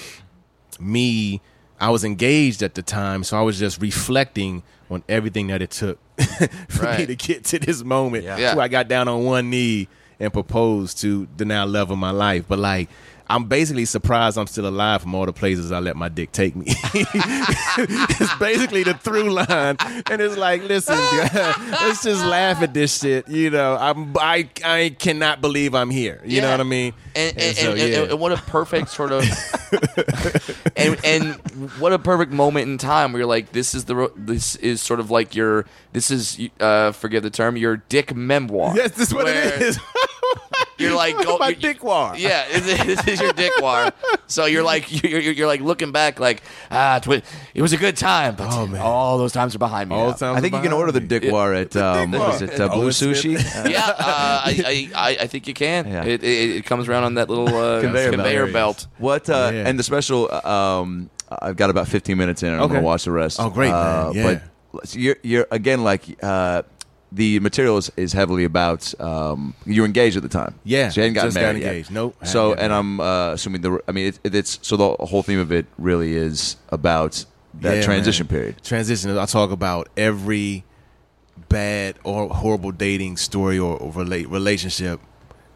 [0.78, 1.40] me.
[1.80, 5.70] I was engaged at the time, so I was just reflecting on everything that it
[5.70, 5.98] took
[6.68, 8.24] for me to get to this moment.
[8.24, 8.54] Yeah.
[8.54, 9.88] Where I got down on one knee
[10.18, 12.44] and proposed to the now love of my life.
[12.48, 12.88] But like,
[13.28, 16.54] I'm basically surprised I'm still alive from all the places I let my dick take
[16.54, 16.66] me.
[16.68, 19.76] it's basically the through line,
[20.08, 20.96] and it's like, listen,
[21.34, 23.28] let's just laugh at this shit.
[23.28, 26.22] You know, I'm I I cannot believe I'm here.
[26.24, 26.94] You know what I mean?
[27.16, 28.02] And, and, so, and, yeah.
[28.10, 29.22] and what a perfect sort of
[30.76, 31.34] and and
[31.78, 35.00] what a perfect moment in time where you're like this is the this is sort
[35.00, 39.14] of like your this is uh forgive the term your dick memoir Yes, this is
[39.14, 39.78] what it is.
[40.78, 42.12] you're like go, my you're- dick war.
[42.16, 43.90] yeah this is your dick war
[44.26, 47.22] so you're like you're, you're, you're like looking back like ah twi-
[47.54, 48.80] it was a good time but Oh, man.
[48.82, 50.12] all those times are behind me All now.
[50.12, 52.42] the time I think you can order the Dick War at um, Dick what was
[52.42, 53.32] it uh, Blue Sushi?
[53.70, 55.86] yeah, uh, I, I, I- I think you can.
[55.88, 56.04] Yeah.
[56.04, 58.86] It, it, it comes around on that little uh, Conveyor conveyor, belt.
[58.98, 59.68] What uh, Yeah.
[59.68, 60.28] and the special?
[60.30, 62.76] uh, Um, I've got about 15 minutes in, and I'm Okay.
[62.76, 63.40] to watch the rest.
[63.40, 64.12] Oh, great, Uh.
[64.14, 64.40] Yeah.
[64.72, 66.62] But you're you're again like uh,
[67.10, 70.54] the material is, is heavily about um, you were engaged at the time.
[70.64, 71.68] Yeah, so you hadn't gotten just got married yet.
[71.72, 71.90] engaged.
[71.92, 75.38] Nope, So and I'm uh, assuming the I mean it, it's so the whole theme
[75.40, 77.24] of it really is about
[77.62, 78.36] that Yeah, transition man.
[78.38, 78.54] period.
[78.62, 79.16] Transition.
[79.16, 80.64] I talk about every
[81.48, 85.00] bad or horrible dating story or, or relate relationship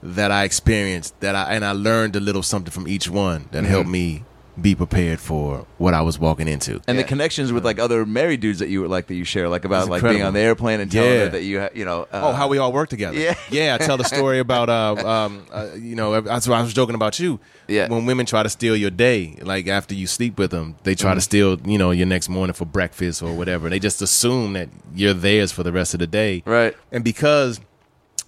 [0.03, 1.19] that I experienced.
[1.21, 4.25] That I and I learned a little something from each one that helped me
[4.61, 6.83] be prepared for what I was walking into.
[6.87, 9.65] And the connections with like other married dudes that you like that you share, like
[9.65, 11.19] about like being on the airplane and telling Yeah.
[11.21, 13.17] her that you, you know, uh, Oh, how we all work together.
[13.19, 13.37] Yeah.
[13.51, 13.79] yeah.
[13.81, 16.95] I tell the story about, uh, um, uh, you know, that's why I was joking
[16.95, 17.41] about you.
[17.69, 17.89] Yeah.
[17.89, 21.13] When women try to steal your day, like after you sleep with them, they try
[21.13, 21.17] Mm-hmm.
[21.17, 23.71] to steal, you know, your next morning for breakfast or whatever.
[23.71, 26.43] They just assume that you're theirs for the rest of the day.
[26.45, 26.77] Right.
[26.93, 27.61] And because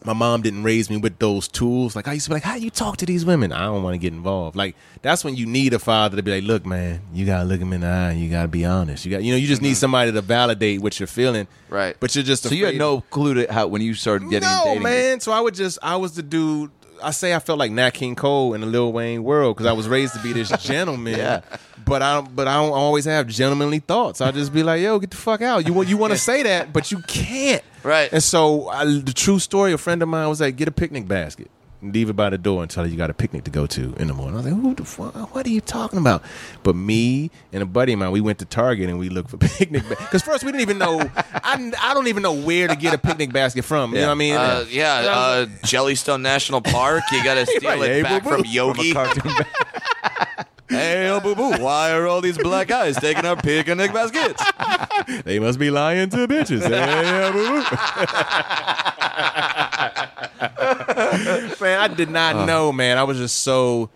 [0.05, 2.55] my mom didn't raise me with those tools, like I used to be like, how
[2.55, 3.53] you talk to these women?
[3.53, 4.57] I don't want to get involved.
[4.57, 7.61] Like that's when you need a father to be like, look, man, you gotta look
[7.61, 8.12] him in the eye.
[8.12, 9.05] You gotta be honest.
[9.05, 9.77] You got, you know, you just need mm-hmm.
[9.77, 11.47] somebody to validate what you're feeling.
[11.69, 11.97] Right.
[11.99, 14.62] But you're just so you had no clue to how when you started getting no,
[14.65, 14.83] dating.
[14.83, 15.20] man.
[15.20, 16.70] So I would just, I was the dude.
[17.03, 19.73] I say I felt like Nat King Cole in the Lil Wayne world because I
[19.73, 21.19] was raised to be this gentleman.
[21.19, 21.41] Yeah.
[21.85, 24.20] But I, don't, but I don't always have gentlemanly thoughts.
[24.20, 25.66] I just be like, yo, get the fuck out.
[25.66, 27.62] You want, you want to say that, but you can't.
[27.83, 28.12] Right.
[28.12, 31.09] And so I, the true story, a friend of mine was like, get a picnic
[31.09, 31.51] basket.
[31.83, 33.67] And Leave it by the door and tell her you got a picnic to go
[33.67, 34.35] to in the morning.
[34.35, 35.35] I was like, "Who the fuck?
[35.35, 36.23] What are you talking about?"
[36.63, 39.37] But me and a buddy of mine, we went to Target and we looked for
[39.59, 41.01] picnic because first we didn't even know.
[41.17, 43.93] I, I don't even know where to get a picnic basket from.
[43.95, 44.35] You know what I mean?
[44.37, 47.03] Uh, yeah, uh, Jellystone National Park.
[47.13, 48.37] You got to steal Right, it hey, back boo-boo.
[48.37, 48.95] from Yogi.
[50.69, 54.43] Hey, oh, boo boo, why are all these black guys taking our picnic baskets?
[55.23, 56.63] They must be lying to bitches.
[56.67, 57.67] Yeah, boo-boo.
[61.61, 62.99] man, I did not know, man.
[62.99, 63.90] I was just so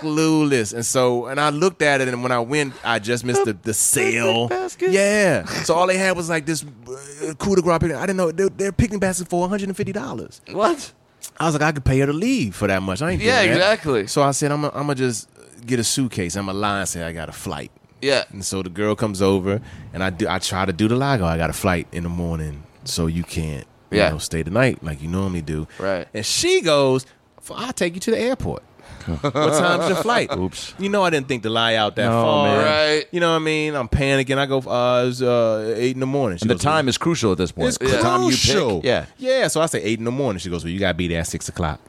[0.00, 0.72] clueless.
[0.74, 3.52] And so, and I looked at it, and when I went, I just missed the,
[3.54, 4.48] the sale.
[4.80, 5.44] Yeah.
[5.44, 7.96] So all they had was like this uh, coup de grace picnic.
[7.96, 8.30] I didn't know.
[8.30, 10.54] They're, they're picnic baskets for $150.
[10.54, 10.92] What?
[11.38, 13.02] I was like, I could pay her to leave for that much.
[13.02, 13.52] I ain't doing Yeah, that.
[13.52, 14.06] exactly.
[14.06, 15.28] So I said, I'm going to just
[15.66, 16.36] get a suitcase.
[16.36, 17.70] I'm going to lie and say I got a flight.
[18.02, 18.24] Yeah.
[18.30, 19.60] And so the girl comes over,
[19.94, 20.28] and I do.
[20.28, 21.14] I try to do the lie.
[21.14, 24.10] I got a flight in the morning, so you can't, you Yeah.
[24.10, 25.66] know, stay the night like you normally do.
[25.78, 26.06] Right.
[26.14, 27.06] And she goes,
[27.54, 28.62] "I'll take you to the airport."
[29.06, 29.22] what
[29.58, 30.32] time's your flight?
[30.34, 30.74] Oops.
[30.78, 32.46] You know I didn't think to lie out that No, far.
[32.46, 32.64] man.
[32.64, 33.06] Right.
[33.10, 33.74] You know what I mean?
[33.74, 34.38] I'm panicking.
[34.38, 36.38] I go, uh, it's uh, eight in the morning.
[36.38, 37.68] She And the goes, time is crucial at this point.
[37.68, 38.80] it's The time you crucial.
[38.82, 39.04] Yeah.
[39.18, 39.48] Yeah.
[39.48, 40.38] So I say eight in the morning.
[40.40, 41.80] She goes, Well, you gotta be there at six o'clock.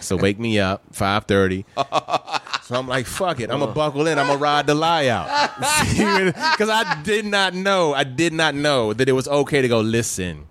[0.00, 1.64] So wake me up, five thirty.
[2.62, 3.50] so I'm like, fuck it.
[3.50, 5.28] I'm gonna buckle in, I'm gonna ride the lie out.
[5.94, 9.80] Because I did not know, I did not know that it was okay to go,
[9.80, 10.46] listen.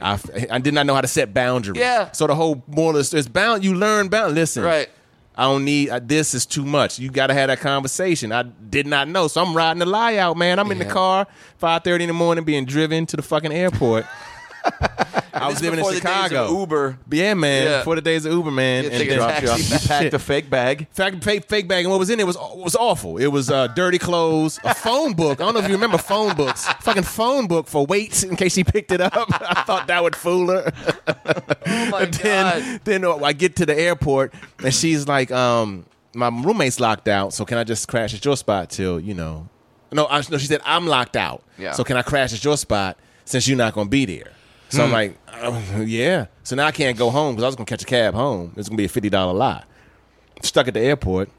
[0.00, 0.18] I,
[0.50, 1.78] I did not know how to set boundaries.
[1.78, 2.10] Yeah.
[2.12, 4.62] So the whole moral is it's bound you learn bound listen.
[4.62, 4.88] Right.
[5.36, 6.98] I don't need uh, this is too much.
[6.98, 8.32] You got to have that conversation.
[8.32, 10.58] I did not know, so I'm riding the lie out, man.
[10.58, 14.04] I'm in the car, five thirty in the morning, being driven to the fucking airport.
[15.32, 16.58] I was living in Before the days of Chicago.
[16.60, 16.98] Uber.
[17.10, 17.64] Yeah, man.
[17.64, 17.78] Yeah.
[17.78, 18.84] Before the days of Uber, man.
[18.84, 19.58] You And take a then-.
[19.58, 20.88] You packed a fake bag.
[20.90, 23.18] Fact, fake, fake bag, and what was in it was was awful.
[23.18, 25.40] It was uh, dirty clothes, a phone book.
[25.40, 26.66] I don't know if you remember phone books.
[26.80, 29.12] Fucking phone book for weights in case she picked it up.
[29.16, 30.72] I thought that would fool her.
[31.70, 32.80] Oh my then, god.
[32.84, 34.32] then uh, I get to the airport
[34.64, 35.84] and she's like, um,
[36.14, 39.48] "My roommate's locked out, so can I just crash at your spot till you know?"
[39.92, 41.42] No, I, no, she said I'm locked out.
[41.58, 41.72] Yeah.
[41.72, 44.32] So can I crash at your spot since you're not going to be there?
[44.70, 46.26] So I'm like, uh, yeah.
[46.42, 48.52] So now I can't go home because I was going to catch a cab home.
[48.56, 49.64] It's going to be a fifty dollar lie.
[50.42, 51.30] Stuck at the airport.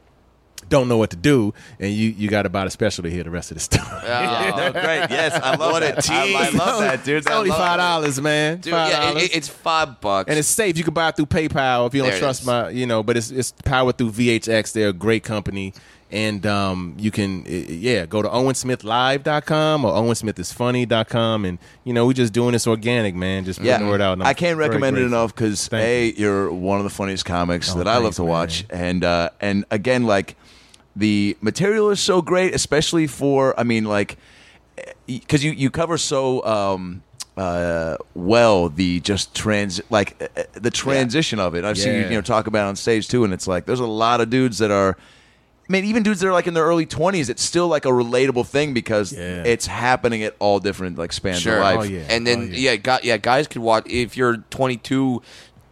[0.68, 3.24] Don't know what to do, and you you got to buy the special to hear
[3.24, 3.86] the rest of the story.
[3.90, 5.08] Oh, great.
[5.10, 6.10] Yes, I love What that.
[6.10, 7.18] I, I love that, dude.
[7.18, 7.82] It's I only love five it.
[7.82, 8.58] dollars, man.
[8.60, 9.22] Dude, Five yeah, dollars.
[9.24, 10.28] it, it's five bucks.
[10.28, 10.76] and it's safe.
[10.76, 13.02] You can buy it through PayPal if you don't There trust my, you know.
[13.02, 14.72] But it's it's powered through VHX.
[14.72, 15.72] They're a great company,
[16.12, 22.32] and um, you can yeah go to owensmithlive.com or owensmithisfunny.com, and you know we're just
[22.32, 23.44] doing this organic, man.
[23.44, 24.14] Just putting Yeah, the word out.
[24.14, 27.78] and I'm can't recommend it enough because a you're one of the funniest comics Oh,
[27.78, 28.80] that I love to watch, man.
[28.80, 30.36] and uh, and again, like
[30.96, 34.16] the material is so great, especially for I mean, like
[35.06, 37.02] because you you cover so um,
[37.36, 41.64] uh, well the just trans like uh, the transition of it.
[41.64, 43.80] I've seen you, you know talk about it on stage too, and it's like there's
[43.80, 44.96] a lot of dudes that are.
[45.70, 47.90] I mean, even dudes that are like in their early twenties, it's still like a
[47.90, 49.44] relatable thing because Yeah.
[49.44, 51.58] it's happening at all different like spans Sure.
[51.58, 51.78] of life.
[51.78, 52.00] Oh, yeah.
[52.10, 52.76] And then Oh, yeah, yeah.
[52.76, 55.22] got yeah, guys could watch if you're 22,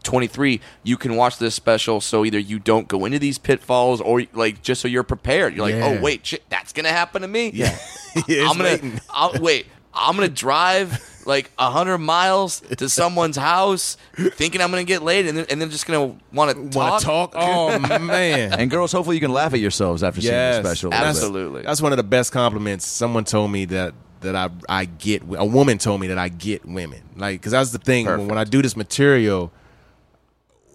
[0.05, 4.23] 23, you can watch this special so either you don't go into these pitfalls or
[4.35, 5.57] like just so you're prepared.
[5.57, 5.99] You're like, oh, Yeah.
[5.99, 7.77] "Oh, wait, shit, that's going to happen to me?" Yeah,
[8.15, 8.93] It's I'm going waiting.
[8.99, 14.61] to I'll wait, I'm going to drive like a 100 miles to someone's house thinking
[14.61, 17.03] I'm going to get laid and then, and then just going to want to Want
[17.03, 17.33] talk.
[17.33, 17.35] to talk?
[17.37, 18.53] Oh man.
[18.55, 20.91] And girls, hopefully you can laugh at yourselves after seeing Yes, the special.
[20.91, 21.63] That's- Absolutely.
[21.63, 22.87] That's one of the best compliments.
[22.87, 26.65] Someone told me that that I I get a woman told me that I get
[26.67, 29.53] women like because that's the thing when, when I do this material.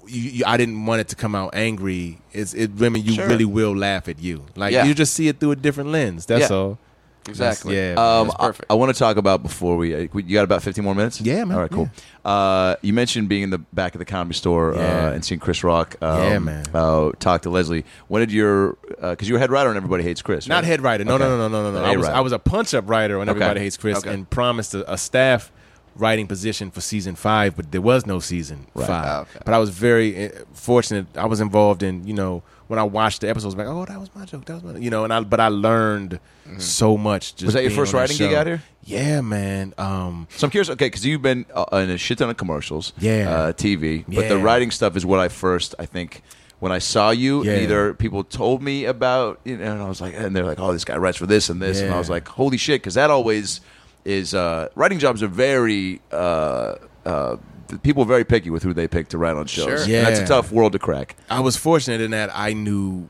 [0.06, 2.20] You, you, I didn't want it to come out angry.
[2.34, 3.28] It's it women you Sure.
[3.28, 4.46] really will laugh at you.
[4.56, 4.86] Like Yeah.
[4.86, 6.26] you just see it through a different lens.
[6.26, 6.56] That's Yeah.
[6.56, 6.80] all.
[7.28, 7.76] Exactly.
[7.76, 8.72] Yeah, Um, That's I- perfect.
[8.72, 9.96] I, want to talk about before we.
[9.96, 11.22] uh, You got about 15 more minutes?
[11.22, 11.56] Yeah, man.
[11.56, 11.90] All right, cool.
[12.26, 15.08] Uh, you mentioned being in the back of the comedy store Yeah.
[15.08, 15.96] uh, and seeing Chris Rock.
[16.02, 16.66] Um, Yeah, man.
[16.74, 17.86] Uh, talk to Leslie.
[18.08, 18.78] When did your?
[19.02, 20.48] Because you were head writer on Everybody Hates Chris.
[20.48, 21.04] Not head writer.
[21.04, 21.24] No, Okay.
[21.24, 21.84] no, no, no, no, no.
[21.86, 22.08] I was.
[22.08, 24.14] I was a punch up writer on Everybody Hates Chris Okay.
[24.14, 25.52] and promised a, a staff
[25.96, 28.90] writing position for season five, but there was no season five.
[28.90, 29.40] Ah, okay.
[29.46, 31.06] But I was very uh, fortunate.
[31.16, 34.10] I was involved in you know when I watched the episodes, like oh that was
[34.16, 36.20] my joke, that was my you know, and I but I learned
[36.58, 37.36] so much.
[37.36, 37.46] Just Mm-hmm.
[37.48, 38.62] Was that your first writing gig out here?
[38.84, 39.74] Yeah, man.
[39.78, 42.92] Um, So I'm curious, okay, because you've been uh, in a shit ton of commercials,
[43.00, 43.30] Yeah.
[43.34, 46.22] uh, TV, but the writing stuff is what I first, I think,
[46.60, 47.60] when I saw you, Yeah.
[47.60, 50.74] either people told me about, you know, and I was like, and they're like, oh,
[50.74, 53.10] this guy writes for this and this, and I was like, holy shit, because that
[53.10, 53.62] always
[54.06, 56.76] is, uh, writing jobs are very, uh,
[57.06, 57.38] uh,
[57.82, 59.86] people are very picky with who they pick to write on shows.
[59.86, 59.96] Sure.
[59.98, 61.16] And that's a tough world to crack.
[61.30, 63.08] I was fortunate in that I knew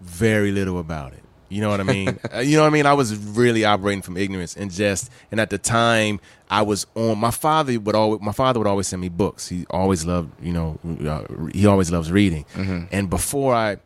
[0.00, 1.22] very little about it.
[1.50, 2.18] You know what I mean?
[2.34, 2.84] Uh, you know what I mean?
[2.84, 6.20] I was really operating from ignorance and just, and at the time
[6.50, 7.18] I was on.
[7.18, 9.48] My father would always, my father would always send me books.
[9.48, 10.78] He always loved, you know,
[11.08, 12.44] uh, he always loves reading.
[12.92, 13.78] And before I,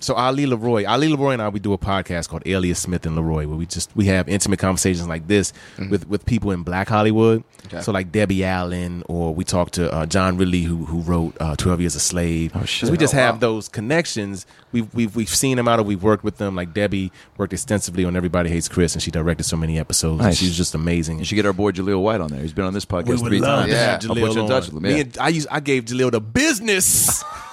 [0.00, 3.16] so Ali LeRoi, Ali LeRoi and I, we do a podcast called Alias Smith and
[3.16, 5.52] LeRoi, where we just we have intimate conversations like this
[5.90, 7.44] with with people in Black Hollywood.
[7.82, 11.56] So like Debbie Allen, or we talk to uh, John Ridley, who who wrote uh,
[11.56, 12.52] Twelve Years a Slave.
[12.54, 12.90] Oh shit.
[12.90, 13.40] we just Oh, have wow.
[13.40, 14.46] those connections.
[14.72, 16.54] We've we've we've seen them out, or we've worked with them.
[16.54, 20.22] Like Debbie worked extensively on Everybody Hates Chris, and she directed so many episodes.
[20.22, 20.36] Nice.
[20.38, 21.18] she was just amazing.
[21.18, 22.40] You should get our boy Jaleel White on there.
[22.40, 23.70] He's been on this podcast three times.
[23.72, 23.98] Yeah.
[24.02, 24.48] I'll Jaleel put you in on.
[24.48, 24.82] touch with him.
[24.82, 24.96] Me Yeah.
[25.00, 27.22] and- I used I gave Jaleel the business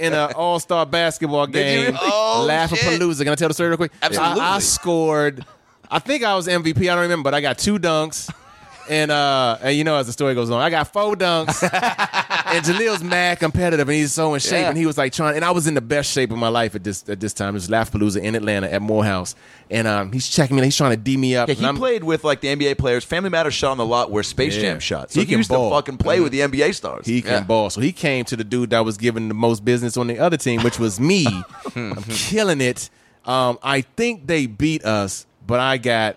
[0.00, 1.57] in an All Star basketball game.
[1.58, 1.98] Really?
[2.00, 3.18] Oh, Laugh-a-palooza.
[3.24, 3.92] Can I tell the story real quick?
[4.02, 4.40] Absolutely.
[4.40, 5.44] I, I scored.
[5.90, 6.82] I think I was MVP.
[6.82, 8.32] I don't remember, but I got two dunks.
[8.90, 11.60] And uh, and you know, as the story goes on, I got four dunks.
[12.52, 14.52] and Jaleel's mad competitive, and he's so in shape.
[14.52, 14.68] Yeah.
[14.68, 16.74] And he was like trying, and I was in the best shape of my life
[16.74, 17.50] at this at this time.
[17.50, 19.34] It was Laugh-a-palooza in Atlanta at Morehouse,
[19.70, 20.62] and um, he's checking me.
[20.64, 21.48] He's trying to d me up.
[21.48, 23.04] Yeah, he I'm- played with like the NBA players.
[23.04, 24.62] Family Matters shot on the lot where Space Yeah.
[24.62, 25.10] Jam shot.
[25.10, 25.70] So He he, can used ball.
[25.70, 27.06] to fucking play with the NBA stars.
[27.06, 27.70] He can ball.
[27.70, 30.36] So he came to the dude that was giving the most business on the other
[30.36, 31.26] team, which was me.
[31.76, 32.90] I'm killing it.
[33.24, 36.16] Um, I think they beat us, but I got.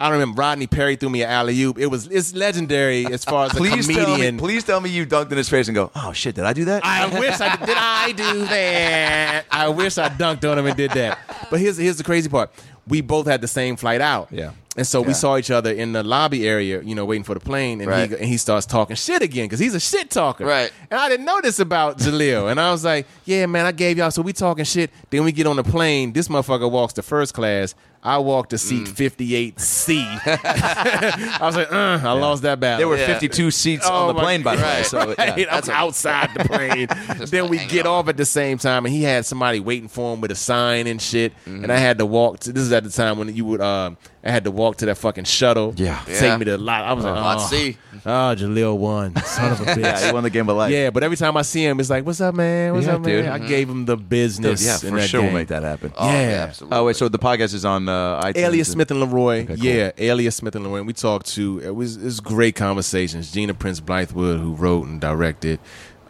[0.00, 0.40] I don't remember.
[0.40, 1.78] Rodney Perry threw me an alley oop.
[1.78, 4.06] It was it's legendary as far as a please comedian.
[4.06, 6.44] tell me, please tell me you dunked in his face and go, oh shit, did
[6.44, 6.84] I do that?
[6.84, 7.76] I wish I did.
[7.78, 9.44] I do that?
[9.50, 11.18] I wish I dunked on him and did that.
[11.50, 12.50] But here's here's the crazy part.
[12.88, 14.28] We both had the same flight out.
[14.30, 14.52] Yeah.
[14.76, 15.08] And so Yeah.
[15.08, 17.90] we saw each other in the lobby area, you know, waiting for the plane, and,
[17.90, 18.08] Right.
[18.08, 20.44] he, and he starts talking shit again because he's a shit talker.
[20.46, 20.72] Right.
[20.90, 23.98] And I didn't know this about Jaleel, and I was like, "Yeah, man, I gave
[23.98, 24.90] y'all." So we talking shit.
[25.10, 26.12] Then we get on the plane.
[26.12, 27.74] This motherfucker walks to first class.
[28.02, 29.52] I walked to seat Mm.
[29.56, 30.04] 58C.
[30.24, 32.78] I was like, uh, I lost that battle.
[32.78, 33.06] there were Yeah.
[33.06, 34.68] 52 seats Oh on the my plane, by the way.
[34.76, 34.86] Right.
[34.86, 35.32] So, Right, yeah.
[35.32, 36.88] I'm That's a- outside the plane.
[37.28, 37.92] then we get on.
[38.00, 40.86] off at the same time, and he had somebody waiting for him with a sign
[40.86, 41.32] and shit.
[41.46, 42.40] And I had to walk.
[42.40, 43.60] To, this is at the time when you would.
[43.60, 45.72] Um, I had to walk to that fucking shuttle.
[45.76, 45.98] Yeah.
[46.06, 46.36] take Yeah.
[46.36, 46.84] me to the lot.
[46.84, 47.78] I was like, Lot oh, C.
[48.04, 49.80] oh, Jaleel won, son of a bitch.
[49.82, 50.70] yeah, he won the game of life.
[50.70, 52.74] Yeah, but every time I see him, it's like, "What's up, man?
[52.74, 53.26] What's Yeah, up, man?" dude.
[53.26, 54.62] I gave him the Dude, business.
[54.64, 55.34] yeah, in for that sure we'll game.
[55.38, 55.92] make that happen.
[55.96, 56.20] Oh, Yeah.
[56.30, 56.78] yeah, absolutely.
[56.78, 58.36] Oh wait, so the podcast is on uh, iTunes.
[58.36, 59.42] Alias Smith and LeRoi.
[59.44, 59.64] Okay, cool.
[59.64, 60.78] Yeah, Alias Smith and LeRoi.
[60.78, 63.32] And we talked to it was great conversations.
[63.32, 65.58] Gina Prince Bythewood, who wrote and directed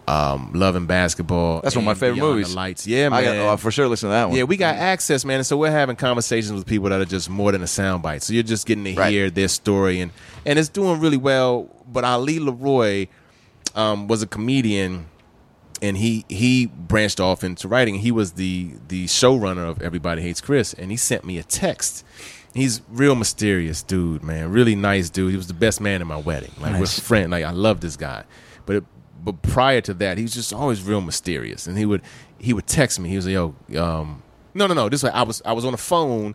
[0.08, 1.60] um, Love and Basketball.
[1.60, 2.54] That's one of my favorite Beyond movies.
[2.54, 2.86] Lights.
[2.86, 3.18] Yeah, man.
[3.20, 4.36] I got, oh, for sure listen to that one.
[4.36, 5.36] yeah, we got access, man.
[5.36, 8.22] And so we're having conversations with people that are just more than a soundbite.
[8.22, 9.10] So you're just getting to Right.
[9.12, 10.10] hear their story, and
[10.44, 11.68] and it's doing really well.
[11.92, 13.08] But Ali LeRoi
[13.76, 15.06] um, was a comedian,
[15.82, 17.96] and he he branched off into writing.
[17.96, 22.04] He was the the showrunner of Everybody Hates Chris, and he sent me a text.
[22.52, 24.50] He's real mysterious dude, man.
[24.50, 25.30] Really nice dude.
[25.30, 26.52] He was the best man in my wedding.
[26.60, 27.30] Like we're friend.
[27.30, 28.24] Like I love this guy,
[28.66, 28.76] but.
[28.76, 28.84] It,
[29.22, 32.00] but prior to that, he was just always real mysterious, and he would
[32.38, 33.10] he would text me.
[33.10, 34.22] He was like, "Yo, um,
[34.54, 34.88] no, no, no.
[34.88, 36.34] This way, I was I was on the phone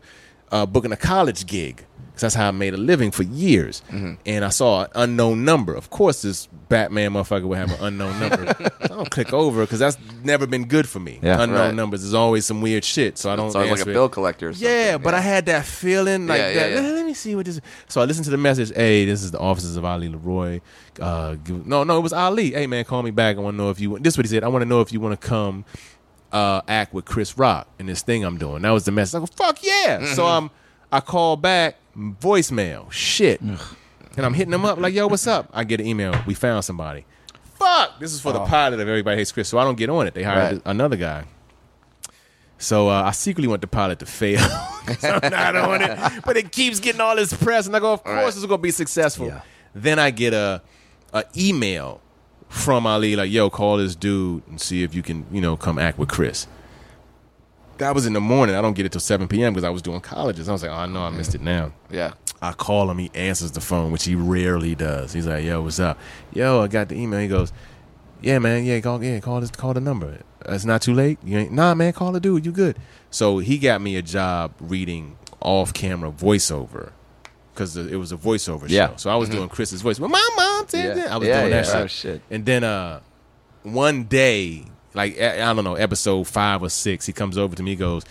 [0.51, 1.85] uh, booking a college gig
[2.15, 3.81] 'cause that's how I made a living for years.
[4.25, 5.75] And I saw an unknown number.
[5.75, 8.55] Of course, this Batman motherfucker would have an unknown number.
[8.57, 11.19] so I don't click over because that's never been good for me.
[11.21, 11.41] Yeah.
[11.41, 11.73] unknown Right.
[11.75, 13.17] numbers is always some weird shit.
[13.17, 13.51] So I don't.
[13.51, 14.49] Sounds like a bill collector.
[14.49, 14.67] Or something.
[14.69, 16.71] Yeah, but I had that feeling like Yeah, that.
[16.71, 16.91] yeah, yeah.
[16.93, 17.59] Let, me see what this.
[17.87, 18.71] So I listened to the message.
[18.75, 20.61] Hey, this is the offices of Ali LeRoi.
[20.99, 22.51] Uh, no, no, it was Ali.
[22.51, 23.37] Hey, man, call me back.
[23.37, 23.99] I want to know if you.
[23.99, 24.43] This is what he said.
[24.43, 25.65] I want to know if you want to come
[26.31, 28.61] uh, act with Chris Rock in this thing I'm doing.
[28.63, 29.15] That was the message.
[29.15, 29.99] I go, fuck yeah.
[29.99, 30.13] Mm-hmm.
[30.15, 30.51] So um,
[30.91, 32.91] I call back voicemail.
[32.91, 33.41] Shit.
[33.41, 33.59] And
[34.17, 35.49] I'm hitting them up like, yo, what's up?
[35.53, 36.13] I get an email.
[36.25, 37.05] We found somebody.
[37.55, 37.99] Fuck.
[37.99, 39.49] This is for the pilot of Everybody Hates Chris.
[39.49, 40.13] So I don't get on it.
[40.13, 40.55] They hired Oh.
[40.55, 40.61] Right.
[40.65, 41.25] another guy.
[42.57, 44.39] So uh, I secretly want the pilot to fail.
[45.03, 48.03] I'm not on it, but it keeps getting all this press, and I go, of
[48.03, 48.27] course, right.
[48.27, 49.33] it's gonna be successful.
[49.73, 50.61] Then I get a,
[51.13, 51.99] a email
[52.47, 55.77] from Ali like, "Yo, call this dude and see if you can, you know, come
[55.77, 56.47] act with Chris."
[57.77, 58.55] That was in the morning.
[58.55, 59.53] I don't get it till 7 p.m.
[59.53, 60.47] because I was doing colleges.
[60.49, 61.71] I was like, oh, no, I missed it now.
[61.89, 62.13] Yeah.
[62.41, 62.97] I call him.
[62.97, 65.13] He answers the phone, which he rarely does.
[65.13, 65.97] He's like, "Yo, what's up?
[66.33, 67.51] Yo, I got the email." He goes,
[68.21, 68.65] "Yeah, man.
[68.65, 69.01] Yeah, call.
[69.03, 69.49] Yeah, call this.
[69.51, 70.19] Call the number.
[70.47, 71.17] It's not too late.
[71.23, 71.51] You ain't.
[71.53, 71.93] Nah, man.
[71.93, 72.45] Call the dude.
[72.45, 72.77] You good?"
[73.09, 76.91] So he got me a job reading off-camera voiceover
[77.53, 78.89] because it was a voiceover Yeah.
[78.89, 78.93] show.
[78.97, 79.99] So I was doing Chris's voice.
[79.99, 81.03] Well, my mom said Yeah.
[81.05, 81.11] that.
[81.13, 81.75] I was Yeah, doing that shit.
[81.75, 82.21] Oh, shit.
[82.29, 82.99] And then uh,
[83.63, 84.65] one day,
[84.95, 88.03] like I don't know, episode five or six, he comes over to me, goes,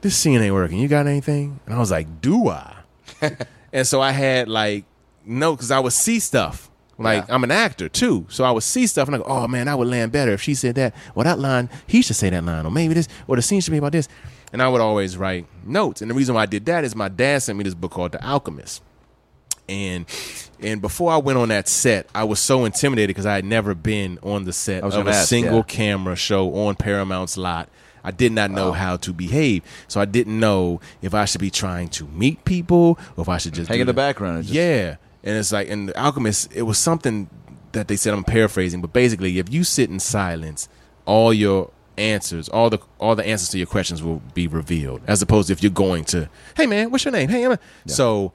[0.00, 0.78] "This scene ain't working.
[0.78, 2.74] You got anything?" And I was like, "Do I?"
[3.72, 4.84] and so I had like
[5.24, 6.70] no, because I would see stuff.
[6.98, 7.34] Like Yeah.
[7.34, 9.74] I'm an actor too, so I would see stuff and I go, "Oh man, I
[9.74, 12.66] would land better if she said that." Well, that line, he should say that line,
[12.66, 14.08] or maybe this, or the scene should be about this.
[14.52, 16.02] And I would always write notes.
[16.02, 18.12] And the reason why I did that is my dad sent me this book called
[18.12, 18.82] The Alchemist
[19.70, 20.06] and
[20.60, 23.74] and before I went on that set, I was so intimidated because I had never
[23.74, 25.62] been on the set of a ask, single yeah.
[25.62, 27.68] camera show on Paramount's lot.
[28.02, 31.50] I did not know how to behave, so I didn't know if I should be
[31.50, 34.96] trying to meet people or if I should just Hang in the background just- yeah,
[35.22, 37.28] and it's like, and the Alchemist, it was something
[37.72, 38.14] that they said.
[38.14, 40.68] I'm paraphrasing, but basically, if you sit in silence,
[41.04, 45.20] all your answers, all the all the answers to your questions will be revealed, as
[45.20, 47.28] opposed to if you're going to, hey man, what's your name?
[47.28, 48.32] Hey, I'm a-" so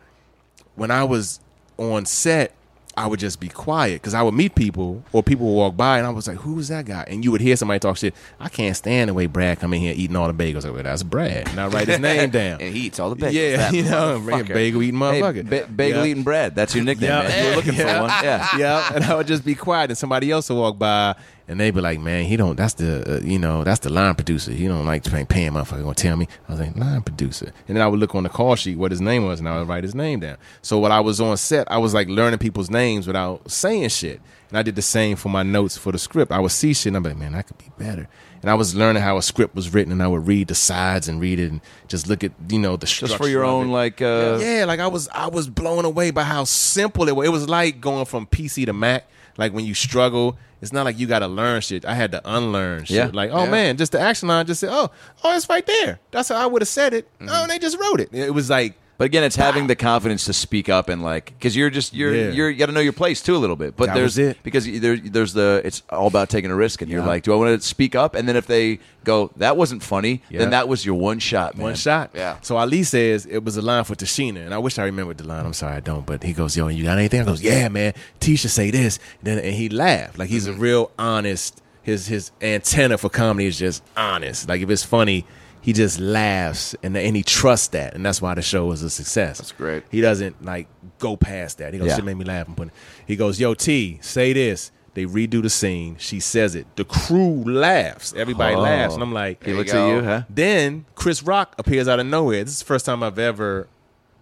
[0.76, 1.40] when I was
[1.78, 2.52] on set,
[2.98, 5.98] I would just be quiet because I would meet people or people would walk by
[5.98, 8.14] and I was like, "Who's that guy?" And you would hear somebody talk shit.
[8.40, 10.64] I can't stand the way Brad come in here eating all the bagels.
[10.64, 11.50] Like, well, that's Brad.
[11.50, 12.62] And I write his name down.
[12.62, 13.34] And he eats all the bagels.
[13.34, 15.50] yeah, That you know, bagel eating Hey, motherfucker.
[15.50, 16.12] ba- bagel Yeah.
[16.12, 16.56] eating bread.
[16.56, 17.24] That's your nickname, Yeah.
[17.24, 17.44] man.
[17.44, 17.96] You were looking Yeah.
[17.98, 18.12] for one.
[18.24, 18.58] Yeah.
[18.58, 21.16] yeah, and I would just be quiet, and somebody else would walk by,
[21.48, 22.56] and they'd be like, "Man, he don't.
[22.56, 24.52] That's the uh, you know, that's the line producer.
[24.52, 25.84] He don't like paying paying motherfucker.
[25.84, 28.30] Gonna tell me." I was like, "Line producer," and then I would look on the
[28.30, 30.38] call sheet what his name was, and I would write his name down.
[30.62, 34.22] So when I was on set, I was like learning people's names without saying shit,
[34.50, 36.32] and I did the same for my notes for the script.
[36.32, 38.08] I would see shit, and I'm like, "Man, I could be better."
[38.42, 41.08] And I was learning how a script was written, and I would read the sides
[41.08, 44.04] and read it, and just look at you know the Just for your own, like,
[44.04, 47.28] uh, Yeah, like I was I was blown away by how simple it was.
[47.28, 49.08] It was like going from PC to Mac.
[49.38, 51.86] Like when you struggle, it's not like you got to learn shit.
[51.86, 52.96] I had to unlearn shit.
[52.98, 53.10] Yeah.
[53.14, 53.52] Like, oh Yeah.
[53.52, 54.90] man, just the action line just said, oh,
[55.24, 56.00] oh, it's right there.
[56.12, 57.08] That's how I would have said it.
[57.20, 57.30] Mm-hmm.
[57.30, 58.10] Oh, and they just wrote it.
[58.14, 61.56] It was like, But again, it's having the confidence to speak up and like because
[61.56, 62.30] you're just you're Yeah.
[62.30, 63.76] you're you got to know your place too a little bit.
[63.76, 64.38] But That there's was it.
[64.44, 67.08] because there, there's the it's all about taking a risk and you're Yeah.
[67.08, 68.16] like, do I want to speak up?
[68.16, 70.40] And then if they go, that wasn't funny, Yeah.
[70.40, 71.64] then that was your one shot, man.
[71.64, 72.12] one shot.
[72.14, 72.38] Yeah.
[72.42, 75.28] So Ali says it was a line for Tichina, and I wish I remembered the
[75.28, 75.46] line.
[75.46, 77.94] I'm sorry I don't, but he goes, "Yo, you got anything?" I goes, "Yeah, man.
[78.22, 80.62] Tisha say this." And then and he laughed like he's a mm-hmm.
[80.62, 81.62] real honest.
[81.84, 84.50] His his antenna for comedy is just honest.
[84.50, 85.26] Like if it's funny,
[85.66, 88.90] he just laughs and and he trusts that, and that's why the show is a
[88.92, 89.40] success.
[89.40, 89.82] That's great.
[89.90, 90.68] He doesn't like
[91.00, 91.74] go past that.
[91.74, 91.96] He goes, Yeah.
[91.96, 92.70] "Shit made me laugh." And put,
[93.08, 95.98] he goes, "Yo, T, say this." They redo the scene.
[96.00, 96.68] She says it.
[96.78, 98.14] The crew laughs.
[98.16, 98.62] Everybody Oh.
[98.62, 100.22] laughs, and I'm like, He looks at you, huh?
[100.30, 102.44] then Chris Rock appears out of nowhere.
[102.46, 103.68] This is the first time I've ever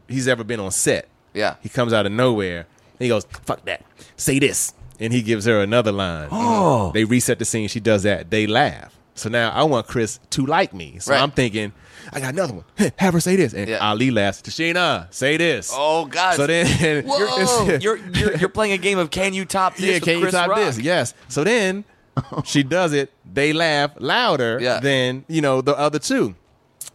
[0.08, 1.08] he's ever been on set.
[1.34, 1.56] Yeah.
[1.62, 2.66] He comes out of nowhere.
[2.98, 3.84] He goes, "Fuck that.
[4.16, 6.30] Say this." And he gives her another line.
[6.32, 6.92] Oh.
[6.94, 7.68] They reset the scene.
[7.68, 8.30] She does that.
[8.32, 8.96] They laugh.
[9.16, 10.98] So now I want Chris to like me.
[11.00, 11.22] So Right.
[11.22, 11.72] I'm thinking,
[12.12, 12.66] I got another one.
[12.98, 13.54] Have her say this.
[13.54, 13.78] And Yeah.
[13.78, 14.42] Ali laughs.
[14.42, 15.72] Tichina, say this.
[15.74, 16.36] Oh God!
[16.36, 17.78] So then Whoa!
[17.82, 19.86] You're, you're you're playing a game of can you top this?
[19.86, 20.58] yeah, with can you Chris top Rock?
[20.60, 20.80] this?
[20.80, 21.14] Yes.
[21.28, 21.86] So then
[22.44, 23.12] she does it.
[23.32, 24.80] They laugh louder Yeah.
[24.80, 26.36] than you know the other two.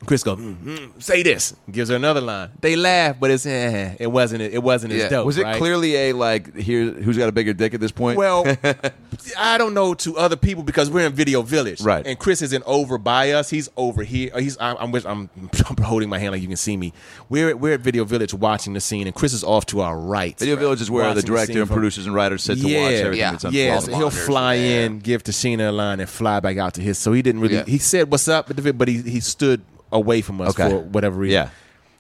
[0.06, 1.54] Chris goes, mm, mm, say this.
[1.70, 2.50] Gives her another line.
[2.60, 5.04] They laugh, but it's eh, it wasn't it wasn't Yeah.
[5.04, 5.26] as dope.
[5.26, 5.56] Was it right?
[5.56, 8.16] clearly a like here who's got a bigger dick at this point?
[8.16, 8.44] Well,
[9.36, 12.06] I don't know to other people because we're in Video Village, Right.
[12.06, 14.30] And Chris isn't over by us; he's over here.
[14.38, 15.30] He's I'm I'm, I'm,
[15.68, 16.92] I'm holding my hand like you can see me.
[17.28, 19.98] We're at, we're at Video Village watching the scene, and Chris is off to our
[19.98, 20.38] right.
[20.38, 22.72] Video Village is where the director scene and from- producers and writers sit to watch
[22.92, 23.30] everything Yeah.
[23.32, 23.66] that's unfolding.
[23.66, 24.86] Yeah, all so he'll monitors fly in there.
[24.86, 26.98] in, give Tichina a line, and fly back out to his.
[26.98, 27.56] So he didn't really.
[27.56, 27.64] Yeah.
[27.66, 29.60] He said, "What's up?" But but he he stood
[29.92, 30.68] away from us Okay.
[30.70, 31.32] for whatever reason.
[31.34, 31.50] Yeah.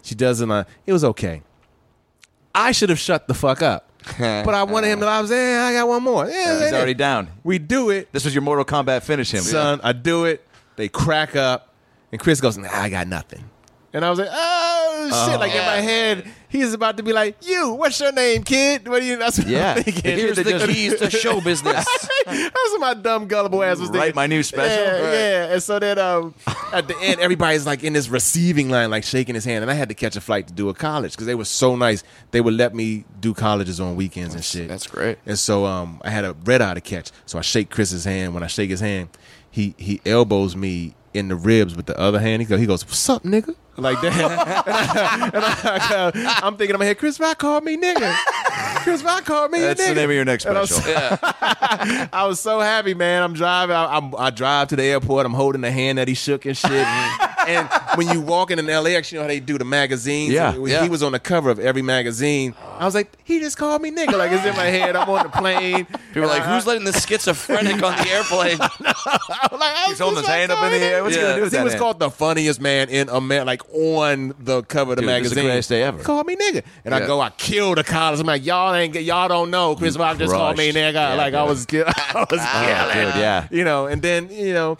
[0.02, 0.50] she doesn't.
[0.50, 1.42] Uh, it was okay.
[2.54, 5.06] I should have shut the fuck up, but I wanted him to.
[5.06, 6.26] I was, eh, I got one more.
[6.28, 7.28] Yeah, He's already down.
[7.44, 9.40] We do it, This was your Mortal Kombat finish him.
[9.42, 9.80] son.
[9.82, 10.44] I do it.
[10.76, 11.72] They crack up,
[12.10, 13.44] and Chris goes, nah, "I got nothing."
[13.92, 17.36] And I was like, "Oh shit!" like in my head, he's about to be like,
[17.42, 19.16] "You, what's your name, kid?" What do you?
[19.16, 19.74] That's what Yeah.
[19.76, 20.02] I'm thinking.
[20.18, 21.86] Here's the keys to show business.
[22.26, 24.76] That's what my dumb gullible ass was Write my new special?
[24.84, 25.12] Yeah, Right.
[25.12, 25.52] yeah.
[25.52, 26.34] And so then um,
[26.72, 29.62] at the end, everybody's like in this receiving line, like shaking his hand.
[29.62, 31.76] And I had to catch a flight to do a college because they were so
[31.76, 32.02] nice.
[32.30, 34.68] They would let me do colleges on weekends and shit.
[34.68, 35.18] that's great.
[35.26, 37.10] And so um, I had a red eye to catch.
[37.26, 38.34] So I shake Chris's hand.
[38.34, 39.08] When I shake his hand,
[39.50, 42.42] he he elbows me in the ribs with the other hand.
[42.42, 45.32] He goes, he goes, "What's up, nigga?" Like that.
[45.34, 48.14] and I, am thinking in my head, Chris Rock called me nigga.
[48.82, 49.88] Chris Rock called me That's a nigga.
[49.88, 51.18] the name of your next And I was- special.
[52.12, 53.22] I was so happy, man.
[53.22, 53.76] I'm driving.
[53.76, 55.26] I, I'm, I drive to the airport.
[55.26, 56.70] I'm holding the hand that he shook and shit.
[56.70, 57.48] Mm.
[57.48, 60.32] and when you walk in an LAX, you know how they do the magazines.
[60.32, 60.82] Yeah, And yeah.
[60.82, 62.54] He was on the cover of every magazine.
[62.78, 64.16] I was like, he just called me nigga.
[64.18, 64.96] Like it's in my head.
[64.96, 65.86] I'm on the plane.
[66.08, 68.58] People are like, who's letting the schizophrenic on the airplane?
[68.60, 71.02] I'm like, oh, He's holding his hand up in the air.
[71.02, 71.36] What's he Yeah.
[71.38, 71.80] gonna do He was hand?
[71.80, 75.30] called the funniest man in America, like on the cover of the Dude, this is
[75.30, 75.44] the magazine.
[75.44, 76.02] greatest day ever.
[76.02, 78.20] Call me nigga, and I go, I kill the college.
[78.20, 79.76] I'm like, y'all ain't, get- y'all don't know.
[79.76, 81.16] Chris Rock just called me nigga.
[81.16, 83.06] like I was, kill- I was Oh, killing.
[83.12, 83.48] dude, yeah.
[83.50, 84.78] You know, and then you know.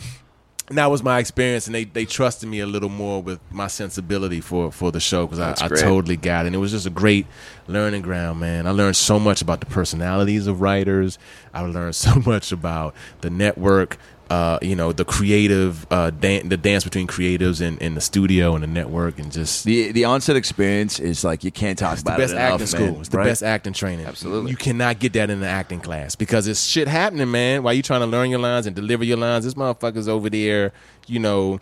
[0.71, 3.69] And that was my experience, and they, they trusted me a little more with my
[3.69, 6.49] sensibility for, for the show because I, I totally got it.
[6.49, 7.25] And it was just a great
[7.69, 8.67] learning ground, man.
[8.67, 11.19] I learned so much about the personalities of writers.
[11.55, 13.97] I learned so much about the network,
[14.31, 18.55] uh, you know, the creative, uh, dan- the dance between creatives and, and the studio
[18.55, 22.21] and the network, and just The the onset experience is like you can't talk about
[22.21, 22.29] it.
[22.29, 22.87] the best it enough, acting school.
[22.93, 23.25] man, It's the right?
[23.25, 24.07] best acting training.
[24.07, 24.51] Absolutely.
[24.51, 27.63] You cannot get that in the acting class because it's shit happening, man.
[27.63, 30.73] While you trying to learn your lines and deliver your lines, this motherfucker's over there,
[31.07, 31.59] you know,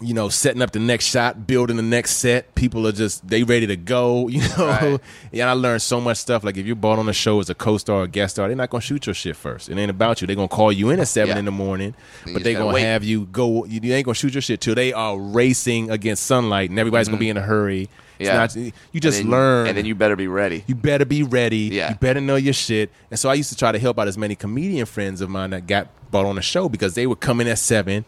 [0.00, 2.54] you know, setting up the next shot, building the next set.
[2.56, 4.66] People are just they ready to go, you know.
[4.66, 5.00] Right.
[5.30, 6.42] Yeah, I learned so much stuff.
[6.42, 8.70] Like if you're brought on a show as a co-star or guest star, they're not
[8.70, 9.68] gonna shoot your shit first.
[9.68, 10.26] It ain't about you.
[10.26, 11.38] They're gonna call you in at seven Yeah.
[11.38, 11.94] in the morning,
[12.26, 12.82] you but they gonna wait.
[12.82, 13.64] have you go.
[13.66, 17.08] You, you ain't gonna shoot your shit till they are racing against sunlight, and everybody's
[17.08, 17.82] gonna be in a hurry.
[17.86, 17.90] Mm-hmm.
[18.24, 18.34] Yeah.
[18.36, 20.62] not- you just and then, learn, and then you better be ready.
[20.68, 21.68] you better be ready.
[21.72, 21.90] Yeah.
[21.90, 22.90] You better know your shit.
[23.10, 25.50] And so I used to try to help out as many comedian friends of mine
[25.50, 28.04] that got bought on a show because they would come in at seven,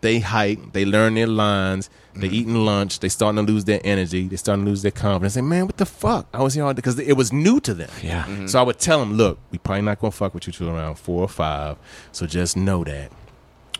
[0.00, 2.20] they hike, they learn their lines, Mm-hmm.
[2.20, 5.34] they eating lunch, they starting to lose their energy, they starting to lose their confidence.
[5.34, 6.26] Say, man, what the fuck?
[6.34, 7.90] I was here all day because it was new to them.
[8.02, 8.24] Yeah.
[8.24, 8.46] Mm-hmm.
[8.48, 10.96] So I would tell them, look, we probably not gonna fuck with you till around
[10.96, 11.76] four or five.
[12.10, 13.12] So just know that.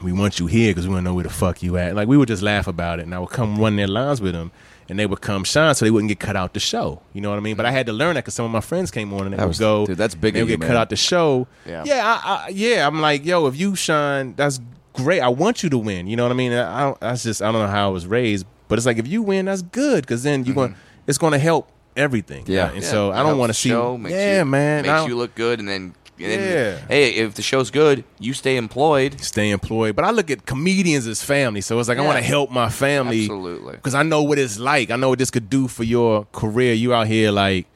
[0.03, 1.97] We want you here because we want to know where the fuck you at.
[1.97, 4.35] Like we would just laugh about it, and I would come run their lines with
[4.35, 4.53] them,
[4.89, 7.03] and they would come shine so they wouldn't get cut out the show.
[7.15, 7.57] You know what I mean?
[7.57, 9.37] But I had to learn that because some of my friends came on and they
[9.39, 10.69] That would was- go, dude, that's big They of would get man.
[10.69, 11.49] cut out the show.
[11.67, 11.83] Yeah.
[11.85, 12.87] yeah, I, I, yeah.
[12.87, 14.61] I'm like, yo, if you shine, that's
[15.03, 15.21] great.
[15.21, 16.07] I want you to win.
[16.07, 16.53] You know what I mean?
[16.53, 19.09] I, I that's just I don't know how I was raised, but it's like if
[19.09, 20.81] you win, that's good because then you going mm-hmm.
[21.07, 22.45] it's going to help everything.
[22.47, 22.71] Yeah.
[22.71, 23.71] and Yeah, so I don't want to see.
[23.71, 24.87] show, makes yeah, you, man.
[24.87, 26.41] Makes you look good, and then, and then
[26.79, 26.87] Yeah.
[26.89, 29.21] hey, if the show's good, you stay employed.
[29.21, 29.97] stay employed.
[29.97, 32.69] But I look at comedians as family, so it's like I want to help my
[32.69, 33.73] family Absolutely.
[33.73, 34.91] because I know what it's like.
[34.91, 36.73] I know what this could do for your career.
[36.73, 37.67] You out here like,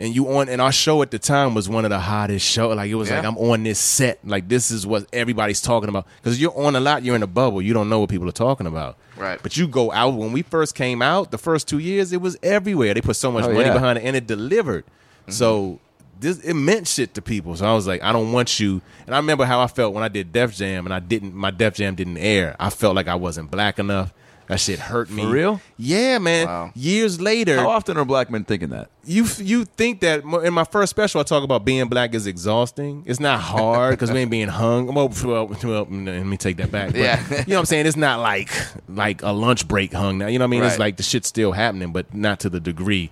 [0.00, 2.68] and you on and our show at the time was one of the hottest show.
[2.68, 3.16] Like it was Yeah.
[3.16, 4.18] like I'm on this set.
[4.26, 7.02] Like this is what everybody's talking about because you're on a lot.
[7.04, 7.62] You're in a bubble.
[7.62, 8.96] You don't know what people are talking about.
[9.16, 9.38] Right.
[9.42, 11.30] But you go out when we first came out.
[11.30, 12.94] The first two years, it was everywhere.
[12.94, 13.72] They put so much Oh, money yeah.
[13.72, 14.84] behind it, and it delivered.
[14.86, 15.30] Mm-hmm.
[15.32, 15.78] So
[16.18, 17.54] this it meant shit to people.
[17.56, 18.82] So I was like, I don't want you.
[19.06, 21.34] And I remember how I felt when I did Def Jam, and I didn't.
[21.34, 22.56] My Def Jam didn't air.
[22.58, 24.12] I felt like I wasn't black enough.
[24.46, 25.22] That shit hurt me.
[25.22, 25.60] For real?
[25.78, 26.46] Yeah, man.
[26.46, 26.72] Wow.
[26.74, 28.90] Years later, How often are black men thinking that?
[29.06, 33.02] you you think that in my first special I talk about being black is exhausting.
[33.06, 34.92] It's not hard because we ain't being hung.
[34.94, 36.92] Well, well, well, let me take that back.
[36.92, 37.20] But, Yeah.
[37.30, 37.86] you know what I'm saying.
[37.86, 38.50] It's not like
[38.88, 40.26] like a lunch break hung now.
[40.26, 40.64] You know what I mean?
[40.64, 43.10] It's like the shit's still happening, but not to the degree.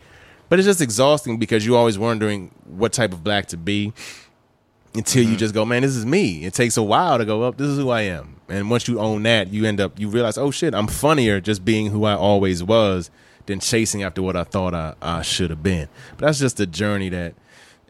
[0.51, 3.95] But it's just exhausting because you're always wondering what type of black to be
[4.95, 5.39] until you mm-hmm.
[5.39, 6.45] just go, man, this is me.
[6.45, 7.57] It takes a while to go up.
[7.57, 8.37] This is who I am.
[8.49, 11.65] And once you own that, you end up you realize, oh shit, I'm funnier just
[11.65, 13.11] being who I always was
[13.47, 15.89] than chasing after what I thought I, I should have been.
[16.17, 17.35] But that's just a journey that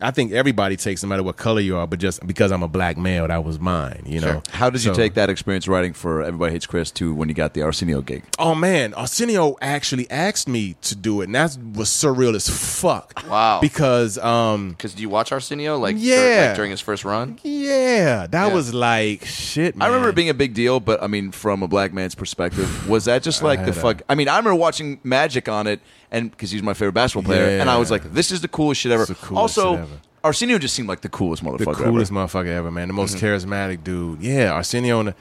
[0.03, 1.87] I think everybody takes, no matter what color you are.
[1.87, 4.03] But just because I'm a black male, that was mine.
[4.07, 4.43] You know.
[4.51, 7.35] How did you So- take that experience writing for Everybody Hates Chris to when you
[7.35, 8.25] got the Arsenio gig?
[8.39, 13.23] Oh man, Arsenio actually asked me to do it, and that was surreal as fuck.
[13.29, 13.61] Wow.
[13.61, 16.45] Because um, Because do you watch Arsenio like, dur- Yeah.
[16.49, 17.39] like during his first run?
[17.43, 18.55] yeah, that Yeah.
[18.55, 19.77] was like shit.
[19.77, 19.85] Man.
[19.85, 22.89] I remember it being a big deal, but I mean, from a black man's perspective,
[22.89, 24.03] was that just like the fuck?
[24.09, 25.81] I mean, I remember watching Magic on it,
[26.13, 28.81] and because he's my favorite basketball player, and I was like, "This is the coolest
[28.83, 30.01] shit ever." It's the coolest also, shit ever.
[30.23, 31.59] Arsenio just seemed like the coolest motherfucker.
[31.65, 31.85] the ever.
[31.85, 32.87] coolest motherfucker ever, man.
[32.87, 34.21] The most charismatic dude.
[34.23, 35.01] Yeah, Arsenio.
[35.01, 35.15] and the-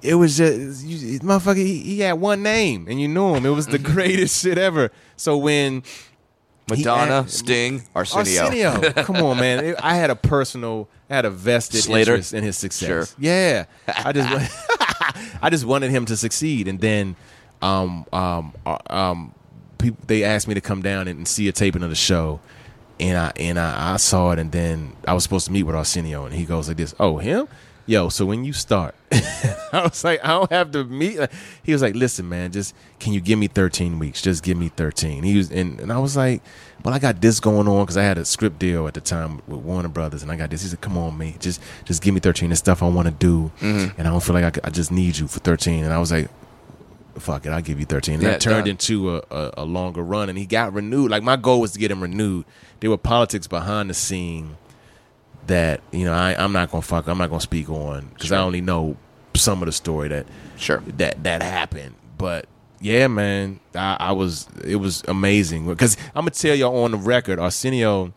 [0.00, 1.56] It was just you, motherfucker.
[1.56, 3.44] He, he had one name, and you knew him.
[3.46, 4.92] It was the greatest shit ever.
[5.16, 5.82] So when
[6.70, 8.42] Madonna, Sting, Arsenio.
[8.44, 9.64] Arsenio, come on, man.
[9.64, 12.12] It- I had a personal, I had a vested Slater?
[12.12, 12.88] interest in his success.
[12.88, 13.06] Sure.
[13.18, 15.12] Yeah, I just, wa-
[15.42, 17.16] I just wanted him to succeed, and then,
[17.60, 19.34] um, um, uh, um,
[19.78, 22.40] people they asked me to come down and see a taping of the show,
[23.00, 25.74] and I and I, I saw it, and then I was supposed to meet with
[25.76, 27.48] Arsenio, and he goes like this, "Oh, him."
[27.86, 31.18] Yo, so when you start, I was like, I don't have to meet.
[31.62, 34.22] He was like, listen, man, just can you give me 13 weeks?
[34.22, 35.22] Just give me 13.
[35.22, 36.40] He was, and, and I was like,
[36.82, 39.42] well, I got this going on because I had a script deal at the time
[39.46, 40.62] with Warner Brothers, and I got this.
[40.62, 42.48] He said, come on, mate, just just give me 13.
[42.48, 43.98] This stuff I want to do, Mm-hmm.
[44.00, 45.84] and I don't feel like I, could- I just need you for 13.
[45.84, 46.30] And I was like,
[47.20, 48.14] fuck it, I'll give you 13.
[48.14, 48.70] And Yeah, that turned done.
[48.72, 51.10] into a, a, a longer run, and he got renewed.
[51.10, 52.44] Like my goal was to get him renewed.
[52.80, 54.56] There were politics behind the scene
[55.46, 57.06] that you know I, I'm not gonna fuck.
[57.06, 58.96] I'm not gonna speak on because I only know
[59.34, 60.26] some of the story that
[60.56, 60.78] Sure.
[60.96, 61.94] that that happened.
[62.18, 62.46] But
[62.80, 66.96] yeah, man, I, I was it was amazing because I'm gonna tell y'all on the
[66.98, 68.12] record, Arsenio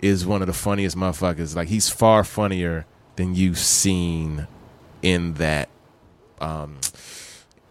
[0.00, 1.56] is one of the funniest motherfuckers.
[1.56, 2.84] Like he's far funnier
[3.16, 4.46] than you've seen
[5.02, 5.68] in that
[6.40, 6.76] um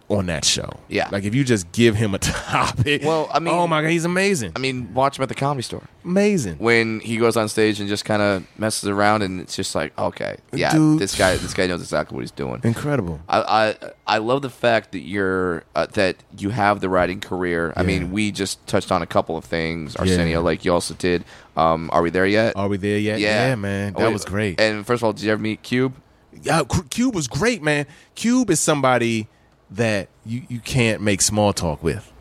[0.08, 0.70] on that show.
[0.88, 1.10] Yeah.
[1.12, 3.02] like if you just give him a topic.
[3.04, 5.64] Well, I mean- oh my god, he's amazing, I mean, watch him at the comedy
[5.64, 6.58] store amazing.
[6.60, 9.98] when he goes on stage and just kind of messes around, and it's just like,
[9.98, 11.00] okay, yeah, Dude.
[11.00, 12.62] this guy, this guy knows exactly what he's doing.
[12.64, 13.20] Incredible.
[13.28, 17.74] I, I I love the fact that you're uh, that you have the writing career.
[17.76, 19.96] I mean, we just touched on a couple of things.
[19.96, 20.46] Arsenio, Yeah.
[20.46, 21.26] like you also did.
[21.58, 22.56] Um, are we there yet?
[22.56, 23.20] Are we there yet?
[23.20, 23.56] yeah.
[23.56, 24.60] man, Oh, that was great.
[24.62, 25.96] And first of all, did you ever meet Cube?
[26.44, 27.88] yeah, Cu- Cube was great, man.
[28.14, 29.28] Cube is somebody
[29.72, 32.12] that you, you can't make small talk with.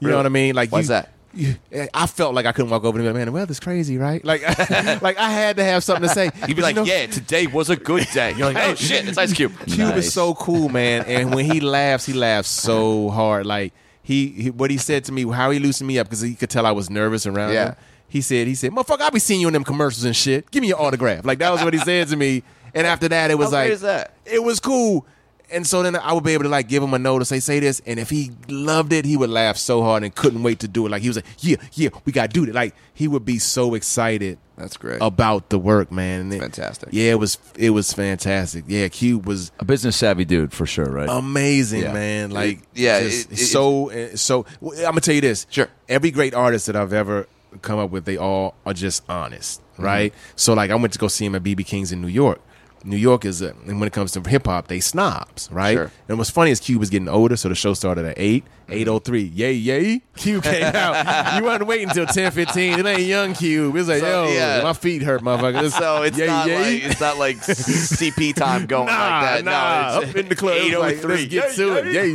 [0.00, 0.54] You know what I mean?
[0.54, 1.12] Like, you- that?
[1.32, 1.56] you-
[1.94, 3.14] I felt like I couldn't walk over to him.
[3.14, 4.24] Man, the weather's crazy, right?
[4.24, 4.42] Like,
[5.02, 6.30] like I had to have something to say.
[6.48, 8.32] You'd be like, you know, yeah, today was a good day.
[8.36, 9.52] You're like, oh shit, it's Ice Cube.
[9.66, 10.06] Cube Nice.
[10.06, 11.04] is so cool, man.
[11.06, 13.46] And when he laughs, he laughs so hard.
[13.46, 13.72] Like
[14.02, 16.50] he, he what he said to me, how he loosened me up because he could
[16.50, 17.66] tell I was nervous around Yeah.
[17.70, 17.76] him.
[18.08, 20.50] He said, he said, motherfucker, I'll be seeing you in them commercials and shit.
[20.50, 21.24] Give me your autograph.
[21.24, 22.42] Like that was what he said to me.
[22.74, 25.06] And after that, it was How like, it was cool.
[25.52, 27.40] And so then I would be able to like give him a note to say,
[27.40, 27.80] say this.
[27.86, 30.86] And if he loved it, he would laugh so hard and couldn't wait to do
[30.86, 30.90] it.
[30.90, 32.54] Like he was like, yeah, yeah, we got to do it.
[32.54, 34.98] Like he would be so excited That's great.
[35.00, 36.20] about the work, man.
[36.22, 36.90] And it- Fantastic.
[36.92, 38.64] Yeah, it was it was fantastic.
[38.68, 41.08] Yeah, Cube was A business savvy dude for sure, right?
[41.08, 41.92] amazing, Yeah.
[41.92, 42.30] man.
[42.30, 44.46] Like, yeah, just it- it- so uh, so.
[44.62, 45.46] I'm gonna tell you this.
[45.50, 45.68] Sure.
[45.88, 47.26] Every great artist that I've ever
[47.62, 49.82] come up with, they all are just honest, Mm-hmm.
[49.82, 50.14] right?
[50.36, 52.40] So, like, I went to go see him at BB King's in New York.
[52.84, 55.74] New York is, a, and when it comes to hip hop, they snobs, right?
[55.74, 55.90] Sure.
[56.08, 58.78] And what's funny is Cube was getting older, so the show started at eight, Mm-hmm.
[58.82, 59.22] eight oh three.
[59.24, 60.00] Yay, yay!
[60.14, 61.36] Cube came out.
[61.36, 62.78] you wasn't waiting until ten fifteen.
[62.78, 63.74] It ain't young Cube.
[63.74, 64.60] It's like, So, yo, yeah.
[64.62, 65.64] my feet hurt, motherfucker.
[65.64, 66.54] It's, so it's yay, not yay.
[66.82, 69.44] like it's not like CP time going Nah, like that.
[69.44, 69.94] nah.
[69.96, 70.62] no, it's Up in the club, like,
[71.02, 71.08] 803.
[71.16, 71.86] let's get to it.
[71.92, 72.10] Yay,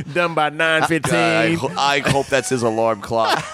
[0.00, 0.02] yay.
[0.14, 1.76] Done by nine God, I, fifteen.
[1.78, 3.44] I hope that's his alarm clock.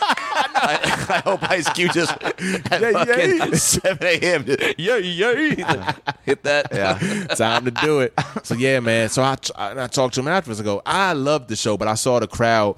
[0.55, 3.53] I, I hope Ice Cube just at Yay, fucking yay.
[3.53, 4.45] 7 a.m.
[4.79, 5.55] Yay, yay.
[6.25, 6.69] Hit that.
[6.73, 7.27] Yeah.
[7.35, 8.13] Time to do it.
[8.43, 9.09] So yeah, man.
[9.09, 10.61] So I I, I talked to him afterwards.
[10.61, 12.77] I go, I loved the show, but I saw the crowd.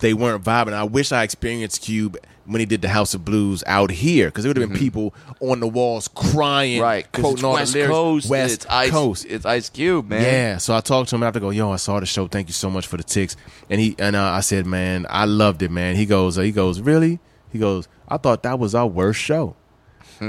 [0.00, 0.72] They weren't vibing.
[0.72, 2.16] I wish I experienced Cube
[2.50, 5.14] when he did the House of Blues out here, because there would have been people
[5.40, 6.82] on the walls crying, Mm-hmm.
[6.82, 7.04] Right.
[7.10, 7.92] Because quoting it's all West the lyrics.
[7.94, 8.30] Coast.
[8.30, 9.26] West it's Ice, Coast.
[9.28, 10.22] It's Ice Cube, man.
[10.22, 11.38] Yeah, so I talked to him after.
[11.38, 12.26] I Go, yo, I saw the show.
[12.26, 13.36] Thank you so much for the ticks.
[13.68, 15.96] And he and uh, I said, man, I loved it, man.
[15.96, 17.18] He goes, uh, he goes, really?
[17.52, 19.56] He goes, I thought that was our worst show.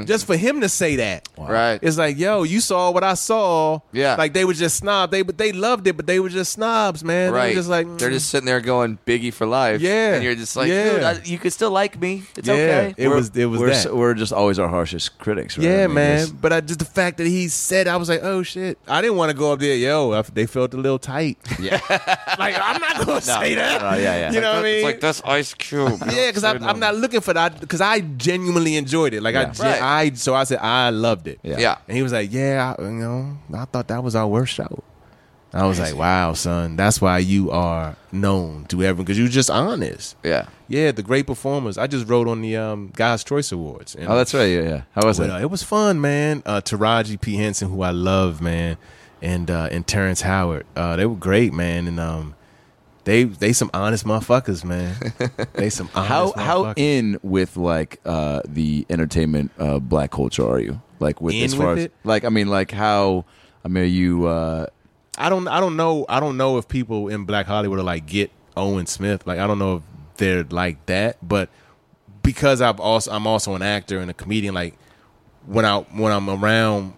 [0.06, 1.44] Just for him to say that, Hmm.
[1.52, 1.80] Right.
[1.82, 3.80] It's like, yo, you saw what I saw.
[3.92, 4.16] Yeah.
[4.16, 5.12] like they were just snobs.
[5.12, 7.32] They but they loved it, but they were just snobs, man.
[7.32, 7.48] They Right.
[7.50, 8.14] were just like, They're mm.
[8.14, 9.82] just sitting there going Biggie for life.
[9.82, 10.14] Yeah.
[10.16, 10.92] And you're just like, Yeah.
[10.94, 12.24] dude, I, you could still like me.
[12.38, 12.54] It's yeah.
[12.54, 12.94] okay.
[12.98, 13.96] It was it was we're, that.
[13.96, 15.66] we're just always our harshest critics, right?
[15.68, 16.28] yeah, I mean, man.
[16.42, 18.78] But I just the fact that he said, I was like, oh shit.
[18.88, 19.76] I didn't want to go up there.
[19.76, 21.38] Yo, I- they felt a little tight.
[21.60, 21.82] Yeah.
[22.40, 23.82] like I'm not gonna say that.
[23.82, 24.32] no, yeah, yeah.
[24.32, 24.76] You know what I mean?
[24.76, 26.00] It's like, that's Ice Cube.
[26.12, 27.60] Yeah, because I'm, I'm not looking for that.
[27.60, 29.22] Because I genuinely enjoyed it.
[29.24, 29.52] Like I, Yeah.
[29.54, 29.81] gen- Right.
[29.82, 31.40] I, so I said I loved it.
[31.44, 31.60] Yeah.
[31.60, 31.78] Yeah.
[31.88, 34.84] And he was like, "Yeah, I, you know, I thought that was our worst show."
[35.54, 39.50] I was like, "Wow, son, that's why you are known to everyone because you're just
[39.50, 40.48] honest." Yeah.
[40.70, 41.78] Yeah, the great performers.
[41.78, 43.94] I just wrote on the um, Guys Choice Awards.
[43.94, 44.46] And, Oh, that's right.
[44.46, 44.82] Yeah, yeah.
[44.94, 45.42] How was well, it?
[45.42, 46.42] it was fun, man.
[46.46, 48.78] Uh, Taraji P Henson, who I love, man,
[49.22, 50.66] and uh, and Terrence Howard.
[50.78, 52.36] Uh, they were great, man, and um,
[53.04, 54.96] they they some honest motherfuckers, man.
[55.54, 60.60] they some honest How how in with like uh, the entertainment uh, black culture are
[60.60, 60.82] you?
[61.00, 61.94] Like with In as far with as it?
[62.04, 63.26] like I mean like how
[63.66, 64.68] I mean are you uh,
[65.18, 68.06] I don't I don't know I don't know if people in Black Hollywood are like
[68.06, 69.26] get Owen Smith.
[69.26, 69.84] Like I don't know if
[70.18, 71.50] they're like that, but
[72.22, 74.54] because I've also I'm also an actor and a comedian.
[74.54, 74.76] Like
[75.48, 76.94] when I when I'm around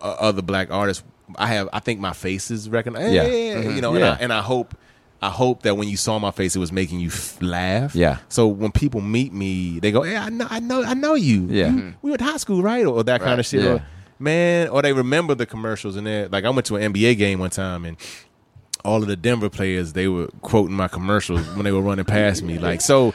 [0.00, 1.02] uh, other black artists,
[1.36, 3.12] I have I think my face is recognized.
[3.12, 3.24] Yeah.
[3.24, 3.74] Yeah, Mhm.
[3.74, 3.96] you know, Yeah.
[3.96, 4.76] and, I, and I hope.
[5.22, 7.94] I hope that when you saw my face, it was making you f- laugh.
[7.94, 8.18] Yeah.
[8.28, 11.46] So when people meet me, they go, "Hey, I know, I know, I know you.
[11.48, 11.70] Yeah.
[11.70, 13.62] You- we went to high school, right?" Or, that kind of shit.
[13.62, 13.70] Yeah.
[13.70, 13.86] Or,
[14.18, 17.38] man, or they remember the commercials and they like I went to an NBA game
[17.38, 17.96] one time and
[18.84, 22.42] all of the Denver players they were quoting my commercials when they were running past
[22.42, 22.58] me.
[22.58, 23.14] Like so,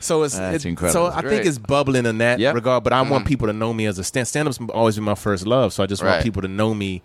[0.00, 1.08] so it's, That's it- incredible.
[1.08, 1.30] So I Great.
[1.30, 2.54] think it's bubbling in that Yep.
[2.56, 2.82] regard.
[2.84, 3.24] But I want mm-hmm.
[3.26, 4.26] people to know me as a stand.
[4.26, 5.72] Stand up's always been my first love.
[5.72, 7.02] So I just want people to know me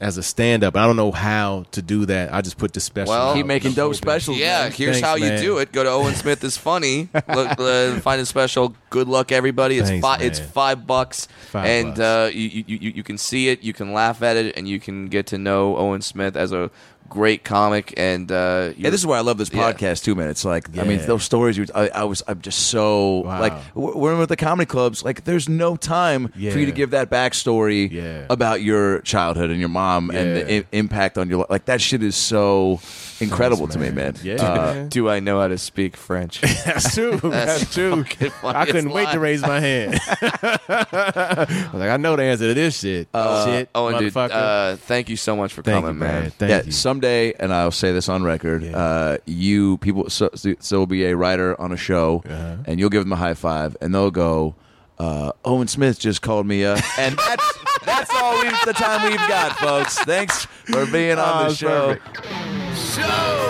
[0.00, 0.76] as a stand up.
[0.76, 2.32] I don't know how to do that.
[2.34, 3.12] I just put the special.
[3.12, 3.36] Well- out.
[3.36, 3.96] keep making I'm dope hoping.
[3.98, 4.38] specials?
[4.38, 4.72] Yeah, man.
[4.72, 5.72] here's Thanks, how you do it.
[5.72, 7.08] Go to Owen Smith is funny.
[7.34, 8.74] Look, uh, find a special.
[8.90, 9.78] Good luck, everybody.
[9.78, 10.22] It's Thanks, five.
[10.22, 12.00] It's five bucks, Five and bucks.
[12.00, 13.62] Uh, you, you you you can see it.
[13.62, 16.70] You can laugh at it, and you can get to know Owen Smith as a
[17.14, 19.62] great comic, and uh, Yeah, this is why I love this Yeah.
[19.72, 20.28] podcast too, man.
[20.28, 21.56] It's like I mean, those stories.
[21.56, 23.40] You, I, I was, I'm just so Wow.
[23.40, 25.04] like when we're at the comedy clubs.
[25.04, 28.26] Like, there's no time for you to give that backstory Yeah.
[28.28, 31.50] about your childhood and your mom and the I- impact on your life.
[31.50, 32.80] Like that shit is so
[33.24, 34.14] incredible to me, man.
[34.22, 34.34] Yeah.
[34.36, 36.40] Uh, do I know how to speak French?
[36.64, 37.16] That's true.
[37.22, 38.04] That's, true.
[38.42, 39.98] I couldn't wait to raise my hand.
[40.10, 43.08] I was like, I know the answer to this shit.
[43.14, 46.22] shit, oh, and dude, uh, thank you so much for Thank coming, you, man.
[46.22, 46.30] man.
[46.30, 46.72] Thank yeah, you.
[46.72, 48.62] someday, and I'll say this on record.
[48.62, 48.76] Yeah.
[48.76, 52.56] Uh, you people, so, so there'll be a writer on a show, Uh-huh.
[52.66, 54.54] and you'll give them a high five, and they'll go,
[54.98, 59.56] uh, "Owen Smith just called me," up, and that's that's all the time we've got,
[59.58, 59.98] folks.
[60.00, 61.96] Thanks for being on Oh, the show.
[61.96, 62.63] perfect.
[62.94, 63.48] Show.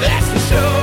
[0.00, 0.77] That's the show.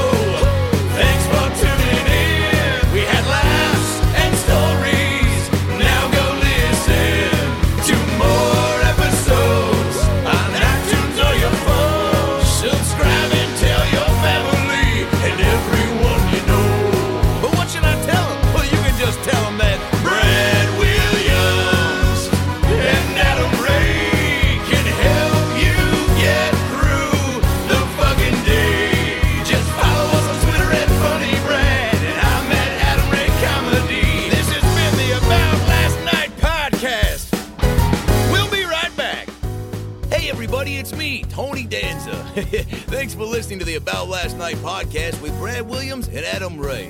[43.75, 46.89] About Last Night podcast with Brad Williams and Adam Ray.